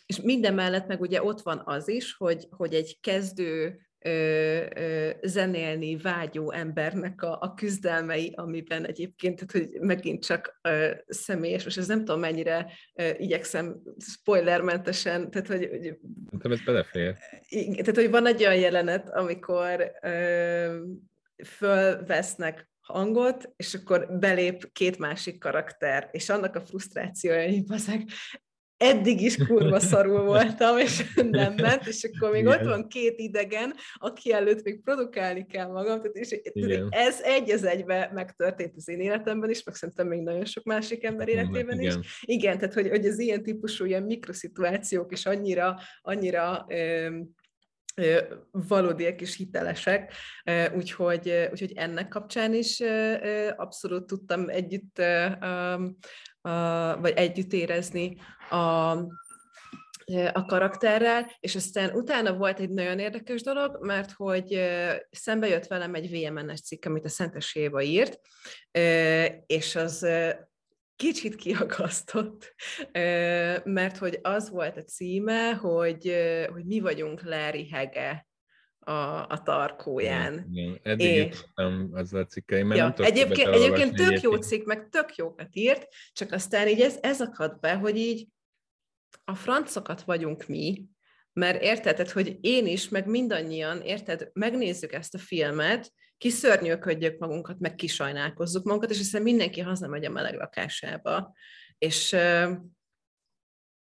és 0.06 0.22
minden 0.22 0.54
mellett 0.54 0.88
meg 0.88 1.02
ugye 1.02 1.24
ott 1.24 1.42
van 1.42 1.62
az 1.66 1.88
is, 1.88 2.14
hogy, 2.14 2.48
hogy 2.50 2.74
egy 2.74 2.98
kezdő 3.02 3.80
ö, 4.04 4.66
ö, 4.76 5.10
zenélni 5.22 5.98
vágyó 5.98 6.52
embernek 6.52 7.22
a, 7.22 7.38
a 7.42 7.54
küzdelmei, 7.54 8.34
amiben 8.36 8.86
egyébként, 8.86 9.36
tehát, 9.36 9.52
hogy 9.52 9.82
megint 9.82 10.26
csak 10.26 10.60
ö, 10.62 10.92
személyes, 11.08 11.66
és 11.66 11.78
ez 11.78 11.88
nem 11.88 12.06
tudom 12.06 12.20
mennyire 12.20 12.72
ö, 12.94 13.10
igyekszem 13.18 13.82
spoilermentesen, 13.98 15.32
tehát 15.32 15.48
hogy... 15.48 15.68
hogy 15.70 15.98
Szerintem 16.24 16.52
ez 16.52 16.64
belefér. 16.66 17.18
Tehát, 17.50 17.96
hogy 17.96 18.10
van 18.10 18.26
egy 18.26 18.42
olyan 18.42 18.60
jelenet, 18.60 19.10
amikor 19.10 19.92
ö, 20.02 20.86
fölvesznek 21.46 22.70
hangot, 22.82 23.54
és 23.56 23.74
akkor 23.74 24.18
belép 24.20 24.72
két 24.72 24.98
másik 24.98 25.40
karakter, 25.40 26.10
és 26.12 26.30
annak 26.30 26.56
a 26.56 26.62
frusztrációja, 26.62 27.50
hogy 27.50 27.66
bazeg, 27.66 28.04
eddig 28.82 29.22
is 29.22 29.38
kurva 29.38 29.80
szarul 29.80 30.24
voltam, 30.34 30.78
és 30.78 31.14
nem 31.16 31.54
ment, 31.54 31.88
és 31.88 32.04
akkor 32.04 32.32
még 32.32 32.42
Igen. 32.42 32.60
ott 32.60 32.66
van 32.66 32.88
két 32.88 33.20
idegen, 33.20 33.74
aki 33.94 34.34
előtt 34.34 34.64
még 34.64 34.82
produkálni 34.82 35.46
kell 35.46 35.68
magam, 35.68 36.02
tehát 36.02 36.16
és 36.16 36.40
Igen. 36.44 36.88
ez 36.90 37.22
egy 37.22 37.52
az 37.52 37.64
egybe 37.64 38.10
megtörtént 38.14 38.74
az 38.76 38.90
én 38.90 39.00
életemben 39.00 39.50
is, 39.50 39.64
meg 39.64 39.76
szerintem 39.76 40.08
még 40.08 40.22
nagyon 40.22 40.46
sok 40.46 40.64
másik 40.64 41.04
ember 41.04 41.28
életében 41.28 41.80
Igen. 41.80 42.00
is. 42.00 42.22
Igen, 42.22 42.58
tehát 42.58 42.74
hogy, 42.74 42.90
hogy 42.90 43.06
az 43.06 43.20
ilyen 43.20 43.44
típusú 43.44 43.86
ilyen 43.86 44.04
mikroszituációk 44.04 45.12
is 45.12 45.26
annyira, 45.26 45.80
annyira 46.02 46.66
valódiak 48.52 49.22
és 49.22 49.36
hitelesek, 49.36 50.14
úgyhogy, 50.76 51.48
úgyhogy 51.52 51.72
ennek 51.76 52.08
kapcsán 52.08 52.54
is 52.54 52.82
abszolút 53.56 54.06
tudtam 54.06 54.50
együtt 54.50 55.02
vagy 57.02 57.14
együtt 57.16 57.54
érezni 57.54 58.18
a, 58.50 58.92
a 60.34 60.46
karakterrel, 60.46 61.32
és 61.40 61.56
aztán 61.56 61.96
utána 61.96 62.34
volt 62.34 62.60
egy 62.60 62.70
nagyon 62.70 63.00
érdekes 63.00 63.42
dolog, 63.42 63.78
mert 63.82 64.12
hogy 64.12 64.62
szembe 65.12 65.48
jött 65.48 65.68
velem 65.68 65.94
egy 65.94 66.10
VMN-es 66.10 66.62
cikk, 66.62 66.86
amit 66.86 67.06
a 67.06 67.10
Szentes 67.10 67.56
Éva 67.56 67.82
írt, 67.82 68.20
és 69.46 69.76
az 69.76 70.08
kicsit 70.96 71.36
kiagasztott, 71.36 72.56
mert 73.64 73.98
hogy 73.98 74.20
az 74.22 74.50
volt 74.50 74.78
a 74.78 74.84
címe, 74.84 75.52
hogy, 75.52 76.16
hogy 76.52 76.66
mi 76.66 76.80
vagyunk 76.80 77.24
Larry 77.24 77.70
Hege 77.70 78.26
a, 78.84 79.28
a 79.28 79.42
tarkóján. 79.44 80.48
Igen, 80.52 80.80
eddig 80.84 81.08
és... 81.08 81.24
jutottam 81.24 81.90
azzal 81.94 82.22
a 82.22 82.26
cikkeim, 82.26 82.72
ja, 82.72 82.84
nem 82.84 82.94
egyébként, 82.98 83.50
egyébként 83.50 83.96
tök 83.96 84.22
jó 84.22 84.36
cikk, 84.36 84.66
meg 84.66 84.90
tök 84.90 85.16
jókat 85.16 85.56
írt, 85.56 85.88
csak 86.14 86.32
aztán 86.32 86.68
így 86.68 86.82
ez, 86.82 86.98
ez 87.02 87.22
akadt 87.22 87.60
be, 87.60 87.76
hogy 87.76 87.98
így 87.98 88.28
a 89.24 89.36
francokat 89.36 90.02
vagyunk 90.02 90.48
mi, 90.48 90.86
mert 91.34 91.62
érted, 91.62 91.96
tehát, 91.96 92.12
hogy 92.12 92.38
én 92.42 92.68
is, 92.68 92.90
meg 92.90 93.08
mindannyian, 93.08 93.82
érted, 93.82 94.30
megnézzük 94.34 94.94
ezt 94.94 95.14
a 95.14 95.18
filmet, 95.18 95.92
kiszörnyűködjük 96.18 97.20
magunkat, 97.20 97.60
meg 97.60 97.76
kisajnálkozzuk 97.76 98.64
magunkat, 98.64 98.90
és 98.90 99.00
aztán 99.00 99.22
mindenki 99.22 99.60
hazamegy 99.60 100.06
a 100.06 100.10
meleg 100.10 100.36
lakásába. 100.36 101.34
És 101.78 102.16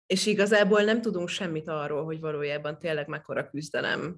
és 0.06 0.26
igazából 0.26 0.82
nem 0.82 1.02
tudunk 1.02 1.28
semmit 1.28 1.68
arról, 1.68 2.04
hogy 2.04 2.20
valójában 2.20 2.80
tényleg 2.80 3.08
mekkora 3.08 3.50
küzdelem 3.50 4.18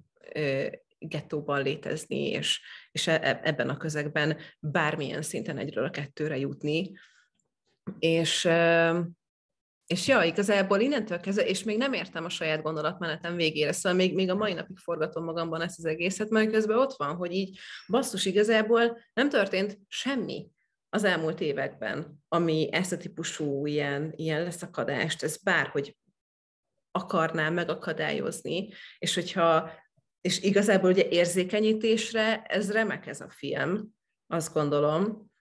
gettóban 0.99 1.61
létezni, 1.61 2.29
és, 2.29 2.61
és 2.91 3.07
e, 3.07 3.19
e, 3.21 3.39
ebben 3.43 3.69
a 3.69 3.77
közegben 3.77 4.37
bármilyen 4.59 5.21
szinten 5.21 5.57
egyről 5.57 5.85
a 5.85 5.89
kettőre 5.89 6.37
jutni. 6.37 6.91
És, 7.99 8.49
és 9.85 10.07
ja, 10.07 10.23
igazából 10.23 10.79
innentől 10.79 11.19
kezdve, 11.19 11.45
és 11.45 11.63
még 11.63 11.77
nem 11.77 11.93
értem 11.93 12.25
a 12.25 12.29
saját 12.29 12.61
gondolatmenetem 12.61 13.35
végére, 13.35 13.71
szóval 13.71 13.97
még, 13.97 14.13
még 14.13 14.29
a 14.29 14.35
mai 14.35 14.53
napig 14.53 14.77
forgatom 14.77 15.23
magamban 15.23 15.61
ezt 15.61 15.77
az 15.77 15.85
egészet, 15.85 16.29
mert 16.29 16.51
közben 16.51 16.77
ott 16.77 16.93
van, 16.97 17.15
hogy 17.15 17.31
így 17.31 17.59
basszus, 17.87 18.25
igazából 18.25 18.97
nem 19.13 19.29
történt 19.29 19.79
semmi 19.87 20.47
az 20.89 21.03
elmúlt 21.03 21.41
években, 21.41 22.23
ami 22.27 22.69
ezt 22.71 22.91
a 22.91 22.97
típusú 22.97 23.65
ilyen, 23.65 24.13
ilyen 24.15 24.43
leszakadást, 24.43 25.23
ez 25.23 25.37
bárhogy 25.37 25.97
akarná 26.91 27.49
megakadályozni, 27.49 28.69
és 28.97 29.15
hogyha, 29.15 29.71
és 30.27 30.41
igazából 30.41 30.89
ugye 30.89 31.07
érzékenyítésre 31.09 32.41
ez 32.41 32.71
remek 32.71 33.07
ez 33.07 33.21
a 33.21 33.29
film, 33.29 33.95
azt 34.27 34.53
gondolom, 34.53 35.31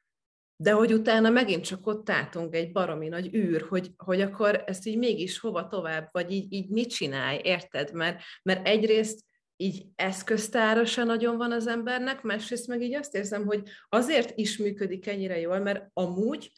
de 0.56 0.72
hogy 0.72 0.92
utána 0.92 1.30
megint 1.30 1.64
csak 1.64 1.86
ott 1.86 2.10
álltunk 2.10 2.54
egy 2.54 2.72
baromi 2.72 3.08
nagy 3.08 3.34
űr, 3.34 3.66
hogy, 3.68 3.90
hogy 3.96 4.20
akkor 4.20 4.62
ezt 4.66 4.86
így 4.86 4.98
mégis 4.98 5.38
hova 5.38 5.68
tovább, 5.68 6.08
vagy 6.12 6.30
így, 6.32 6.52
így 6.52 6.68
mit 6.68 6.88
csinálj, 6.88 7.40
érted? 7.42 7.92
Mert, 7.92 8.20
mert 8.42 8.66
egyrészt 8.66 9.24
így 9.56 9.86
eszköztára 9.94 11.04
nagyon 11.04 11.36
van 11.36 11.52
az 11.52 11.66
embernek, 11.66 12.22
másrészt 12.22 12.66
meg 12.66 12.82
így 12.82 12.94
azt 12.94 13.14
érzem, 13.14 13.46
hogy 13.46 13.62
azért 13.88 14.38
is 14.38 14.58
működik 14.58 15.06
ennyire 15.06 15.38
jól, 15.38 15.58
mert 15.58 15.90
amúgy 15.92 16.52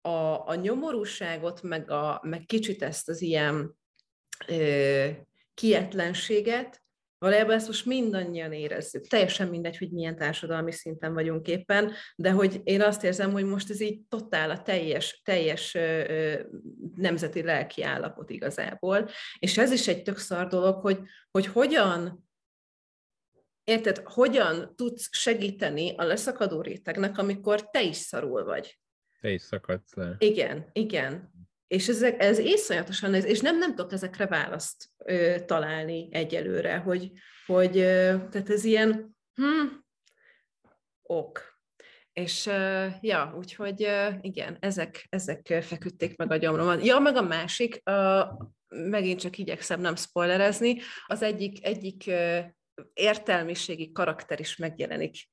a, 0.00 0.48
a 0.48 0.54
nyomorúságot, 0.54 1.62
meg, 1.62 1.90
a, 1.90 2.20
meg 2.22 2.44
kicsit 2.46 2.82
ezt 2.82 3.08
az 3.08 3.20
ilyen 3.22 3.76
ö, 4.48 5.08
kietlenséget, 5.54 6.80
Valójában 7.20 7.54
ezt 7.54 7.66
most 7.66 7.86
mindannyian 7.86 8.52
érezzük. 8.52 9.06
Teljesen 9.06 9.48
mindegy, 9.48 9.78
hogy 9.78 9.90
milyen 9.90 10.16
társadalmi 10.16 10.72
szinten 10.72 11.14
vagyunk 11.14 11.48
éppen, 11.48 11.92
de 12.16 12.30
hogy 12.30 12.60
én 12.64 12.82
azt 12.82 13.04
érzem, 13.04 13.32
hogy 13.32 13.44
most 13.44 13.70
ez 13.70 13.80
így 13.80 14.00
totál 14.08 14.50
a 14.50 14.62
teljes, 14.62 15.20
teljes 15.24 15.76
nemzeti 16.94 17.42
lelki 17.42 17.82
állapot 17.82 18.30
igazából. 18.30 19.08
És 19.38 19.58
ez 19.58 19.70
is 19.70 19.88
egy 19.88 20.02
tök 20.02 20.18
szar 20.18 20.46
dolog, 20.46 20.80
hogy, 20.80 20.98
hogy 21.30 21.46
hogyan 21.46 22.28
Érted, 23.64 23.98
hogyan 24.04 24.76
tudsz 24.76 25.08
segíteni 25.10 25.94
a 25.96 26.04
leszakadó 26.04 26.60
rétegnek, 26.60 27.18
amikor 27.18 27.70
te 27.70 27.82
is 27.82 27.96
szarul 27.96 28.44
vagy? 28.44 28.78
Te 29.20 29.30
is 29.30 29.42
szakadsz 29.42 29.94
le. 29.94 30.16
Igen, 30.18 30.70
igen. 30.72 31.32
És 31.70 31.88
ez, 31.88 32.02
ez 32.02 32.38
észonyatosan, 32.38 33.14
ez, 33.14 33.24
és 33.24 33.40
nem, 33.40 33.58
nem 33.58 33.74
tudok 33.74 33.92
ezekre 33.92 34.26
választ 34.26 34.90
ö, 35.04 35.36
találni 35.46 36.08
egyelőre, 36.10 36.76
hogy, 36.76 37.12
hogy 37.46 37.78
ö, 37.78 38.14
tehát 38.30 38.50
ez 38.50 38.64
ilyen, 38.64 39.16
hm, 39.34 39.66
ok. 41.02 41.58
És 42.12 42.46
uh, 42.46 42.86
ja, 43.00 43.34
úgyhogy 43.36 43.84
uh, 43.84 44.14
igen, 44.20 44.56
ezek, 44.60 45.06
ezek 45.08 45.58
feküdték 45.62 46.16
meg 46.16 46.30
a 46.30 46.36
gyomromat. 46.36 46.84
Ja, 46.84 46.98
meg 46.98 47.16
a 47.16 47.22
másik, 47.22 47.82
uh, 47.90 48.48
megint 48.68 49.20
csak 49.20 49.38
igyekszem 49.38 49.80
nem 49.80 49.96
spoilerezni, 49.96 50.80
az 51.06 51.22
egyik, 51.22 51.66
egyik 51.66 52.10
értelmiségi 52.94 53.92
karakter 53.92 54.40
is 54.40 54.56
megjelenik 54.56 55.28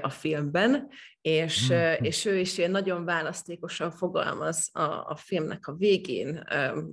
a 0.00 0.10
filmben, 0.10 0.88
és, 1.20 1.72
mm. 1.72 2.04
és 2.04 2.24
ő 2.24 2.38
is 2.38 2.58
ilyen 2.58 2.70
nagyon 2.70 3.04
választékosan 3.04 3.90
fogalmaz 3.90 4.68
a, 4.72 4.80
a 4.82 5.16
filmnek 5.16 5.66
a 5.66 5.74
végén, 5.74 6.44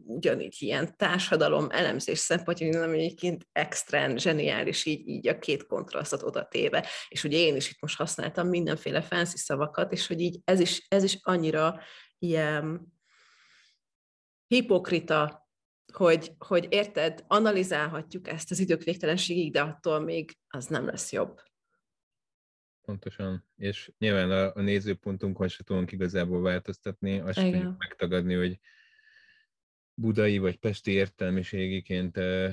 ugyanígy 0.05 0.55
ilyen 0.59 0.97
társadalom 0.97 1.67
elemzés 1.69 2.19
szempontjából, 2.19 2.81
ami 2.81 2.97
egyébként 2.97 3.47
extrán 3.51 4.17
zseniális, 4.17 4.85
így, 4.85 5.07
így 5.07 5.27
a 5.27 5.39
két 5.39 5.65
kontrasztot 5.65 6.23
oda 6.23 6.43
téve. 6.43 6.87
És 7.07 7.23
ugye 7.23 7.37
én 7.37 7.55
is 7.55 7.69
itt 7.69 7.81
most 7.81 7.97
használtam 7.97 8.47
mindenféle 8.47 9.01
fancy 9.01 9.37
szavakat, 9.37 9.91
és 9.91 10.07
hogy 10.07 10.21
így 10.21 10.39
ez 10.43 10.59
is, 10.59 10.85
ez 10.87 11.03
is 11.03 11.17
annyira 11.21 11.79
ilyen 12.19 12.93
hipokrita 14.47 15.46
hogy, 15.93 16.31
hogy 16.37 16.67
érted, 16.69 17.23
analizálhatjuk 17.27 18.27
ezt 18.27 18.51
az 18.51 18.59
idők 18.59 18.83
végtelenségig, 18.83 19.51
de 19.51 19.61
attól 19.61 19.99
még 19.99 20.37
az 20.47 20.65
nem 20.65 20.85
lesz 20.85 21.11
jobb. 21.11 21.41
Pontosan. 22.81 23.45
És 23.55 23.91
nyilván 23.97 24.31
a, 24.31 24.55
a 24.55 24.61
nézőpontunkon 24.61 25.47
se 25.47 25.63
tudunk 25.63 25.91
igazából 25.91 26.41
változtatni, 26.41 27.19
azt 27.19 27.37
Igen. 27.37 27.51
tudjuk 27.51 27.77
megtagadni, 27.77 28.33
hogy 28.33 28.59
budai 29.93 30.37
vagy 30.37 30.57
pesti 30.57 30.91
értelmiségiként 30.91 32.17
ö, 32.17 32.49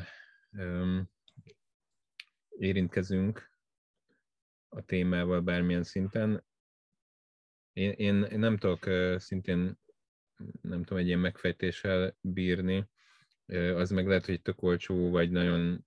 ö, 0.50 1.00
érintkezünk 2.48 3.50
a 4.68 4.82
témával 4.82 5.40
bármilyen 5.40 5.84
szinten. 5.84 6.44
Én, 7.72 7.90
én, 7.90 8.22
én 8.22 8.38
nem 8.38 8.56
tudok 8.56 8.86
uh, 8.86 9.18
szintén, 9.18 9.78
nem 10.60 10.82
tudom, 10.82 10.98
egy 10.98 11.06
ilyen 11.06 11.18
megfejtéssel 11.18 12.16
bírni, 12.20 12.88
az 13.74 13.90
meg 13.90 14.06
lehet, 14.06 14.26
hogy 14.26 14.42
tök 14.42 14.62
olcsó, 14.62 15.10
vagy 15.10 15.30
nagyon 15.30 15.86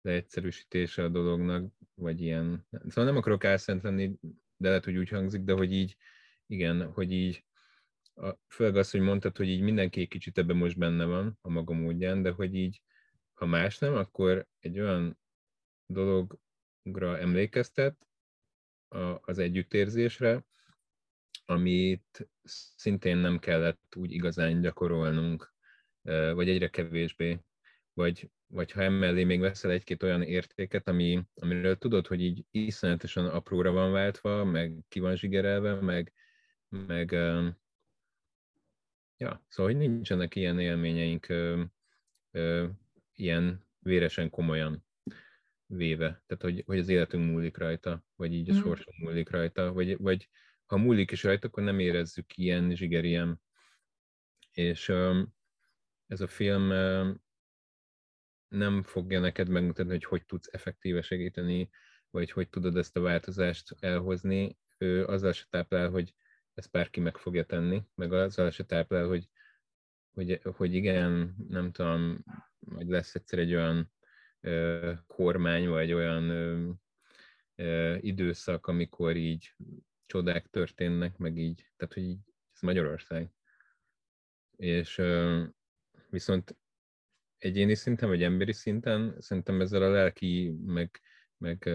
leegyszerűsítése 0.00 1.02
a 1.02 1.08
dolognak, 1.08 1.72
vagy 1.94 2.20
ilyen. 2.20 2.66
Szóval 2.70 3.04
nem 3.04 3.16
akarok 3.16 3.44
álszent 3.44 3.82
lenni, 3.82 4.18
de 4.56 4.68
lehet, 4.68 4.84
hogy 4.84 4.96
úgy 4.96 5.08
hangzik, 5.08 5.42
de 5.42 5.52
hogy 5.52 5.72
így, 5.72 5.96
igen, 6.46 6.92
hogy 6.92 7.12
így, 7.12 7.44
a, 8.14 8.32
főleg 8.48 8.76
az, 8.76 8.90
hogy 8.90 9.00
mondtad, 9.00 9.36
hogy 9.36 9.48
így 9.48 9.60
mindenki 9.60 10.00
egy 10.00 10.08
kicsit 10.08 10.38
ebben 10.38 10.56
most 10.56 10.78
benne 10.78 11.04
van 11.04 11.38
a 11.40 11.48
maga 11.48 11.74
módján, 11.74 12.22
de 12.22 12.30
hogy 12.30 12.54
így, 12.54 12.82
ha 13.32 13.46
más 13.46 13.78
nem, 13.78 13.94
akkor 13.94 14.46
egy 14.60 14.80
olyan 14.80 15.18
dologra 15.86 17.18
emlékeztet 17.18 18.06
a, 18.88 19.18
az 19.20 19.38
együttérzésre, 19.38 20.44
amit 21.44 22.28
szintén 22.76 23.16
nem 23.16 23.38
kellett 23.38 23.96
úgy 23.96 24.12
igazán 24.12 24.60
gyakorolnunk, 24.60 25.54
vagy 26.02 26.48
egyre 26.48 26.68
kevésbé, 26.68 27.40
vagy, 27.92 28.30
vagy 28.46 28.72
ha 28.72 28.82
emellé 28.82 29.24
még 29.24 29.40
veszel 29.40 29.70
egy-két 29.70 30.02
olyan 30.02 30.22
értéket, 30.22 30.88
ami, 30.88 31.22
amiről 31.34 31.78
tudod, 31.78 32.06
hogy 32.06 32.20
így 32.20 32.44
iszonyatosan 32.50 33.26
apróra 33.26 33.72
van 33.72 33.92
váltva, 33.92 34.44
meg 34.44 34.78
ki 34.88 35.00
van 35.00 35.16
zsigerelve, 35.16 35.74
meg, 35.74 36.12
meg 36.68 37.12
ja, 39.16 39.44
szóval, 39.48 39.72
hogy 39.72 39.76
nincsenek 39.76 40.34
ilyen 40.34 40.58
élményeink 40.58 41.26
ilyen 43.14 43.66
véresen 43.78 44.30
komolyan 44.30 44.84
véve. 45.66 46.22
Tehát, 46.26 46.42
hogy, 46.42 46.62
hogy 46.66 46.78
az 46.78 46.88
életünk 46.88 47.30
múlik 47.30 47.56
rajta, 47.56 48.04
vagy 48.16 48.32
így 48.32 48.50
a 48.50 48.52
mm. 48.52 48.56
sorsunk 48.56 48.98
múlik 48.98 49.30
rajta, 49.30 49.72
vagy, 49.72 49.96
vagy 49.98 50.28
ha 50.66 50.76
múlik 50.76 51.10
is 51.10 51.22
rajta, 51.22 51.46
akkor 51.46 51.62
nem 51.62 51.78
érezzük 51.78 52.36
ilyen 52.36 52.74
zsigerien. 52.74 53.40
És 54.52 54.88
ez 56.06 56.20
a 56.20 56.26
film 56.26 56.72
nem 58.48 58.82
fogja 58.82 59.20
neked 59.20 59.48
megmutatni, 59.48 59.92
hogy 59.92 60.04
hogy 60.04 60.24
tudsz 60.24 60.48
effektíve 60.52 61.02
segíteni, 61.02 61.70
vagy 62.10 62.30
hogy 62.30 62.48
tudod 62.48 62.76
ezt 62.76 62.96
a 62.96 63.00
változást 63.00 63.74
elhozni. 63.80 64.58
Ő 64.78 65.04
azzal 65.04 65.32
se 65.32 65.44
táplál, 65.50 65.90
hogy 65.90 66.14
ezt 66.54 66.70
bárki 66.70 67.00
meg 67.00 67.16
fogja 67.16 67.44
tenni, 67.44 67.82
meg 67.94 68.12
azzal 68.12 68.50
se 68.50 68.64
táplál, 68.64 69.06
hogy, 69.06 69.28
hogy, 70.14 70.40
hogy 70.42 70.74
igen, 70.74 71.34
nem 71.48 71.72
tudom, 71.72 72.24
hogy 72.74 72.86
lesz 72.86 73.14
egyszer 73.14 73.38
egy 73.38 73.54
olyan 73.54 73.92
ö, 74.40 74.92
kormány, 75.06 75.68
vagy 75.68 75.92
olyan 75.92 76.28
ö, 76.28 76.70
ö, 77.54 77.96
időszak, 78.00 78.66
amikor 78.66 79.16
így 79.16 79.54
csodák 80.06 80.50
történnek, 80.50 81.16
meg 81.16 81.36
így, 81.38 81.70
tehát 81.76 81.94
hogy 81.94 82.02
így, 82.02 82.20
ez 82.52 82.60
Magyarország. 82.60 83.30
És 84.56 85.02
viszont 86.10 86.56
egyéni 87.38 87.74
szinten, 87.74 88.08
vagy 88.08 88.22
emberi 88.22 88.52
szinten 88.52 89.20
szerintem 89.20 89.60
ezzel 89.60 89.82
a 89.82 89.90
lelki, 89.90 90.56
meg, 90.64 91.00
meg 91.36 91.70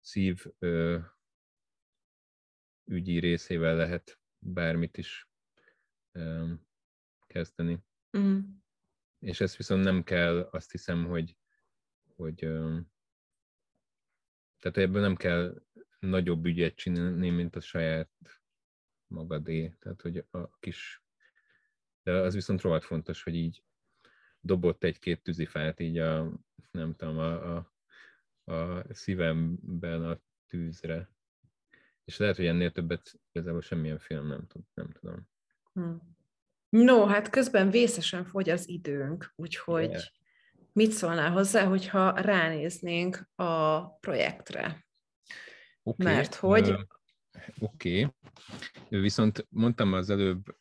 szív 0.00 0.46
ügyi 2.84 3.18
részével 3.18 3.76
lehet 3.76 4.20
bármit 4.38 4.96
is 4.96 5.28
kezdeni. 7.26 7.78
Mm. 8.18 8.38
És 9.18 9.40
ezt 9.40 9.56
viszont 9.56 9.84
nem 9.84 10.02
kell, 10.02 10.40
azt 10.40 10.70
hiszem, 10.70 11.06
hogy, 11.06 11.36
hogy 12.14 12.36
tehát 14.58 14.76
ebből 14.76 15.00
nem 15.00 15.16
kell 15.16 15.62
nagyobb 16.06 16.46
ügyet 16.46 16.74
csinálni, 16.74 17.30
mint 17.30 17.56
a 17.56 17.60
saját 17.60 18.10
magadé. 19.06 19.74
Tehát, 19.78 20.00
hogy 20.00 20.24
a 20.30 20.58
kis... 20.58 21.02
De 22.02 22.12
az 22.12 22.34
viszont 22.34 22.60
rohadt 22.60 22.84
fontos, 22.84 23.22
hogy 23.22 23.34
így 23.34 23.64
dobott 24.40 24.84
egy-két 24.84 25.22
tűzifát 25.22 25.80
így 25.80 25.98
a, 25.98 26.32
nem 26.70 26.94
tudom, 26.94 27.18
a, 27.18 27.56
a, 27.56 27.70
a 28.52 28.84
szívemben 28.94 30.04
a 30.04 30.20
tűzre. 30.46 31.10
és 32.04 32.16
lehet, 32.16 32.36
hogy 32.36 32.46
ennél 32.46 32.72
többet 32.72 33.20
igazából 33.32 33.60
semmilyen 33.60 33.98
film 33.98 34.26
nem, 34.26 34.46
tud, 34.46 34.62
nem 34.74 34.90
tudom. 34.90 35.28
Hm. 35.72 35.94
No, 36.68 37.04
hát 37.04 37.30
közben 37.30 37.70
vészesen 37.70 38.24
fogy 38.24 38.50
az 38.50 38.68
időnk, 38.68 39.32
úgyhogy 39.36 39.90
yeah. 39.90 40.02
mit 40.72 40.90
szólnál 40.90 41.30
hozzá, 41.30 41.64
hogyha 41.64 42.20
ránéznénk 42.20 43.30
a 43.34 43.88
projektre? 43.88 44.86
Okay. 45.82 46.14
Mert 46.14 46.34
hogy... 46.34 46.74
Oké. 47.58 48.04
Okay. 48.04 49.00
Viszont 49.00 49.46
mondtam 49.48 49.92
az 49.92 50.10
előbb, 50.10 50.56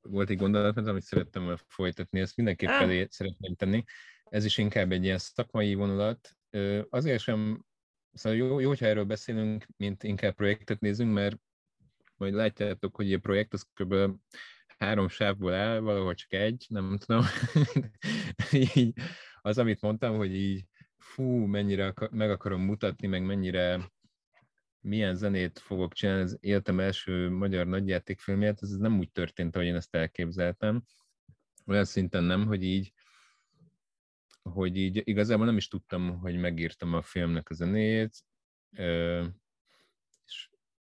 volt 0.00 0.30
egy 0.30 0.36
gondolat, 0.36 0.76
amit 0.76 1.02
szerettem 1.02 1.42
volna 1.42 1.58
folytatni, 1.66 2.20
ezt 2.20 2.36
mindenképp 2.36 2.68
ah. 2.68 2.78
felé 2.78 3.06
szeretném 3.10 3.54
tenni. 3.54 3.84
Ez 4.24 4.44
is 4.44 4.58
inkább 4.58 4.92
egy 4.92 5.04
ilyen 5.04 5.18
szakmai 5.18 5.74
vonulat. 5.74 6.30
Azért 6.90 7.22
sem, 7.22 7.64
szóval 8.12 8.38
jó, 8.38 8.60
jó 8.60 8.68
hogyha 8.68 8.86
erről 8.86 9.04
beszélünk, 9.04 9.66
mint 9.76 10.02
inkább 10.02 10.34
projektet 10.34 10.80
nézünk, 10.80 11.12
mert 11.12 11.36
majd 12.16 12.34
látjátok, 12.34 12.96
hogy 12.96 13.12
a 13.12 13.18
projekt 13.18 13.52
az 13.52 13.66
kb 13.74 13.94
három 14.78 15.08
sávból 15.08 15.52
áll, 15.52 15.78
valahol 15.78 16.14
csak 16.14 16.32
egy, 16.32 16.66
nem 16.68 16.98
tudom. 16.98 17.24
így, 18.74 18.92
az, 19.40 19.58
amit 19.58 19.80
mondtam, 19.80 20.16
hogy 20.16 20.34
így 20.34 20.64
fú, 20.98 21.46
mennyire 21.46 21.86
akar, 21.86 22.10
meg 22.10 22.30
akarom 22.30 22.60
mutatni, 22.60 23.06
meg 23.06 23.24
mennyire 23.24 23.92
milyen 24.84 25.14
zenét 25.14 25.58
fogok 25.58 25.92
csinálni, 25.92 26.22
az 26.22 26.38
életem 26.40 26.80
első 26.80 27.30
magyar 27.30 27.66
nagyjátékfilmjét, 27.66 28.62
ez 28.62 28.70
nem 28.70 28.98
úgy 28.98 29.10
történt, 29.10 29.54
ahogy 29.54 29.68
én 29.68 29.74
ezt 29.74 29.94
elképzeltem. 29.94 30.82
Olyan 31.66 31.84
szinten 31.84 32.24
nem, 32.24 32.46
hogy 32.46 32.62
így, 32.62 32.92
hogy 34.42 34.76
így 34.76 35.02
igazából 35.04 35.46
nem 35.46 35.56
is 35.56 35.68
tudtam, 35.68 36.18
hogy 36.18 36.36
megírtam 36.36 36.94
a 36.94 37.02
filmnek 37.02 37.50
a 37.50 37.54
zenéjét, 37.54 38.24
és, 40.26 40.50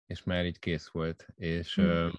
és 0.07 0.23
már 0.25 0.47
így 0.47 0.59
kész 0.59 0.89
volt. 0.89 1.29
És 1.35 1.75
hmm. 1.75 2.13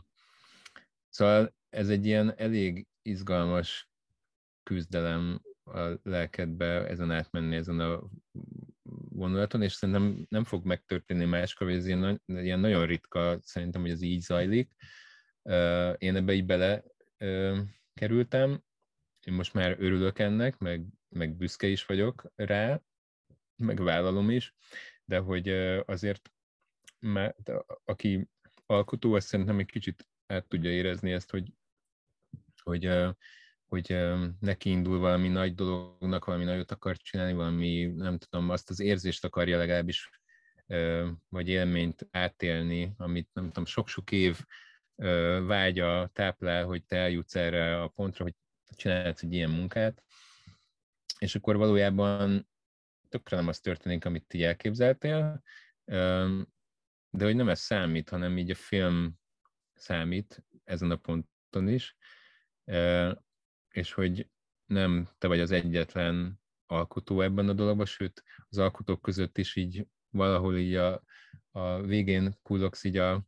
Szóval 1.09 1.55
ez 1.69 1.89
egy 1.89 2.05
ilyen 2.05 2.37
elég 2.37 2.87
izgalmas 3.01 3.89
küzdelem 4.63 5.41
a 5.63 5.99
lelkedbe 6.03 6.87
ezen 6.87 7.11
átmenni, 7.11 7.55
ezen 7.55 7.79
a 7.79 8.09
vonulaton, 9.15 9.61
és 9.61 9.73
szerintem 9.73 10.25
nem 10.29 10.43
fog 10.43 10.65
megtörténni 10.65 11.25
máskor, 11.25 11.69
ez 11.69 11.85
ilyen, 11.85 12.21
ilyen 12.25 12.59
nagyon 12.59 12.85
ritka, 12.85 13.39
szerintem, 13.41 13.81
hogy 13.81 13.89
ez 13.89 14.01
így 14.01 14.21
zajlik. 14.21 14.75
Én 15.97 16.15
ebbe 16.15 16.33
így 16.33 16.45
bele 16.45 16.83
kerültem, 17.93 18.63
én 19.25 19.33
most 19.33 19.53
már 19.53 19.75
örülök 19.79 20.19
ennek, 20.19 20.57
meg, 20.57 20.85
meg 21.09 21.35
büszke 21.35 21.67
is 21.67 21.85
vagyok 21.85 22.31
rá, 22.35 22.81
meg 23.55 23.81
vállalom 23.81 24.29
is, 24.29 24.55
de 25.05 25.17
hogy 25.17 25.49
azért 25.85 26.31
már, 26.99 27.35
aki 27.83 28.29
alkotó, 28.65 29.13
azt 29.13 29.27
szerintem 29.27 29.59
egy 29.59 29.71
kicsit 29.71 30.07
át 30.27 30.47
tudja 30.47 30.69
érezni 30.69 31.11
ezt, 31.11 31.31
hogy, 31.31 31.53
hogy, 32.63 32.85
hogy 33.65 33.97
neki 34.39 34.69
indul 34.69 34.99
valami 34.99 35.27
nagy 35.27 35.55
dolognak, 35.55 36.25
valami 36.25 36.43
nagyot 36.43 36.71
akar 36.71 36.97
csinálni, 36.97 37.33
valami, 37.33 37.85
nem 37.85 38.17
tudom, 38.17 38.49
azt 38.49 38.69
az 38.69 38.79
érzést 38.79 39.25
akarja 39.25 39.57
legalábbis, 39.57 40.09
vagy 41.29 41.47
élményt 41.47 42.07
átélni, 42.11 42.93
amit 42.97 43.29
nem 43.33 43.45
tudom, 43.45 43.65
sok-sok 43.65 44.11
év 44.11 44.39
vágya 45.45 46.09
táplál, 46.13 46.65
hogy 46.65 46.85
te 46.85 46.97
eljutsz 46.97 47.35
erre 47.35 47.81
a 47.81 47.87
pontra, 47.87 48.23
hogy 48.23 48.35
csinálsz 48.75 49.23
egy 49.23 49.33
ilyen 49.33 49.49
munkát, 49.49 50.03
és 51.19 51.35
akkor 51.35 51.57
valójában 51.57 52.49
tökre 53.09 53.37
nem 53.37 53.47
az 53.47 53.59
történik, 53.59 54.05
amit 54.05 54.27
ti 54.27 54.43
elképzeltél, 54.43 55.41
de 57.09 57.23
hogy 57.23 57.35
nem 57.35 57.49
ez 57.49 57.59
számít, 57.59 58.09
hanem 58.09 58.37
így 58.37 58.49
a 58.49 58.55
film 58.55 59.13
számít 59.73 60.43
ezen 60.63 60.91
a 60.91 60.95
ponton 60.95 61.67
is, 61.67 61.95
és 63.75 63.93
hogy 63.93 64.29
nem 64.65 65.09
te 65.17 65.27
vagy 65.27 65.39
az 65.39 65.51
egyetlen 65.51 66.39
alkotó 66.65 67.21
ebben 67.21 67.49
a 67.49 67.53
dologban, 67.53 67.85
sőt 67.85 68.23
az 68.49 68.57
alkotók 68.57 69.01
között 69.01 69.37
is 69.37 69.55
így 69.55 69.87
valahol 70.09 70.57
így 70.57 70.75
a, 70.75 71.03
a 71.51 71.81
végén 71.81 72.37
kullogsz 72.41 72.83
így 72.83 72.97
a, 72.97 73.27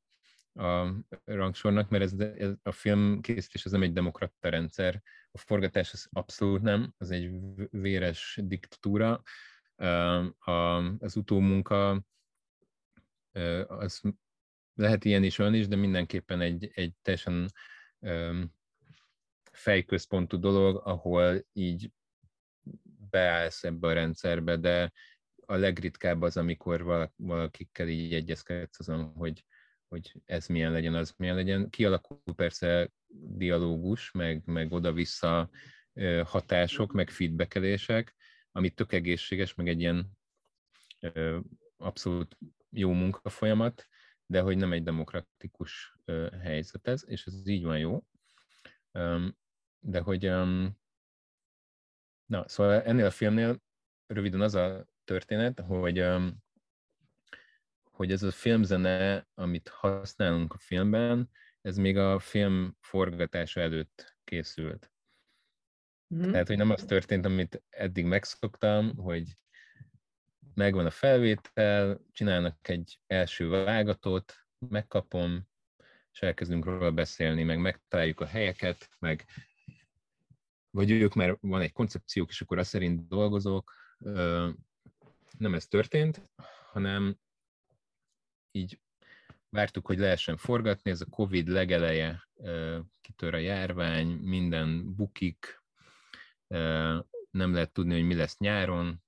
a 0.53 0.93
rangsornak, 1.23 1.89
mert 1.89 2.03
ez, 2.03 2.13
ez 2.19 2.53
a 2.63 2.71
film 2.71 3.21
készítés 3.21 3.65
az 3.65 3.71
nem 3.71 3.81
egy 3.81 3.93
demokrata 3.93 4.49
rendszer, 4.49 5.01
a 5.31 5.37
forgatás 5.37 5.93
az 5.93 6.07
abszolút 6.11 6.61
nem, 6.61 6.93
az 6.97 7.11
egy 7.11 7.31
véres 7.69 8.39
diktatúra, 8.43 9.21
a, 10.37 10.51
az 10.99 11.15
utómunka 11.15 12.03
az 13.67 14.01
lehet 14.73 15.05
ilyen 15.05 15.23
is, 15.23 15.37
olyan 15.39 15.53
is, 15.53 15.67
de 15.67 15.75
mindenképpen 15.75 16.41
egy, 16.41 16.71
egy 16.73 16.93
teljesen 17.01 17.51
fejközpontú 19.57 20.39
dolog, 20.39 20.81
ahol 20.85 21.45
így 21.53 21.91
beállsz 23.09 23.63
ebbe 23.63 23.87
a 23.87 23.93
rendszerbe, 23.93 24.57
de 24.57 24.91
a 25.45 25.55
legritkább 25.55 26.21
az, 26.21 26.37
amikor 26.37 27.11
valakikkel 27.15 27.87
így 27.87 28.13
egyezkedsz 28.13 28.79
azon, 28.79 29.03
hogy, 29.03 29.45
hogy 29.87 30.21
ez 30.25 30.47
milyen 30.47 30.71
legyen, 30.71 30.93
az 30.93 31.13
milyen 31.17 31.35
legyen. 31.35 31.69
Kialakul 31.69 32.35
persze 32.35 32.91
dialógus, 33.37 34.11
meg, 34.11 34.41
meg 34.45 34.71
oda-vissza 34.71 35.49
hatások, 36.23 36.91
meg 36.93 37.09
feedbackelések, 37.09 38.15
amit 38.51 38.75
tök 38.75 38.91
egészséges, 38.91 39.55
meg 39.55 39.67
egy 39.67 39.79
ilyen 39.79 40.17
abszolút 41.77 42.37
jó 42.69 42.91
munkafolyamat, 42.91 43.87
de 44.25 44.41
hogy 44.41 44.57
nem 44.57 44.71
egy 44.71 44.83
demokratikus 44.83 45.97
helyzet 46.41 46.87
ez, 46.87 47.03
és 47.07 47.25
ez 47.25 47.47
így 47.47 47.63
van 47.63 47.77
jó. 47.77 48.03
De 49.87 49.99
hogy, 49.99 50.21
na, 52.25 52.47
szóval 52.47 52.81
ennél 52.81 53.05
a 53.05 53.11
filmnél 53.11 53.61
röviden 54.07 54.41
az 54.41 54.55
a 54.55 54.87
történet, 55.03 55.59
hogy, 55.59 56.05
hogy 57.91 58.11
ez 58.11 58.23
a 58.23 58.31
filmzene, 58.31 59.27
amit 59.33 59.67
használunk 59.67 60.53
a 60.53 60.57
filmben, 60.57 61.29
ez 61.61 61.77
még 61.77 61.97
a 61.97 62.19
film 62.19 62.77
forgatása 62.79 63.61
előtt 63.61 64.17
készült. 64.23 64.91
Mm-hmm. 66.15 66.31
Tehát, 66.31 66.47
hogy 66.47 66.57
nem 66.57 66.71
az 66.71 66.83
történt, 66.83 67.25
amit 67.25 67.63
eddig 67.69 68.05
megszoktam, 68.05 68.97
hogy 68.97 69.37
megvan 70.53 70.85
a 70.85 70.91
felvétel, 70.91 72.01
csinálnak 72.11 72.67
egy 72.67 72.99
első 73.07 73.49
vágatot, 73.49 74.33
megkapom, 74.69 75.47
és 76.11 76.21
elkezdünk 76.21 76.65
róla 76.65 76.91
beszélni, 76.91 77.43
meg 77.43 77.59
megtaláljuk 77.59 78.19
a 78.19 78.25
helyeket, 78.25 78.89
meg 78.99 79.25
vagy 80.77 80.91
ők 80.91 81.13
már 81.13 81.37
van 81.41 81.61
egy 81.61 81.71
koncepciók, 81.71 82.29
és 82.29 82.41
akkor 82.41 82.57
azt 82.57 82.69
szerint 82.69 83.07
dolgozok. 83.07 83.73
Nem 85.37 85.53
ez 85.53 85.67
történt, 85.67 86.29
hanem 86.71 87.17
így 88.51 88.79
vártuk, 89.49 89.85
hogy 89.85 89.97
lehessen 89.97 90.37
forgatni, 90.37 90.91
ez 90.91 91.01
a 91.01 91.09
Covid 91.09 91.47
legeleje, 91.47 92.29
kitör 93.01 93.33
a 93.33 93.37
járvány, 93.37 94.07
minden 94.07 94.95
bukik, 94.95 95.63
nem 97.31 97.53
lehet 97.53 97.73
tudni, 97.73 97.93
hogy 97.93 98.05
mi 98.05 98.15
lesz 98.15 98.37
nyáron, 98.37 99.03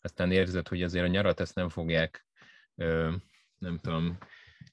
aztán 0.00 0.32
érzed, 0.32 0.68
hogy 0.68 0.82
azért 0.82 1.04
a 1.04 1.08
nyarat 1.08 1.40
ezt 1.40 1.54
nem 1.54 1.68
fogják, 1.68 2.26
nem 3.58 3.78
tudom, 3.80 4.18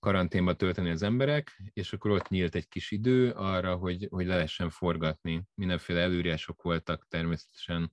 karanténba 0.05 0.55
tölteni 0.55 0.89
az 0.89 1.01
emberek, 1.01 1.61
és 1.73 1.93
akkor 1.93 2.11
ott 2.11 2.29
nyílt 2.29 2.55
egy 2.55 2.67
kis 2.67 2.91
idő 2.91 3.31
arra, 3.31 3.75
hogy, 3.75 4.07
hogy 4.09 4.25
le 4.25 4.35
lehessen 4.35 4.69
forgatni. 4.69 5.43
Mindenféle 5.53 5.99
előírások 6.01 6.61
voltak 6.61 7.07
természetesen, 7.09 7.91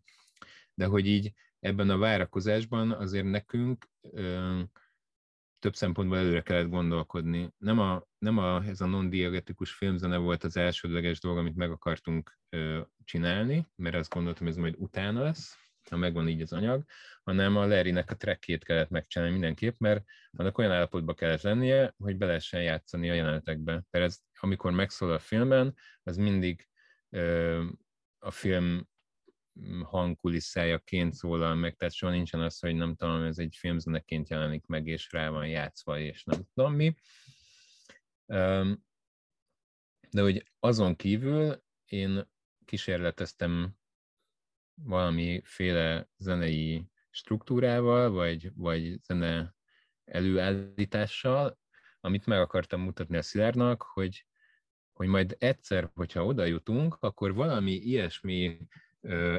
de 0.74 0.86
hogy 0.86 1.06
így 1.06 1.32
ebben 1.60 1.90
a 1.90 1.98
várakozásban 1.98 2.90
azért 2.90 3.30
nekünk 3.30 3.88
ö, 4.00 4.60
több 5.58 5.74
szempontból 5.74 6.18
előre 6.18 6.42
kellett 6.42 6.68
gondolkodni. 6.68 7.50
Nem, 7.58 7.78
a, 7.78 8.02
nem 8.18 8.38
a, 8.38 8.62
ez 8.64 8.80
a 8.80 8.86
non-diegetikus 8.86 9.72
filmzene 9.72 10.16
volt 10.16 10.44
az 10.44 10.56
elsődleges 10.56 11.20
dolog, 11.20 11.38
amit 11.38 11.56
meg 11.56 11.70
akartunk 11.70 12.38
ö, 12.48 12.80
csinálni, 13.04 13.66
mert 13.76 13.96
azt 13.96 14.14
gondoltam, 14.14 14.46
ez 14.46 14.56
majd 14.56 14.74
utána 14.78 15.22
lesz, 15.22 15.61
ha 15.88 15.96
megvan 15.96 16.28
így 16.28 16.40
az 16.40 16.52
anyag, 16.52 16.84
hanem 17.22 17.56
a 17.56 17.66
Larrynek 17.66 18.10
a 18.10 18.16
trackjét 18.16 18.64
kellett 18.64 18.88
megcsinálni 18.88 19.32
mindenképp, 19.32 19.78
mert 19.78 20.04
annak 20.30 20.58
olyan 20.58 20.72
állapotban 20.72 21.14
kellett 21.14 21.42
lennie, 21.42 21.94
hogy 21.98 22.16
be 22.16 22.26
lehessen 22.26 22.62
játszani 22.62 23.10
a 23.10 23.14
jelenetekbe. 23.14 23.72
Mert 23.90 24.04
ez, 24.04 24.18
amikor 24.40 24.72
megszól 24.72 25.12
a 25.12 25.18
filmben, 25.18 25.76
az 26.02 26.16
mindig 26.16 26.68
ö, 27.10 27.64
a 28.18 28.30
film 28.30 28.90
hangkulisszájaként 29.84 31.14
szólal 31.14 31.54
meg, 31.54 31.76
tehát 31.76 31.94
soha 31.94 32.12
nincsen 32.12 32.40
az, 32.40 32.58
hogy 32.58 32.74
nem 32.74 32.94
tudom, 32.94 33.22
ez 33.22 33.38
egy 33.38 33.56
filmzeneként 33.58 34.28
jelenik 34.28 34.66
meg, 34.66 34.86
és 34.86 35.12
rá 35.12 35.28
van 35.28 35.46
játszva, 35.46 35.98
és 35.98 36.24
nem 36.24 36.40
tudom 36.54 36.74
mi. 36.74 36.94
De 40.10 40.20
hogy 40.20 40.50
azon 40.58 40.96
kívül 40.96 41.62
én 41.84 42.30
kísérleteztem 42.64 43.76
valamiféle 44.84 46.08
zenei 46.16 46.86
struktúrával, 47.10 48.10
vagy, 48.10 48.52
vagy 48.54 49.00
zene 49.02 49.54
előállítással, 50.04 51.58
amit 52.00 52.26
meg 52.26 52.40
akartam 52.40 52.80
mutatni 52.80 53.16
a 53.16 53.22
Szilárdnak, 53.22 53.82
hogy, 53.82 54.26
hogy 54.92 55.06
majd 55.06 55.36
egyszer, 55.38 55.90
hogyha 55.94 56.24
oda 56.24 56.44
jutunk, 56.44 56.96
akkor 57.00 57.34
valami 57.34 57.72
ilyesmi 57.72 58.58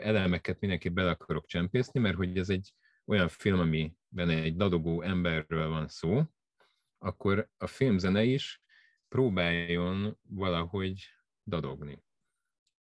elemeket 0.02 0.60
mindenki 0.60 0.90
bele 0.90 1.10
akarok 1.10 1.46
csempészni, 1.46 2.00
mert 2.00 2.16
hogy 2.16 2.38
ez 2.38 2.50
egy 2.50 2.74
olyan 3.06 3.28
film, 3.28 3.60
amiben 3.60 4.30
egy 4.30 4.56
dadogó 4.56 5.02
emberről 5.02 5.70
van 5.70 5.88
szó, 5.88 6.24
akkor 6.98 7.50
a 7.58 7.68
filmzene 7.68 8.24
is 8.24 8.62
próbáljon 9.08 10.18
valahogy 10.22 11.08
dadogni. 11.44 12.04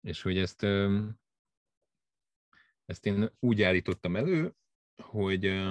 És 0.01 0.21
hogy 0.21 0.37
ezt, 0.37 0.65
ezt 2.85 3.05
én 3.05 3.31
úgy 3.39 3.61
állítottam 3.61 4.15
elő, 4.15 4.53
hogy 4.95 5.61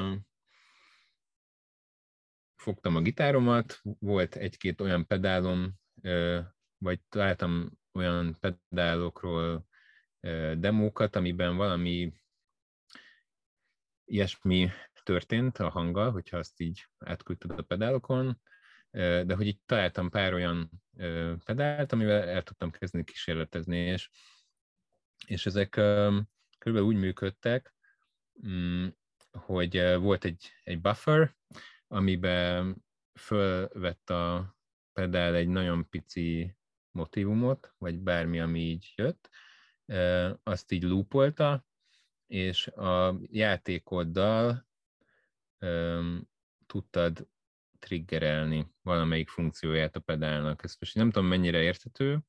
fogtam 2.56 2.96
a 2.96 3.00
gitáromat, 3.00 3.80
volt 3.98 4.34
egy-két 4.34 4.80
olyan 4.80 5.06
pedálom, 5.06 5.74
vagy 6.78 7.00
találtam 7.08 7.70
olyan 7.92 8.38
pedálokról 8.40 9.66
demókat, 10.54 11.16
amiben 11.16 11.56
valami 11.56 12.12
ilyesmi 14.04 14.70
történt 15.02 15.58
a 15.58 15.68
hanggal, 15.68 16.10
hogyha 16.10 16.36
azt 16.36 16.60
így 16.60 16.86
átküldted 16.98 17.50
a 17.50 17.62
pedálokon, 17.62 18.40
de 18.90 19.34
hogy 19.34 19.46
így 19.46 19.60
találtam 19.66 20.10
pár 20.10 20.34
olyan 20.34 20.70
pedált, 21.44 21.92
amivel 21.92 22.28
el 22.28 22.42
tudtam 22.42 22.70
kezdeni 22.70 23.04
kísérletezni, 23.04 23.78
és, 23.78 24.10
és 25.26 25.46
ezek 25.46 25.76
körülbelül 26.62 26.94
úgy 26.94 27.00
működtek, 27.00 27.74
mm, 28.46 28.86
hogy 29.30 29.96
volt 29.98 30.24
egy, 30.24 30.52
egy 30.62 30.80
buffer, 30.80 31.36
amiben 31.86 32.84
fölvett 33.18 34.10
a 34.10 34.56
pedál 34.92 35.34
egy 35.34 35.48
nagyon 35.48 35.88
pici 35.88 36.56
motivumot, 36.90 37.74
vagy 37.78 37.98
bármi, 37.98 38.40
ami 38.40 38.60
így 38.60 38.92
jött, 38.94 39.30
azt 40.42 40.72
így 40.72 40.82
loopolta, 40.82 41.66
és 42.26 42.66
a 42.66 43.18
játékoddal 43.22 44.66
tudtad 46.66 47.28
triggerelni 47.78 48.66
valamelyik 48.82 49.28
funkcióját 49.28 49.96
a 49.96 50.00
pedálnak. 50.00 50.64
Ezt 50.64 50.80
most 50.80 50.94
nem 50.94 51.10
tudom 51.10 51.28
mennyire 51.28 51.62
érthető. 51.62 52.20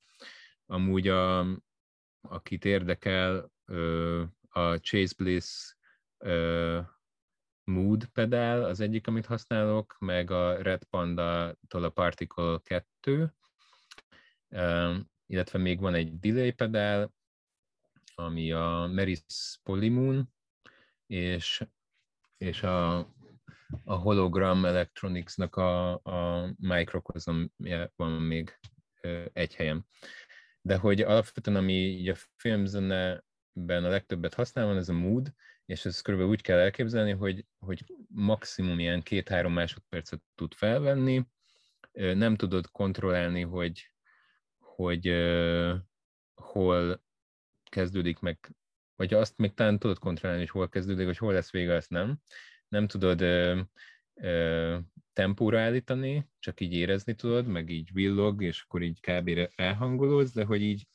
Amúgy 0.66 1.08
a, 1.08 1.48
akit 2.22 2.66
érdekel, 2.66 3.53
a 4.50 4.78
Chase 4.80 5.14
Bliss 5.18 5.76
Mood 7.64 8.06
pedál 8.06 8.64
az 8.64 8.80
egyik, 8.80 9.08
amit 9.08 9.26
használok, 9.26 9.96
meg 10.00 10.32
a 10.32 10.62
Red 10.62 10.84
Panda-tól 10.84 11.84
a 11.84 11.90
Particle 11.90 12.60
2, 12.64 13.34
illetve 15.26 15.60
még 15.60 15.80
van 15.80 15.94
egy 15.94 16.20
delay 16.20 16.52
pedál, 16.52 17.14
ami 18.16 18.52
a 18.52 18.90
Meris 18.92 19.60
Polymoon, 19.64 20.34
és, 21.08 21.64
és 22.38 22.64
a, 22.64 22.98
a 23.84 23.96
Hologram 23.96 24.66
Electronics-nak 24.66 25.56
a, 25.56 25.92
a 25.94 26.50
Microcosm 26.58 27.44
van 27.96 28.12
még 28.12 28.60
egy 29.34 29.56
helyen. 29.56 29.86
De 30.62 30.78
hogy 30.78 31.02
alapvetően, 31.02 31.58
ami 31.58 31.74
így 31.74 32.10
a 32.10 32.16
filmzeneben 33.54 33.84
a 33.84 33.90
legtöbbet 33.90 34.34
használ, 34.34 34.66
van 34.66 34.78
ez 34.78 34.90
a 34.90 34.94
mood, 34.94 35.34
és 35.66 35.86
ez 35.86 36.02
körülbelül 36.02 36.34
úgy 36.34 36.42
kell 36.42 36.60
elképzelni, 36.60 37.12
hogy, 37.12 37.46
hogy 37.60 37.84
maximum 38.08 38.80
ilyen 38.80 39.02
két-három 39.02 39.54
másodpercet 39.54 40.22
tud 40.36 40.54
felvenni, 40.54 41.26
nem 41.92 42.36
tudod 42.36 42.72
kontrollálni, 42.72 43.42
hogy, 43.42 43.92
hogy 44.60 45.10
uh, 45.10 45.76
hol 46.34 47.04
kezdődik 47.64 48.20
meg, 48.20 48.56
vagy 48.96 49.14
azt 49.14 49.38
még 49.38 49.54
talán 49.54 49.80
tudod 49.80 50.00
kontrollálni, 50.00 50.42
hogy 50.42 50.52
hol 50.52 50.70
kezdődik, 50.70 51.06
vagy 51.06 51.18
hol 51.18 51.34
lesz 51.34 51.52
vége, 51.52 51.76
azt 51.76 51.90
nem. 51.90 52.20
Nem 52.68 52.88
tudod 52.88 53.22
ö, 53.22 53.62
ö, 54.14 54.78
tempóra 55.14 55.60
állítani, 55.60 56.30
csak 56.40 56.62
így 56.62 56.74
érezni 56.74 57.16
tudod, 57.16 57.48
meg 57.48 57.70
így 57.70 57.90
villog, 57.94 58.44
és 58.44 58.62
akkor 58.62 58.82
így 58.82 59.00
kb. 59.00 59.50
elhangolódsz, 59.56 60.34
de 60.34 60.44
hogy 60.44 60.62
így 60.62 60.88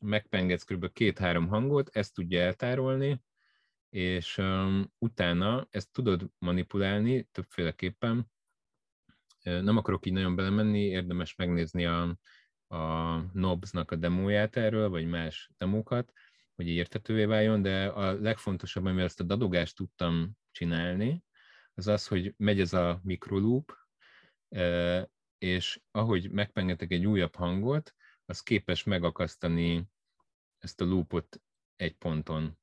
megpengetsz 0.00 0.64
kb. 0.64 0.92
két-három 0.92 1.48
hangot, 1.48 1.88
ezt 1.92 2.14
tudja 2.14 2.40
eltárolni, 2.40 3.22
és 3.90 4.38
um, 4.38 4.92
utána 4.98 5.66
ezt 5.70 5.92
tudod 5.92 6.30
manipulálni 6.38 7.22
többféleképpen. 7.32 8.30
Nem 9.42 9.76
akarok 9.76 10.06
így 10.06 10.12
nagyon 10.12 10.36
belemenni, 10.36 10.80
érdemes 10.80 11.34
megnézni 11.34 11.86
a, 11.86 12.18
a 12.74 13.16
Nobs-nak 13.32 13.90
a 13.90 13.96
demóját 13.96 14.56
erről, 14.56 14.88
vagy 14.88 15.06
más 15.06 15.50
demókat, 15.58 16.12
hogy 16.54 16.68
értetővé 16.68 17.24
váljon, 17.24 17.62
de 17.62 17.86
a 17.86 18.12
legfontosabb, 18.12 18.84
amivel 18.84 19.04
ezt 19.04 19.20
a 19.20 19.24
dadogást 19.24 19.76
tudtam 19.76 20.36
csinálni, 20.50 21.24
az 21.74 21.86
az, 21.86 22.06
hogy 22.06 22.34
megy 22.36 22.60
ez 22.60 22.72
a 22.72 23.00
mikroloop, 23.02 23.72
e, 24.48 25.10
és 25.38 25.80
ahogy 25.90 26.30
megpengetek 26.30 26.90
egy 26.90 27.06
újabb 27.06 27.34
hangot, 27.34 27.94
az 28.30 28.40
képes 28.40 28.84
megakasztani 28.84 29.88
ezt 30.58 30.80
a 30.80 30.84
loopot 30.84 31.42
egy 31.76 31.96
ponton. 31.96 32.58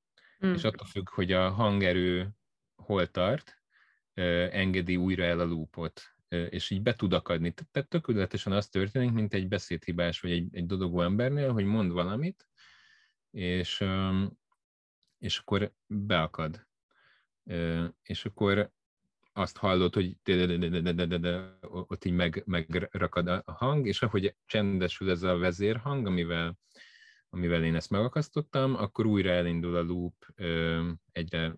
Mm. 0.45 0.53
És 0.53 0.63
attól 0.63 0.88
függ, 0.88 1.09
hogy 1.09 1.32
a 1.32 1.49
hangerő 1.49 2.30
hol 2.76 3.11
tart, 3.11 3.61
engedi 4.51 4.95
újra 4.95 5.24
el 5.24 5.39
a 5.39 5.45
loopot 5.45 6.01
és 6.28 6.70
így 6.70 6.82
be 6.82 6.95
tud 6.95 7.13
akadni. 7.13 7.53
Tehát 7.72 7.89
tökéletesen 7.89 8.53
az 8.53 8.68
történik, 8.68 9.11
mint 9.11 9.34
egy 9.34 9.47
beszédhibás, 9.47 10.20
vagy 10.20 10.32
egy, 10.32 10.47
egy 10.51 10.65
dodogó 10.65 11.01
embernél, 11.01 11.51
hogy 11.51 11.65
mond 11.65 11.91
valamit, 11.91 12.47
és, 13.32 13.84
és 15.18 15.38
akkor 15.38 15.74
beakad. 15.86 16.68
És 18.01 18.26
akkor 18.26 18.72
azt 19.38 19.58
hallod, 19.58 19.94
hogy 19.94 20.18
ott 21.62 22.06
így 22.06 22.14
meg, 22.14 22.44
megrakad 22.46 23.28
a 23.28 23.44
hang, 23.46 23.88
és 23.88 24.02
ahogy 24.02 24.36
csendesül 24.46 25.10
ez 25.10 25.24
a 25.24 25.38
vezérhang, 25.38 26.06
amivel, 26.06 26.58
amivel 27.30 27.64
én 27.64 27.76
ezt 27.76 27.90
megakasztottam, 27.90 28.76
akkor 28.76 29.06
újra 29.06 29.30
elindul 29.30 29.76
a 29.76 29.82
loop 29.82 30.26
egyre 31.12 31.56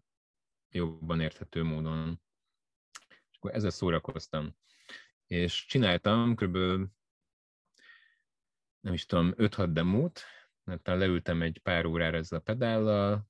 jobban 0.70 1.22
érthető 1.22 1.64
módon 1.64 2.22
akkor 3.40 3.56
ezzel 3.56 3.70
szórakoztam. 3.70 4.56
És 5.28 5.66
csináltam 5.66 6.36
kb. 6.36 6.58
nem 8.80 8.94
is 8.94 9.06
tudom, 9.06 9.34
5-6 9.38 9.70
demót, 9.72 10.22
mert 10.64 10.88
leültem 10.88 11.42
egy 11.42 11.60
pár 11.60 11.86
órára 11.86 12.18
ezzel 12.18 12.40
a 12.40 12.42
pedállal, 12.42 13.28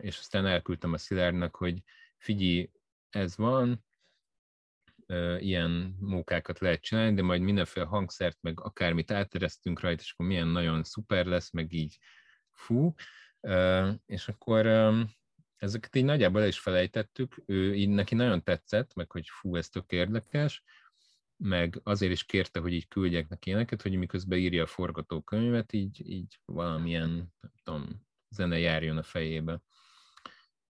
és 0.00 0.18
aztán 0.18 0.46
elküldtem 0.46 0.92
a 0.92 0.98
Szilárdnak, 0.98 1.56
hogy 1.56 1.82
figyelj, 2.18 2.70
ez 3.10 3.36
van, 3.36 3.84
ilyen 5.38 5.96
mókákat 6.00 6.58
lehet 6.58 6.80
csinálni, 6.80 7.14
de 7.14 7.22
majd 7.22 7.40
mindenféle 7.40 7.86
hangszert, 7.86 8.38
meg 8.40 8.60
akármit 8.60 9.10
áteresztünk 9.10 9.80
rajta, 9.80 10.02
és 10.02 10.12
akkor 10.12 10.26
milyen 10.26 10.48
nagyon 10.48 10.82
szuper 10.82 11.26
lesz, 11.26 11.50
meg 11.50 11.72
így 11.72 11.98
fú. 12.50 12.94
És 14.06 14.28
akkor 14.28 14.66
ezeket 15.56 15.96
így 15.96 16.04
nagyjából 16.04 16.42
is 16.42 16.58
felejtettük, 16.58 17.42
ő 17.46 17.74
így 17.74 17.88
neki 17.88 18.14
nagyon 18.14 18.42
tetszett, 18.42 18.94
meg 18.94 19.10
hogy 19.10 19.28
fú, 19.28 19.56
ez 19.56 19.68
tök 19.68 19.92
érdekes, 19.92 20.62
meg 21.36 21.80
azért 21.82 22.12
is 22.12 22.24
kérte, 22.24 22.60
hogy 22.60 22.72
így 22.72 22.88
küldjek 22.88 23.28
neki 23.28 23.50
éneket, 23.50 23.82
hogy 23.82 23.96
miközben 23.96 24.38
írja 24.38 24.62
a 24.62 24.66
forgatókönyvet, 24.66 25.72
így, 25.72 26.10
így 26.10 26.40
valamilyen, 26.44 27.10
nem 27.40 27.52
tudom, 27.62 28.06
zene 28.28 28.58
járjon 28.58 28.96
a 28.96 29.02
fejébe. 29.02 29.62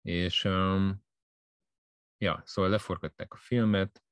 És 0.02 0.44
um, 0.44 1.06
ja, 2.18 2.42
szóval 2.44 2.70
leforgatták 2.70 3.32
a 3.32 3.36
filmet, 3.36 4.02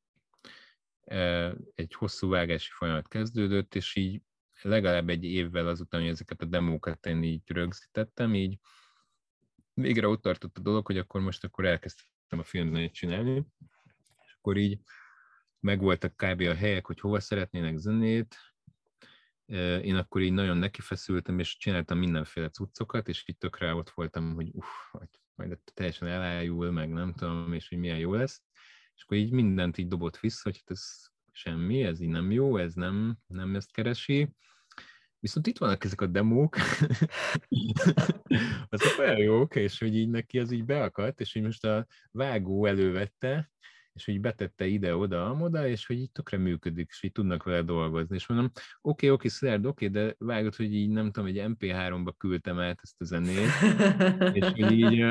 egy 1.74 1.94
hosszú 1.94 2.28
vágási 2.28 2.70
folyamat 2.70 3.08
kezdődött, 3.08 3.74
és 3.74 3.96
így 3.96 4.22
legalább 4.62 5.08
egy 5.08 5.24
évvel 5.24 5.68
azután, 5.68 6.00
hogy 6.00 6.10
ezeket 6.10 6.42
a 6.42 6.44
demókat 6.44 7.06
én 7.06 7.22
így 7.22 7.42
rögzítettem, 7.46 8.34
így 8.34 8.58
végre 9.74 10.08
ott 10.08 10.22
tartott 10.22 10.58
a 10.58 10.60
dolog, 10.60 10.86
hogy 10.86 10.98
akkor 10.98 11.20
most 11.20 11.44
akkor 11.44 11.64
elkezdtem 11.64 12.38
a 12.38 12.44
filmzenét 12.44 12.92
csinálni, 12.92 13.46
és 14.24 14.34
akkor 14.38 14.56
így 14.56 14.80
megvoltak 15.60 16.16
kb. 16.16 16.40
a 16.40 16.54
helyek, 16.54 16.86
hogy 16.86 17.00
hova 17.00 17.20
szeretnének 17.20 17.76
zenét, 17.76 18.36
én 19.82 19.94
akkor 19.94 20.20
így 20.20 20.32
nagyon 20.32 20.56
nekifeszültem, 20.56 21.38
és 21.38 21.56
csináltam 21.56 21.98
mindenféle 21.98 22.48
cuccokat, 22.48 23.08
és 23.08 23.28
így 23.28 23.38
tökre 23.38 23.74
ott 23.74 23.90
voltam, 23.90 24.34
hogy 24.34 24.50
uff, 24.52 24.94
majd 25.36 25.58
teljesen 25.74 26.08
elájul, 26.08 26.70
meg 26.70 26.92
nem 26.92 27.12
tudom, 27.12 27.52
és 27.52 27.68
hogy 27.68 27.78
milyen 27.78 27.98
jó 27.98 28.14
lesz. 28.14 28.42
És 28.94 29.02
akkor 29.02 29.16
így 29.16 29.30
mindent 29.32 29.78
így 29.78 29.88
dobott 29.88 30.18
vissza, 30.18 30.40
hogy 30.42 30.56
hát 30.56 30.70
ez 30.70 30.82
semmi, 31.32 31.82
ez 31.82 32.00
így 32.00 32.08
nem 32.08 32.30
jó, 32.30 32.56
ez 32.56 32.74
nem, 32.74 33.18
nem 33.26 33.54
ezt 33.54 33.72
keresi. 33.72 34.34
Viszont 35.18 35.46
itt 35.46 35.58
vannak 35.58 35.84
ezek 35.84 36.00
a 36.00 36.06
demók, 36.06 36.56
azok 38.68 38.98
olyan 38.98 39.18
jók, 39.18 39.56
és 39.56 39.78
hogy 39.78 39.96
így 39.96 40.08
neki 40.08 40.38
az 40.38 40.50
így 40.50 40.64
beakadt, 40.64 41.20
és 41.20 41.32
hogy 41.32 41.42
most 41.42 41.64
a 41.64 41.86
vágó 42.10 42.66
elővette, 42.66 43.50
és 43.96 44.06
így 44.06 44.20
betette 44.20 44.66
ide-oda, 44.66 45.30
amoda, 45.30 45.68
és 45.68 45.86
hogy 45.86 45.98
így 45.98 46.10
tökre 46.10 46.36
működik, 46.36 46.88
és 46.90 47.02
így 47.02 47.12
tudnak 47.12 47.42
vele 47.42 47.62
dolgozni. 47.62 48.14
És 48.14 48.26
mondom, 48.26 48.46
oké, 48.54 48.60
okay, 48.80 49.08
oké, 49.08 49.10
okay, 49.10 49.28
Szilárd, 49.28 49.66
oké, 49.66 49.88
okay, 49.88 50.02
de 50.02 50.14
vágod, 50.18 50.54
hogy 50.54 50.74
így 50.74 50.88
nem 50.88 51.10
tudom, 51.12 51.28
egy 51.28 51.42
MP3-ba 51.46 52.12
küldtem 52.16 52.58
át 52.58 52.78
ezt 52.82 53.00
a 53.00 53.04
zenét, 53.04 53.48
és 54.32 54.46
hogy 54.46 54.72
így, 54.72 55.04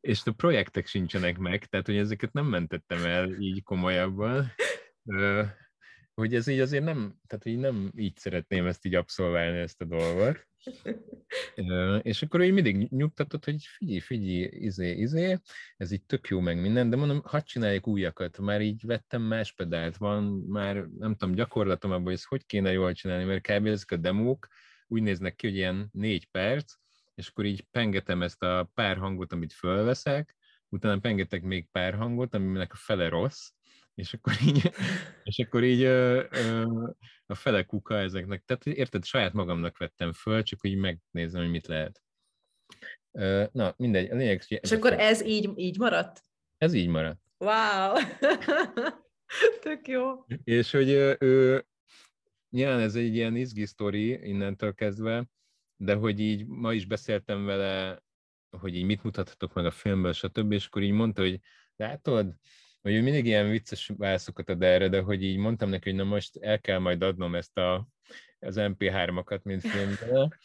és 0.00 0.24
a 0.24 0.32
projektek 0.32 0.86
sincsenek 0.86 1.38
meg, 1.38 1.64
tehát 1.64 1.86
hogy 1.86 1.96
ezeket 1.96 2.32
nem 2.32 2.46
mentettem 2.46 3.04
el 3.04 3.40
így 3.40 3.62
komolyabban, 3.62 4.52
hogy 6.14 6.34
ez 6.34 6.46
így 6.46 6.60
azért 6.60 6.84
nem, 6.84 7.14
tehát 7.26 7.46
így 7.46 7.58
nem 7.58 7.92
így 7.96 8.16
szeretném 8.16 8.66
ezt 8.66 8.84
így 8.84 8.94
abszolválni, 8.94 9.58
ezt 9.58 9.80
a 9.80 9.84
dolgot. 9.84 10.46
És 12.02 12.22
akkor 12.22 12.42
így 12.42 12.52
mindig 12.52 12.90
nyugtatott, 12.90 13.44
hogy 13.44 13.64
figyelj, 13.64 14.00
figyelj, 14.00 14.48
izé, 14.50 14.90
izé, 14.90 15.38
ez 15.76 15.90
így 15.90 16.04
tök 16.04 16.28
jó 16.28 16.40
meg 16.40 16.60
minden, 16.60 16.90
de 16.90 16.96
mondom, 16.96 17.22
hadd 17.24 17.42
csináljuk 17.44 17.86
újakat, 17.86 18.38
már 18.38 18.60
így 18.60 18.86
vettem 18.86 19.22
más 19.22 19.52
pedált, 19.52 19.96
van 19.96 20.24
már, 20.48 20.74
nem 20.98 21.14
tudom, 21.14 21.34
gyakorlatom 21.34 21.90
abban, 21.90 22.04
hogy 22.04 22.12
ezt 22.12 22.24
hogy 22.24 22.46
kéne 22.46 22.72
jól 22.72 22.92
csinálni, 22.92 23.24
mert 23.24 23.46
kb. 23.46 23.66
ezek 23.66 23.90
a 23.90 23.96
demók 23.96 24.48
úgy 24.86 25.02
néznek 25.02 25.34
ki, 25.34 25.46
hogy 25.46 25.56
ilyen 25.56 25.88
négy 25.92 26.30
perc, 26.30 26.74
és 27.14 27.28
akkor 27.28 27.44
így 27.44 27.66
pengetem 27.70 28.22
ezt 28.22 28.42
a 28.42 28.70
pár 28.74 28.96
hangot, 28.96 29.32
amit 29.32 29.52
fölveszek, 29.52 30.36
utána 30.68 31.00
pengetek 31.00 31.42
még 31.42 31.68
pár 31.70 31.94
hangot, 31.94 32.34
aminek 32.34 32.72
a 32.72 32.76
fele 32.76 33.08
rossz, 33.08 33.50
és 33.96 34.14
akkor 34.14 34.32
így, 34.46 34.72
és 35.22 35.38
akkor 35.38 35.64
így 35.64 35.82
ö, 35.82 36.24
ö, 36.30 36.64
a 37.26 37.34
fele 37.34 37.62
kuka 37.62 37.98
ezeknek. 37.98 38.44
Tehát 38.44 38.66
érted, 38.66 39.04
saját 39.04 39.32
magamnak 39.32 39.78
vettem 39.78 40.12
föl, 40.12 40.42
csak 40.42 40.60
úgy 40.62 40.76
megnézem, 40.76 41.40
hogy 41.40 41.50
mit 41.50 41.66
lehet. 41.66 42.02
Ö, 43.12 43.44
na, 43.52 43.74
mindegy. 43.76 44.10
A 44.10 44.14
lényeg, 44.14 44.42
és 44.48 44.72
akkor 44.72 44.92
ez 44.92 45.24
így, 45.24 45.50
így 45.56 45.78
maradt? 45.78 46.22
Ez 46.56 46.72
így 46.72 46.88
maradt. 46.88 47.20
Wow! 47.38 47.94
Tök 49.62 49.88
jó. 49.88 50.24
És 50.44 50.70
hogy 50.70 50.88
ő, 51.20 51.64
nyilván 52.50 52.80
ez 52.80 52.94
egy 52.94 53.14
ilyen 53.14 53.36
izgi 53.36 53.66
sztori 53.66 54.28
innentől 54.28 54.74
kezdve, 54.74 55.26
de 55.76 55.94
hogy 55.94 56.20
így 56.20 56.46
ma 56.46 56.72
is 56.72 56.86
beszéltem 56.86 57.44
vele, 57.44 58.02
hogy 58.60 58.74
így 58.74 58.84
mit 58.84 59.02
mutathatok 59.02 59.54
meg 59.54 59.66
a 59.66 59.70
filmből, 59.70 60.12
stb. 60.12 60.52
És 60.52 60.66
akkor 60.66 60.82
így 60.82 60.92
mondta, 60.92 61.22
hogy 61.22 61.40
látod, 61.76 62.34
hogy 62.92 63.02
mindig 63.02 63.26
ilyen 63.26 63.50
vicces 63.50 63.92
válaszokat 63.96 64.48
ad 64.48 64.62
erre, 64.62 64.88
de 64.88 65.00
hogy 65.00 65.22
így 65.22 65.36
mondtam 65.36 65.68
neki, 65.68 65.90
hogy 65.90 65.98
na 65.98 66.04
most 66.04 66.36
el 66.36 66.60
kell 66.60 66.78
majd 66.78 67.02
adnom 67.02 67.34
ezt 67.34 67.58
a, 67.58 67.88
az 68.38 68.56
MP3-akat, 68.58 69.42
mint 69.42 69.66
filmbe, 69.66 70.38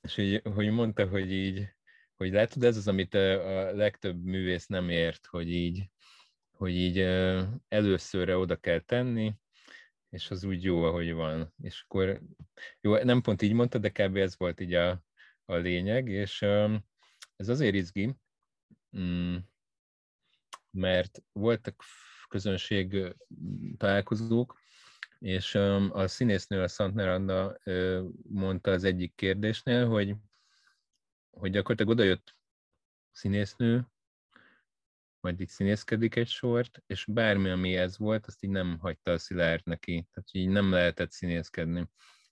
és 0.00 0.14
hogy, 0.14 0.42
hogy 0.54 0.70
mondta, 0.70 1.06
hogy 1.06 1.32
így, 1.32 1.68
hogy 2.16 2.32
látod, 2.32 2.64
ez 2.64 2.76
az, 2.76 2.88
amit 2.88 3.14
a 3.14 3.72
legtöbb 3.72 4.24
művész 4.24 4.66
nem 4.66 4.88
ért, 4.88 5.26
hogy 5.26 5.52
így, 5.52 5.90
hogy 6.50 6.74
így 6.74 6.98
előszörre 7.68 8.36
oda 8.36 8.56
kell 8.56 8.80
tenni, 8.80 9.34
és 10.10 10.30
az 10.30 10.44
úgy 10.44 10.64
jó, 10.64 10.82
ahogy 10.82 11.12
van. 11.12 11.54
És 11.62 11.82
akkor, 11.82 12.20
jó, 12.80 12.96
nem 12.96 13.20
pont 13.20 13.42
így 13.42 13.52
mondta, 13.52 13.78
de 13.78 13.90
kb. 13.90 14.16
ez 14.16 14.38
volt 14.38 14.60
így 14.60 14.74
a, 14.74 15.04
a 15.44 15.54
lényeg, 15.54 16.08
és 16.08 16.42
ez 17.36 17.48
azért 17.48 17.74
izgi, 17.74 18.14
mm, 18.98 19.36
mert 20.70 21.22
voltak 21.32 21.82
közönség 22.28 23.16
találkozók, 23.76 24.58
és 25.18 25.54
a 25.90 26.06
színésznő, 26.06 26.62
a 26.62 26.68
Szantner 26.68 27.08
Anna 27.08 27.56
mondta 28.22 28.70
az 28.70 28.84
egyik 28.84 29.14
kérdésnél, 29.14 29.86
hogy, 29.86 30.14
hogy 31.30 31.50
gyakorlatilag 31.50 31.92
odajött 31.92 32.36
színésznő, 33.10 33.86
majd 35.20 35.40
így 35.40 35.48
színészkedik 35.48 36.16
egy 36.16 36.28
sort, 36.28 36.82
és 36.86 37.04
bármi, 37.04 37.50
ami 37.50 37.76
ez 37.76 37.98
volt, 37.98 38.26
azt 38.26 38.44
így 38.44 38.50
nem 38.50 38.78
hagyta 38.78 39.10
a 39.10 39.18
Szilárd 39.18 39.66
neki, 39.66 40.06
tehát 40.12 40.28
így 40.32 40.48
nem 40.48 40.70
lehetett 40.70 41.10
színészkedni. 41.10 41.88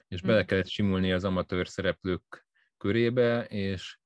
És 0.08 0.20
bele 0.20 0.40
hm. 0.40 0.46
kellett 0.46 0.68
simulni 0.68 1.12
az 1.12 1.24
amatőr 1.24 1.68
szereplők 1.68 2.46
körébe, 2.76 3.44
és 3.44 3.98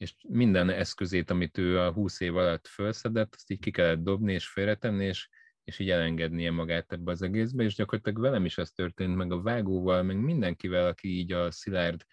és 0.00 0.14
minden 0.28 0.70
eszközét, 0.70 1.30
amit 1.30 1.58
ő 1.58 1.78
a 1.78 1.92
20 1.92 2.20
év 2.20 2.36
alatt 2.36 2.66
felszedett, 2.66 3.34
azt 3.34 3.50
így 3.50 3.58
ki 3.58 3.70
kellett 3.70 4.02
dobni 4.02 4.32
és 4.32 4.48
félretenni, 4.48 5.04
és, 5.04 5.28
és 5.64 5.78
így 5.78 5.90
elengednie 5.90 6.50
magát 6.50 6.92
ebbe 6.92 7.10
az 7.10 7.22
egészbe, 7.22 7.62
és 7.62 7.74
gyakorlatilag 7.74 8.20
velem 8.20 8.44
is 8.44 8.58
ez 8.58 8.70
történt, 8.70 9.16
meg 9.16 9.32
a 9.32 9.42
vágóval, 9.42 10.02
meg 10.02 10.16
mindenkivel, 10.16 10.86
aki 10.86 11.08
így 11.08 11.32
a 11.32 11.50
Szilárd 11.50 12.04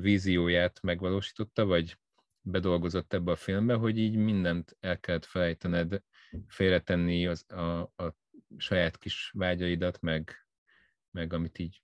vízióját 0.00 0.82
megvalósította, 0.82 1.64
vagy 1.64 1.98
bedolgozott 2.40 3.12
ebbe 3.12 3.30
a 3.30 3.36
filmbe, 3.36 3.74
hogy 3.74 3.98
így 3.98 4.16
mindent 4.16 4.76
el 4.80 5.00
kellett 5.00 5.24
felejtened, 5.24 6.02
félretenni 6.46 7.26
az, 7.26 7.50
a, 7.50 7.80
a 7.80 8.16
saját 8.56 8.98
kis 8.98 9.30
vágyaidat, 9.34 10.00
meg, 10.00 10.46
meg 11.10 11.32
amit 11.32 11.58
így, 11.58 11.82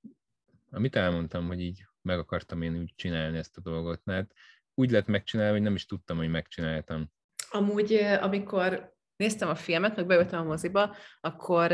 amit 0.70 0.96
elmondtam, 0.96 1.46
hogy 1.46 1.61
így 1.61 1.86
meg 2.02 2.18
akartam 2.18 2.62
én 2.62 2.78
úgy 2.78 2.92
csinálni 2.96 3.38
ezt 3.38 3.57
a 3.57 3.61
dolgot. 3.61 4.00
Hát 4.04 4.34
úgy 4.79 4.91
lett 4.91 5.07
megcsinálni, 5.07 5.53
hogy 5.53 5.62
nem 5.62 5.74
is 5.74 5.87
tudtam, 5.87 6.16
hogy 6.16 6.29
megcsináltam. 6.29 7.11
Amúgy, 7.51 7.93
amikor 8.20 8.95
néztem 9.16 9.49
a 9.49 9.55
filmet, 9.55 9.97
meg 9.97 10.07
beültem 10.07 10.41
a 10.41 10.45
moziba, 10.45 10.97
akkor 11.20 11.72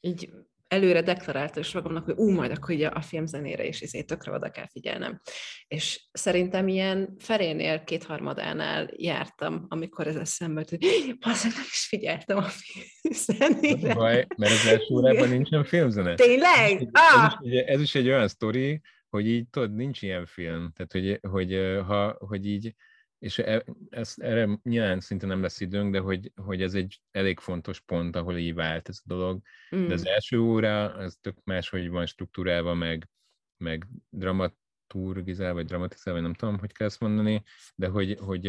így 0.00 0.30
előre 0.68 1.02
deklaráltam 1.02 1.62
is 1.62 1.72
magamnak, 1.72 2.04
hogy 2.04 2.14
ú, 2.16 2.30
majd 2.30 2.50
akkor 2.50 2.74
ugye 2.74 2.86
a 2.86 3.00
filmzenére 3.00 3.66
is 3.66 3.80
izé 3.80 4.02
tökre 4.02 4.32
oda 4.32 4.50
kell 4.50 4.66
figyelnem. 4.70 5.20
És 5.68 6.08
szerintem 6.12 6.68
ilyen 6.68 7.14
felénél, 7.18 7.84
kétharmadánál 7.84 8.90
jártam, 8.96 9.66
amikor 9.68 10.06
ez 10.06 10.16
eszembe 10.16 10.60
jött, 10.60 10.82
hogy 10.82 11.18
bazdmeg 11.18 11.52
nem 11.54 11.64
is 11.64 11.86
figyeltem 11.88 12.36
a 12.36 12.42
filmzenére. 12.42 13.94
Baj, 13.94 14.26
mert 14.36 14.52
az 14.52 14.66
első 14.66 14.94
órában 14.94 15.28
nincsen 15.28 15.64
filmzene. 15.64 16.14
Tényleg? 16.14 16.72
Ez, 16.72 16.88
ah! 16.92 17.24
ez, 17.24 17.52
is, 17.52 17.60
ez 17.60 17.80
is 17.80 17.94
egy 17.94 18.08
olyan 18.08 18.28
sztori, 18.28 18.80
hogy 19.10 19.26
így 19.26 19.48
tudod, 19.48 19.74
nincs 19.74 20.02
ilyen 20.02 20.26
film, 20.26 20.72
tehát 20.72 20.92
hogy, 20.92 21.30
hogy, 21.30 21.80
ha, 21.86 22.16
hogy 22.18 22.46
így, 22.46 22.74
és 23.18 23.38
e, 23.38 23.64
ez, 23.90 24.14
erre 24.16 24.58
nyilván 24.62 25.00
szinte 25.00 25.26
nem 25.26 25.42
lesz 25.42 25.60
időnk, 25.60 25.92
de 25.92 25.98
hogy, 25.98 26.32
hogy 26.42 26.62
ez 26.62 26.74
egy 26.74 27.00
elég 27.10 27.38
fontos 27.38 27.80
pont, 27.80 28.16
ahol 28.16 28.36
így 28.36 28.54
vált 28.54 28.88
ez 28.88 28.98
a 29.04 29.08
dolog. 29.08 29.42
Mm. 29.76 29.86
De 29.86 29.92
az 29.92 30.02
mm. 30.02 30.12
első 30.12 30.38
óra, 30.38 30.94
az 30.94 31.18
tök 31.20 31.44
más, 31.44 31.68
hogy 31.68 31.88
van 31.88 32.06
struktúrálva, 32.06 32.74
meg, 32.74 33.08
meg 33.56 33.86
dramaturgizál, 34.10 35.52
vagy 35.52 35.66
dramatizál, 35.66 36.14
vagy 36.14 36.22
nem 36.22 36.34
tudom, 36.34 36.58
hogy 36.58 36.72
kell 36.72 36.86
ezt 36.86 37.00
mondani, 37.00 37.42
de 37.74 37.88
hogy, 37.88 38.18
hogy 38.20 38.44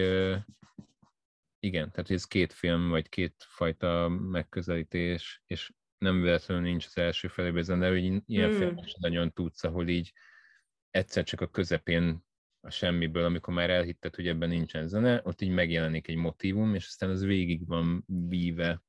igen, 1.60 1.92
tehát 1.92 2.10
ez 2.10 2.26
két 2.26 2.54
film, 2.54 2.90
vagy 2.90 3.10
két 3.10 3.34
fajta 3.38 4.10
megközelítés, 4.10 5.42
és 5.46 5.72
nem 5.98 6.22
véletlenül 6.22 6.64
nincs 6.64 6.86
az 6.86 6.98
első 6.98 7.28
felében 7.28 7.80
de 7.80 7.90
hogy 7.90 8.22
ilyen 8.26 8.50
mm. 8.50 8.58
filmek 8.58 8.86
nagyon 9.00 9.34
tudsz, 9.34 9.64
ahol 9.64 9.88
így 9.88 10.14
egyszer 10.92 11.24
csak 11.24 11.42
a 11.42 11.48
közepén 11.48 12.28
a 12.62 12.70
semmiből, 12.70 13.24
amikor 13.24 13.54
már 13.54 13.70
elhitted, 13.70 14.16
hogy 14.16 14.28
ebben 14.28 14.50
nincsen 14.50 14.88
zene, 14.88 15.22
ott 15.24 15.42
így 15.42 15.50
megjelenik 15.50 16.08
egy 16.08 16.16
motivum, 16.16 16.76
és 16.76 16.86
aztán 16.86 17.10
az 17.10 17.24
végig 17.24 17.68
van 17.68 18.04
víve 18.08 18.84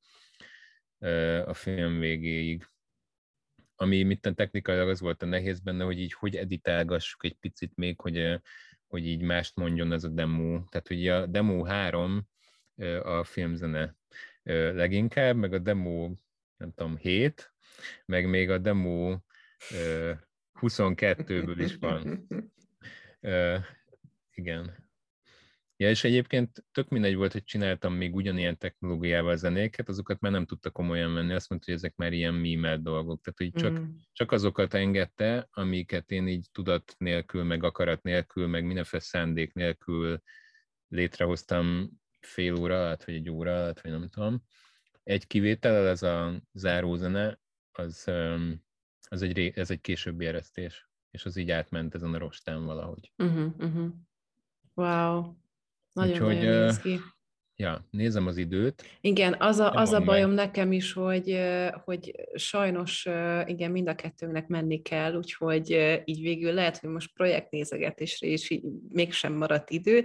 a 1.45 1.55
film 1.55 1.99
végéig. 1.99 2.69
Ami 3.75 4.03
mitten 4.03 4.35
technikailag 4.35 4.89
az 4.89 5.01
volt 5.01 5.23
a 5.23 5.27
nehéz 5.27 5.61
benne, 5.61 5.85
hogy 5.85 5.99
így 5.99 6.13
hogy 6.13 6.37
editálgassuk 6.37 7.25
egy 7.25 7.35
picit 7.35 7.77
még, 7.77 8.01
hogy, 8.01 8.41
hogy 8.87 9.07
így 9.07 9.23
mást 9.23 9.57
mondjon 9.57 9.93
ez 9.93 10.05
a 10.05 10.09
demo. 10.09 10.65
Tehát, 10.69 10.89
hogy 10.89 11.09
a 11.09 11.27
demo 11.27 11.65
3 11.65 12.29
a 13.03 13.25
filmzene 13.25 13.97
leginkább, 14.43 15.37
meg 15.37 15.53
a 15.53 15.59
demo, 15.59 16.11
nem 16.57 16.73
tudom, 16.75 16.97
7, 16.97 17.55
meg 18.07 18.29
még 18.29 18.51
a 18.51 18.59
demo 18.59 19.19
22-ből 20.61 21.57
is 21.59 21.77
van. 21.77 22.27
Uh, 23.23 23.59
igen. 24.35 24.91
Ja, 25.77 25.89
és 25.89 26.05
egyébként 26.05 26.65
tök 26.73 26.89
mindegy 26.89 27.15
volt, 27.15 27.33
hogy 27.33 27.45
csináltam 27.45 27.95
még 27.95 28.15
ugyanilyen 28.15 28.59
technológiával 28.59 29.37
zenéket, 29.37 29.89
azokat 29.89 30.21
már 30.21 30.33
nem 30.33 30.47
tudta 30.47 30.71
komolyan 30.71 31.15
venni, 31.15 31.33
azt 31.33 31.49
mondta, 31.49 31.71
hogy 31.71 31.81
ezek 31.81 31.97
már 31.97 32.13
ilyen 32.13 32.35
mímelt 32.35 32.83
dolgok. 32.83 33.21
Tehát, 33.23 33.39
hogy 33.39 33.63
csak, 33.63 33.79
mm. 33.81 33.91
csak 34.13 34.33
azokat 34.33 34.75
engedte, 34.75 35.49
amiket 35.51 36.11
én 36.11 36.29
így 36.29 36.47
tudat 36.53 36.95
nélkül, 36.99 37.45
meg 37.45 37.65
akarat 37.65 38.03
nélkül, 38.03 38.47
meg 38.47 38.65
mindenféle 38.65 39.03
szándék 39.03 39.53
nélkül 39.53 40.23
létrehoztam 40.89 41.91
fél 42.21 42.55
óra 42.55 42.85
alatt, 42.85 43.05
vagy 43.05 43.15
egy 43.15 43.31
óra 43.31 43.57
alatt, 43.57 43.81
vagy 43.81 43.93
nem 43.93 44.09
tudom. 44.09 44.43
Egy 45.03 45.27
kivétel, 45.27 45.89
ez 45.89 46.03
a 46.03 46.43
zárózene, 46.53 47.41
az 47.73 48.05
um, 48.07 48.69
ez 49.11 49.23
egy, 49.23 49.53
ez 49.55 49.71
egy 49.71 49.81
későbbi 49.81 50.27
eresztés, 50.27 50.89
és 51.11 51.25
az 51.25 51.37
így 51.37 51.51
átment 51.51 51.95
ezen 51.95 52.15
a 52.15 52.19
rostán 52.19 52.65
valahogy. 52.65 53.13
Uh-huh, 53.17 53.53
uh-huh. 53.59 53.89
Wow, 54.75 55.35
nagyon-nagyon 55.93 56.65
néz 56.65 56.79
ki. 56.79 56.99
Ja, 57.57 57.87
nézem 57.91 58.27
az 58.27 58.37
időt. 58.37 58.85
Igen, 59.01 59.37
az 59.39 59.59
a, 59.59 59.71
az 59.71 59.93
a 59.93 60.01
bajom 60.01 60.31
meg. 60.31 60.47
nekem 60.47 60.73
is, 60.73 60.93
hogy, 60.93 61.39
hogy 61.85 62.29
sajnos 62.35 63.09
igen, 63.47 63.71
mind 63.71 63.89
a 63.89 63.95
kettőnknek 63.95 64.47
menni 64.47 64.83
kell, 64.83 65.15
úgyhogy 65.15 65.71
így 66.05 66.21
végül 66.21 66.53
lehet, 66.53 66.79
hogy 66.79 66.91
most 66.91 67.13
projektnézegetésre 67.13 68.27
is 68.27 68.51
így 68.51 68.65
mégsem 68.89 69.33
maradt 69.33 69.71
idő, 69.71 70.05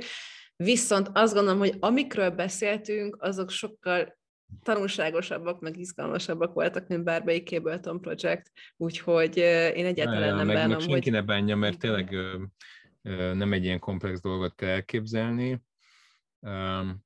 Viszont 0.58 1.10
azt 1.14 1.34
gondolom, 1.34 1.60
hogy 1.60 1.76
amikről 1.80 2.30
beszéltünk, 2.30 3.18
azok 3.20 3.50
sokkal 3.50 4.18
tanulságosabbak, 4.64 5.60
meg 5.60 5.78
izgalmasabbak 5.78 6.54
voltak, 6.54 6.88
mint 6.88 7.04
bármelyik 7.04 7.48
Cableton 7.48 8.02
Project, 8.02 8.52
úgyhogy 8.78 9.38
én 9.76 9.86
egyáltalán 9.86 10.28
ja, 10.28 10.36
nem 10.36 10.46
meg, 10.46 10.56
bánom, 10.56 10.72
meg 10.72 10.80
senki 10.80 10.94
hogy... 10.94 11.12
ne 11.12 11.22
bánja, 11.22 11.56
mert 11.56 11.80
tényleg 11.80 12.12
ö, 12.12 12.44
ö, 13.02 13.34
nem 13.34 13.54
egy 13.54 13.64
ilyen 13.64 13.80
komplex 13.80 14.22
dolgot 14.22 14.56
kell 14.56 14.70
elképzelni. 14.70 15.62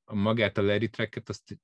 A 0.04 0.14
magát 0.14 0.58
a 0.58 0.62
Larry 0.62 0.88
tracket, 0.88 1.28
azt, 1.28 1.58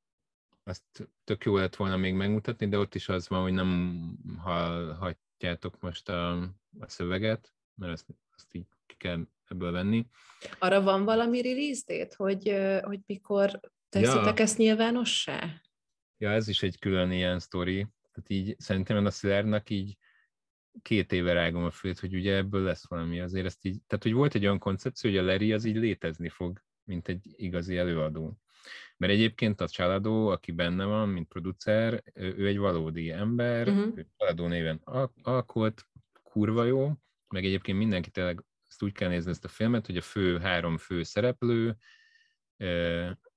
azt 0.64 1.08
tök 1.24 1.44
jó 1.44 1.56
lett 1.56 1.76
volna 1.76 1.96
még 1.96 2.14
megmutatni, 2.14 2.68
de 2.68 2.78
ott 2.78 2.94
is 2.94 3.08
az 3.08 3.28
van, 3.28 3.42
hogy 3.42 3.52
nem 3.52 4.00
hallhatjátok 4.38 5.80
most 5.80 6.08
a, 6.08 6.32
a 6.78 6.86
szöveget, 6.86 7.52
mert 7.74 7.92
azt, 7.92 8.06
azt 8.36 8.54
így 8.54 8.66
ki 8.86 8.94
kell 8.98 9.26
ebből 9.48 9.72
venni. 9.72 10.06
Arra 10.58 10.82
van 10.82 11.04
valami 11.04 11.42
release 11.42 11.82
date, 11.86 12.14
hogy, 12.16 12.56
hogy 12.82 13.00
mikor 13.06 13.60
teszitek 13.88 14.38
ja. 14.38 14.44
ezt 14.44 14.58
nyilvánossá? 14.58 15.60
Ja, 16.18 16.30
ez 16.30 16.48
is 16.48 16.62
egy 16.62 16.78
külön 16.78 17.10
ilyen 17.12 17.38
sztori. 17.38 17.86
Tehát 18.12 18.30
így 18.30 18.54
szerintem 18.58 19.06
a 19.06 19.10
Szilárnak 19.10 19.70
így 19.70 19.96
két 20.82 21.12
éve 21.12 21.32
rágom 21.32 21.64
a 21.64 21.70
fülét, 21.70 21.98
hogy 21.98 22.14
ugye 22.14 22.34
ebből 22.34 22.62
lesz 22.62 22.88
valami. 22.88 23.20
Azért 23.20 23.46
ezt 23.46 23.64
így, 23.64 23.78
tehát 23.86 24.04
hogy 24.04 24.12
volt 24.12 24.34
egy 24.34 24.44
olyan 24.44 24.58
koncepció, 24.58 25.10
hogy 25.10 25.18
a 25.18 25.22
Larry 25.22 25.52
az 25.52 25.64
így 25.64 25.76
létezni 25.76 26.28
fog, 26.28 26.62
mint 26.84 27.08
egy 27.08 27.34
igazi 27.36 27.76
előadó. 27.76 28.38
Mert 28.96 29.12
egyébként 29.12 29.60
a 29.60 29.68
családó, 29.68 30.28
aki 30.28 30.52
benne 30.52 30.84
van, 30.84 31.08
mint 31.08 31.28
producer, 31.28 32.02
ő 32.14 32.46
egy 32.46 32.58
valódi 32.58 33.10
ember, 33.10 33.68
uh-huh. 33.68 33.96
ő 33.96 34.06
családó 34.16 34.46
néven 34.46 34.80
alkot, 35.22 35.86
kurva 36.22 36.64
jó, 36.64 36.92
meg 37.28 37.44
egyébként 37.44 37.78
mindenki 37.78 38.10
tényleg 38.10 38.44
ezt 38.68 38.82
úgy 38.82 38.92
kell 38.92 39.08
nézni 39.08 39.30
ezt 39.30 39.44
a 39.44 39.48
filmet, 39.48 39.86
hogy 39.86 39.96
a 39.96 40.02
fő, 40.02 40.38
három 40.38 40.76
fő 40.76 41.02
szereplő, 41.02 41.76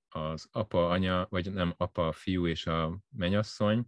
az 0.10 0.48
apa, 0.52 0.90
anya, 0.90 1.28
vagy 1.30 1.54
nem 1.54 1.74
apa, 1.78 2.12
fiú 2.12 2.48
és 2.48 2.66
a 2.66 3.00
menyasszony, 3.10 3.86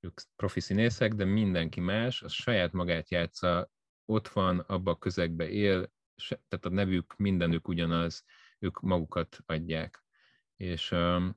ők 0.00 0.20
profi 0.36 0.60
színészek, 0.60 1.14
de 1.14 1.24
mindenki 1.24 1.80
más, 1.80 2.22
az 2.22 2.32
saját 2.32 2.72
magát 2.72 3.10
játsza, 3.10 3.70
ott 4.04 4.28
van, 4.28 4.58
abba 4.58 4.90
a 4.90 4.98
közegbe 4.98 5.48
él, 5.48 5.92
tehát 6.28 6.64
a 6.64 6.68
nevük, 6.68 7.16
mindenük 7.16 7.68
ugyanaz, 7.68 8.24
ők 8.58 8.80
magukat 8.80 9.38
adják. 9.46 10.04
És 10.56 10.90
um, 10.90 11.36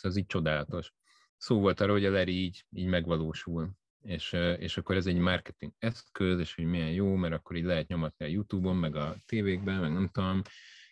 ez 0.00 0.16
így 0.16 0.26
csodálatos. 0.26 0.92
Szó 1.36 1.60
volt 1.60 1.80
arra, 1.80 1.92
hogy 1.92 2.04
a 2.04 2.10
Larry 2.10 2.42
így, 2.42 2.64
így 2.70 2.86
megvalósul. 2.86 3.70
És, 4.00 4.32
és 4.58 4.76
akkor 4.76 4.96
ez 4.96 5.06
egy 5.06 5.18
marketing 5.18 5.72
eszköz, 5.78 6.38
és 6.38 6.54
hogy 6.54 6.64
milyen 6.64 6.90
jó, 6.90 7.14
mert 7.14 7.34
akkor 7.34 7.56
így 7.56 7.64
lehet 7.64 7.88
nyomatni 7.88 8.24
a 8.24 8.28
Youtube-on, 8.28 8.76
meg 8.76 8.94
a 8.94 9.16
tévékben, 9.26 9.80
meg 9.80 9.92
nem 9.92 10.08
tudom, 10.08 10.42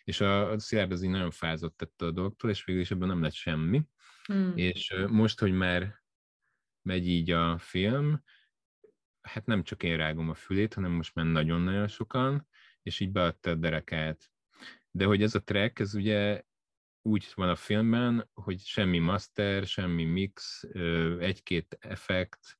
és 0.05 0.21
a, 0.21 0.51
a 0.51 0.59
Szilárd 0.59 0.91
az 0.91 1.03
így 1.03 1.09
nagyon 1.09 1.31
fázott 1.31 1.77
tette 1.77 2.05
a 2.05 2.11
dolgtól, 2.11 2.49
és 2.49 2.65
végül 2.65 2.81
is 2.81 2.91
ebben 2.91 3.07
nem 3.07 3.21
lett 3.21 3.33
semmi. 3.33 3.81
Hmm. 4.23 4.53
És 4.55 4.95
most, 5.07 5.39
hogy 5.39 5.51
már 5.51 6.03
megy 6.81 7.07
így 7.07 7.31
a 7.31 7.57
film, 7.57 8.23
hát 9.21 9.45
nem 9.45 9.63
csak 9.63 9.83
én 9.83 9.97
rágom 9.97 10.29
a 10.29 10.33
fülét, 10.33 10.73
hanem 10.73 10.91
most 10.91 11.15
már 11.15 11.25
nagyon-nagyon 11.25 11.87
sokan, 11.87 12.47
és 12.81 12.99
így 12.99 13.11
beadta 13.11 13.49
a 13.49 13.55
derekát. 13.55 14.31
De 14.91 15.05
hogy 15.05 15.21
ez 15.21 15.35
a 15.35 15.43
track, 15.43 15.79
ez 15.79 15.93
ugye 15.93 16.43
úgy 17.01 17.31
van 17.33 17.49
a 17.49 17.55
filmben, 17.55 18.29
hogy 18.33 18.59
semmi 18.59 18.99
master, 18.99 19.65
semmi 19.65 20.03
mix, 20.03 20.63
egy-két 21.19 21.77
effekt, 21.79 22.57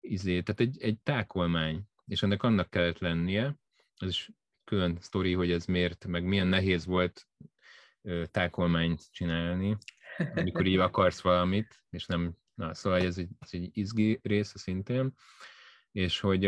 izé, 0.00 0.42
tehát 0.42 0.60
egy, 0.60 0.82
egy 0.82 0.98
tákolmány, 0.98 1.82
és 2.04 2.22
ennek 2.22 2.42
annak 2.42 2.70
kellett 2.70 2.98
lennie, 2.98 3.56
ez 3.96 4.08
is 4.08 4.30
külön 4.68 4.98
sztori, 5.00 5.32
hogy 5.32 5.50
ez 5.50 5.64
miért, 5.64 6.06
meg 6.06 6.24
milyen 6.24 6.46
nehéz 6.46 6.86
volt 6.86 7.28
tákolmányt 8.30 9.12
csinálni, 9.12 9.76
amikor 10.34 10.66
így 10.66 10.78
akarsz 10.78 11.20
valamit, 11.20 11.84
és 11.90 12.06
nem, 12.06 12.36
na, 12.54 12.74
szóval 12.74 13.00
ez 13.00 13.18
egy, 13.18 13.28
ez 13.38 13.48
egy 13.52 13.70
izgi 13.72 14.18
része 14.22 14.58
szintén, 14.58 15.14
és 15.92 16.20
hogy, 16.20 16.40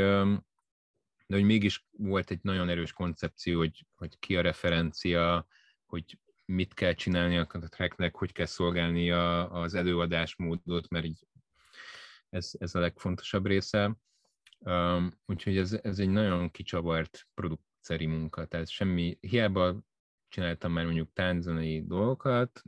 de 1.26 1.36
hogy 1.36 1.42
mégis 1.42 1.86
volt 1.90 2.30
egy 2.30 2.38
nagyon 2.42 2.68
erős 2.68 2.92
koncepció, 2.92 3.58
hogy, 3.58 3.86
hogy 3.94 4.18
ki 4.18 4.36
a 4.36 4.40
referencia, 4.40 5.46
hogy 5.86 6.18
mit 6.44 6.74
kell 6.74 6.92
csinálni 6.92 7.36
a 7.36 7.46
tracknek, 7.46 8.16
hogy 8.16 8.32
kell 8.32 8.46
szolgálni 8.46 9.10
a, 9.10 9.52
az 9.52 9.74
előadásmódot, 9.74 10.88
mert 10.88 11.04
így 11.04 11.26
ez, 12.28 12.50
ez 12.58 12.74
a 12.74 12.80
legfontosabb 12.80 13.46
része. 13.46 13.96
Um, 14.58 15.10
úgyhogy 15.26 15.56
ez, 15.56 15.72
ez 15.82 15.98
egy 15.98 16.08
nagyon 16.08 16.50
kicsavart 16.50 17.26
produceri 17.80 18.06
munka, 18.06 18.44
tehát 18.44 18.68
semmi, 18.68 19.18
hiába 19.20 19.76
csináltam 20.28 20.72
már 20.72 20.84
mondjuk 20.84 21.12
tánczenei 21.12 21.86
dolgokat, 21.86 22.62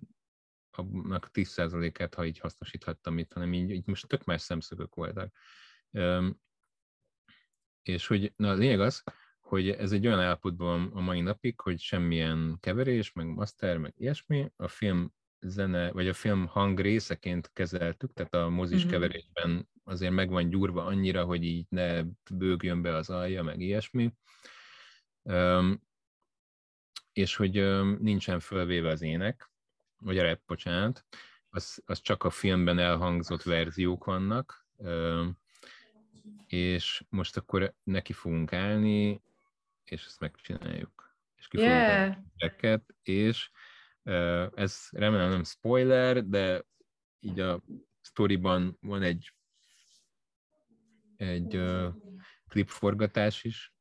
annak 0.70 1.30
10%-át, 1.32 2.14
ha 2.14 2.24
így 2.24 2.38
hasznosíthattam 2.38 3.18
itt, 3.18 3.32
hanem 3.32 3.52
így, 3.52 3.70
így 3.70 3.86
most 3.86 4.08
tök 4.08 4.24
más 4.24 4.40
szemszögök 4.40 4.94
voltak. 4.94 5.34
Um, 5.90 6.40
és 7.82 8.06
hogy 8.06 8.32
na, 8.36 8.50
a 8.50 8.54
lényeg 8.54 8.80
az, 8.80 9.02
hogy 9.40 9.70
ez 9.70 9.92
egy 9.92 10.06
olyan 10.06 10.20
állapotban 10.20 10.90
a 10.92 11.00
mai 11.00 11.20
napig, 11.20 11.60
hogy 11.60 11.80
semmilyen 11.80 12.56
keverés, 12.60 13.12
meg 13.12 13.26
master, 13.26 13.78
meg 13.78 13.92
ilyesmi, 13.96 14.52
a 14.56 14.68
film 14.68 15.12
zene, 15.40 15.92
vagy 15.92 16.08
a 16.08 16.14
film 16.14 16.46
hang 16.46 16.80
részeként 16.80 17.50
kezeltük, 17.52 18.12
tehát 18.12 18.34
a 18.34 18.48
mozis 18.48 18.76
uh-huh. 18.76 18.92
keverésben 18.92 19.68
azért 19.84 20.12
meg 20.12 20.30
van 20.30 20.48
gyúrva 20.48 20.84
annyira, 20.84 21.24
hogy 21.24 21.44
így 21.44 21.66
ne 21.68 22.02
bőgjön 22.34 22.82
be 22.82 22.94
az 22.94 23.10
alja, 23.10 23.42
meg 23.42 23.60
ilyesmi. 23.60 24.12
És 27.12 27.36
hogy 27.36 27.52
nincsen 27.98 28.40
fölvéve 28.40 28.90
az 28.90 29.02
ének, 29.02 29.50
vagy 29.98 30.18
a 30.18 30.22
rap, 30.22 30.40
bocsánat, 30.46 31.04
az, 31.50 31.82
az 31.86 32.00
csak 32.00 32.24
a 32.24 32.30
filmben 32.30 32.78
elhangzott 32.78 33.42
verziók 33.42 34.04
vannak, 34.04 34.66
és 36.46 37.04
most 37.08 37.36
akkor 37.36 37.74
neki 37.82 38.12
fogunk 38.12 38.52
állni, 38.52 39.22
és 39.84 40.04
ezt 40.04 40.20
megcsináljuk. 40.20 41.16
És 41.34 41.48
ki 41.48 41.58
yeah. 41.58 42.16
fogunk 42.36 42.94
és 43.02 43.50
ez 44.54 44.88
remélem 44.90 45.30
nem 45.30 45.44
spoiler, 45.44 46.26
de 46.26 46.64
így 47.20 47.40
a 47.40 47.62
sztoriban 48.00 48.76
van 48.80 49.02
egy 49.02 49.32
egy 51.16 51.56
uh, 51.56 51.94
klipforgatás 52.48 53.44
is. 53.44 53.74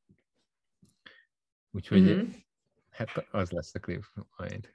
Úgyhogy 1.72 2.02
mm-hmm. 2.02 2.30
hát 2.90 3.28
az 3.32 3.52
lesz 3.52 3.76
a 3.76 3.80
klip 3.80 4.04
majd. 4.38 4.74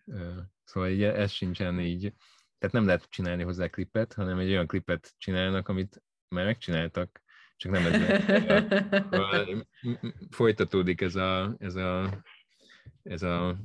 Szóval 0.64 0.88
így 0.88 1.02
ez 1.02 1.30
sincsen 1.30 1.80
így, 1.80 2.12
tehát 2.58 2.74
nem 2.74 2.86
lehet 2.86 3.10
csinálni 3.10 3.42
hozzá 3.42 3.68
klipet, 3.68 4.12
hanem 4.12 4.38
egy 4.38 4.50
olyan 4.50 4.66
klipet 4.66 5.14
csinálnak, 5.18 5.68
amit 5.68 6.02
már 6.28 6.44
megcsináltak, 6.44 7.22
csak 7.56 7.72
nem 7.72 7.86
ez 7.86 8.22
folytatódik 10.30 11.00
ez 11.00 11.14
a, 11.14 11.56
ez 11.58 11.74
a, 11.74 12.22
ez 13.02 13.22
a 13.22 13.58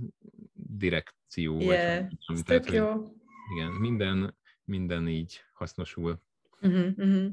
direkció. 0.53 1.59
Yeah, 1.59 2.09
vagy, 2.27 2.43
tehát, 2.43 2.65
hogy, 2.65 2.73
jó. 2.73 3.15
Igen, 3.55 3.71
minden, 3.71 4.37
minden 4.63 5.07
így 5.07 5.41
hasznosul. 5.53 6.21
Uh-huh, 6.61 6.97
uh-huh. 6.97 7.31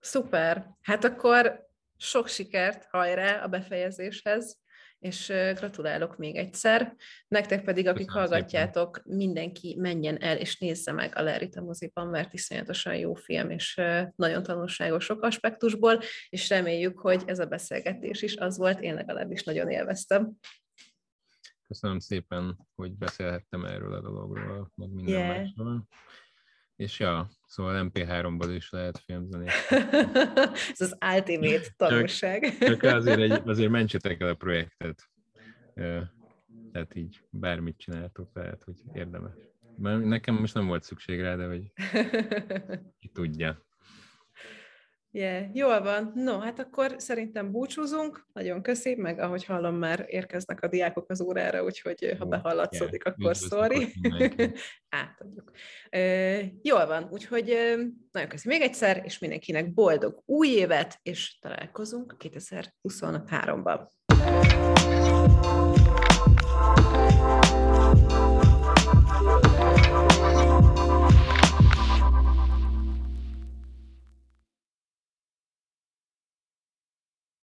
Szuper. 0.00 0.76
Hát 0.80 1.04
akkor 1.04 1.68
sok 1.96 2.28
sikert, 2.28 2.84
hajrá 2.84 3.42
a 3.42 3.48
befejezéshez, 3.48 4.58
és 5.00 5.32
gratulálok 5.54 6.16
még 6.16 6.36
egyszer. 6.36 6.94
Nektek 7.28 7.64
pedig, 7.64 7.86
akik 7.86 8.06
Köszönöm 8.06 8.28
hallgatjátok, 8.28 8.96
szépen. 8.96 9.16
mindenki 9.16 9.76
menjen 9.78 10.22
el 10.22 10.36
és 10.36 10.58
nézze 10.58 10.92
meg 10.92 11.16
a 11.16 11.22
Lerita 11.22 11.60
moziban, 11.60 12.06
mert 12.06 12.32
iszonyatosan 12.32 12.96
jó 12.96 13.14
film, 13.14 13.50
és 13.50 13.80
nagyon 14.16 14.42
tanulságos 14.42 15.04
sok 15.04 15.22
aspektusból, 15.22 16.00
és 16.28 16.48
reméljük, 16.48 16.98
hogy 16.98 17.22
ez 17.26 17.38
a 17.38 17.46
beszélgetés 17.46 18.22
is 18.22 18.36
az 18.36 18.58
volt, 18.58 18.80
én 18.80 18.94
legalábbis 18.94 19.44
nagyon 19.44 19.68
élveztem. 19.68 20.32
Köszönöm 21.66 21.98
szépen, 21.98 22.66
hogy 22.74 22.92
beszélhettem 22.92 23.64
erről 23.64 23.92
a 23.92 24.00
dologról, 24.00 24.72
meg 24.74 24.90
minden 24.90 25.14
yeah. 25.14 25.36
másról. 25.36 25.86
És 26.80 26.98
ja, 26.98 27.30
szóval 27.46 27.90
MP3-ból 27.92 28.52
is 28.54 28.70
lehet 28.70 28.98
filmzenét. 28.98 29.50
Ez 30.72 30.80
az 30.80 30.96
ultimate 31.14 31.66
tanulság. 31.76 32.58
Csak, 32.58 32.68
csak 32.68 32.82
azért, 32.82 33.18
egy, 33.18 33.48
azért 33.48 33.70
mentsetek 33.70 34.20
el 34.20 34.28
a 34.28 34.34
projektet. 34.34 35.10
Tehát 36.72 36.94
így 36.94 37.20
bármit 37.30 37.78
csináltok, 37.78 38.30
lehet, 38.34 38.62
hogy 38.64 38.74
érdemes. 38.92 39.32
Mert 39.76 40.04
nekem 40.04 40.34
most 40.34 40.54
nem 40.54 40.66
volt 40.66 40.82
szükség 40.82 41.20
rá, 41.20 41.36
de 41.36 41.46
hogy 41.46 41.72
ki 43.00 43.08
tudja. 43.08 43.64
Yeah, 45.12 45.54
jól 45.54 45.82
van. 45.82 46.12
No, 46.14 46.38
hát 46.38 46.58
akkor 46.58 46.94
szerintem 46.98 47.50
búcsúzunk. 47.50 48.26
Nagyon 48.32 48.62
köszi, 48.62 48.94
meg 48.94 49.18
ahogy 49.18 49.44
hallom, 49.44 49.74
már 49.74 50.04
érkeznek 50.08 50.62
a 50.62 50.68
diákok 50.68 51.10
az 51.10 51.20
órára, 51.20 51.64
úgyhogy 51.64 52.16
ha 52.18 52.24
behallatszódik, 52.24 53.02
yeah. 53.04 53.16
akkor 53.18 53.34
sorry. 53.34 53.92
Átadjuk. 54.88 55.50
Uh, 55.96 56.44
jól 56.62 56.86
van, 56.86 57.08
úgyhogy 57.10 57.50
uh, 57.50 57.80
nagyon 58.12 58.28
köszi 58.28 58.48
még 58.48 58.60
egyszer, 58.60 59.00
és 59.04 59.18
mindenkinek 59.18 59.74
boldog 59.74 60.22
új 60.26 60.48
évet, 60.48 60.98
és 61.02 61.38
találkozunk 61.38 62.16
2023-ban. 62.18 63.88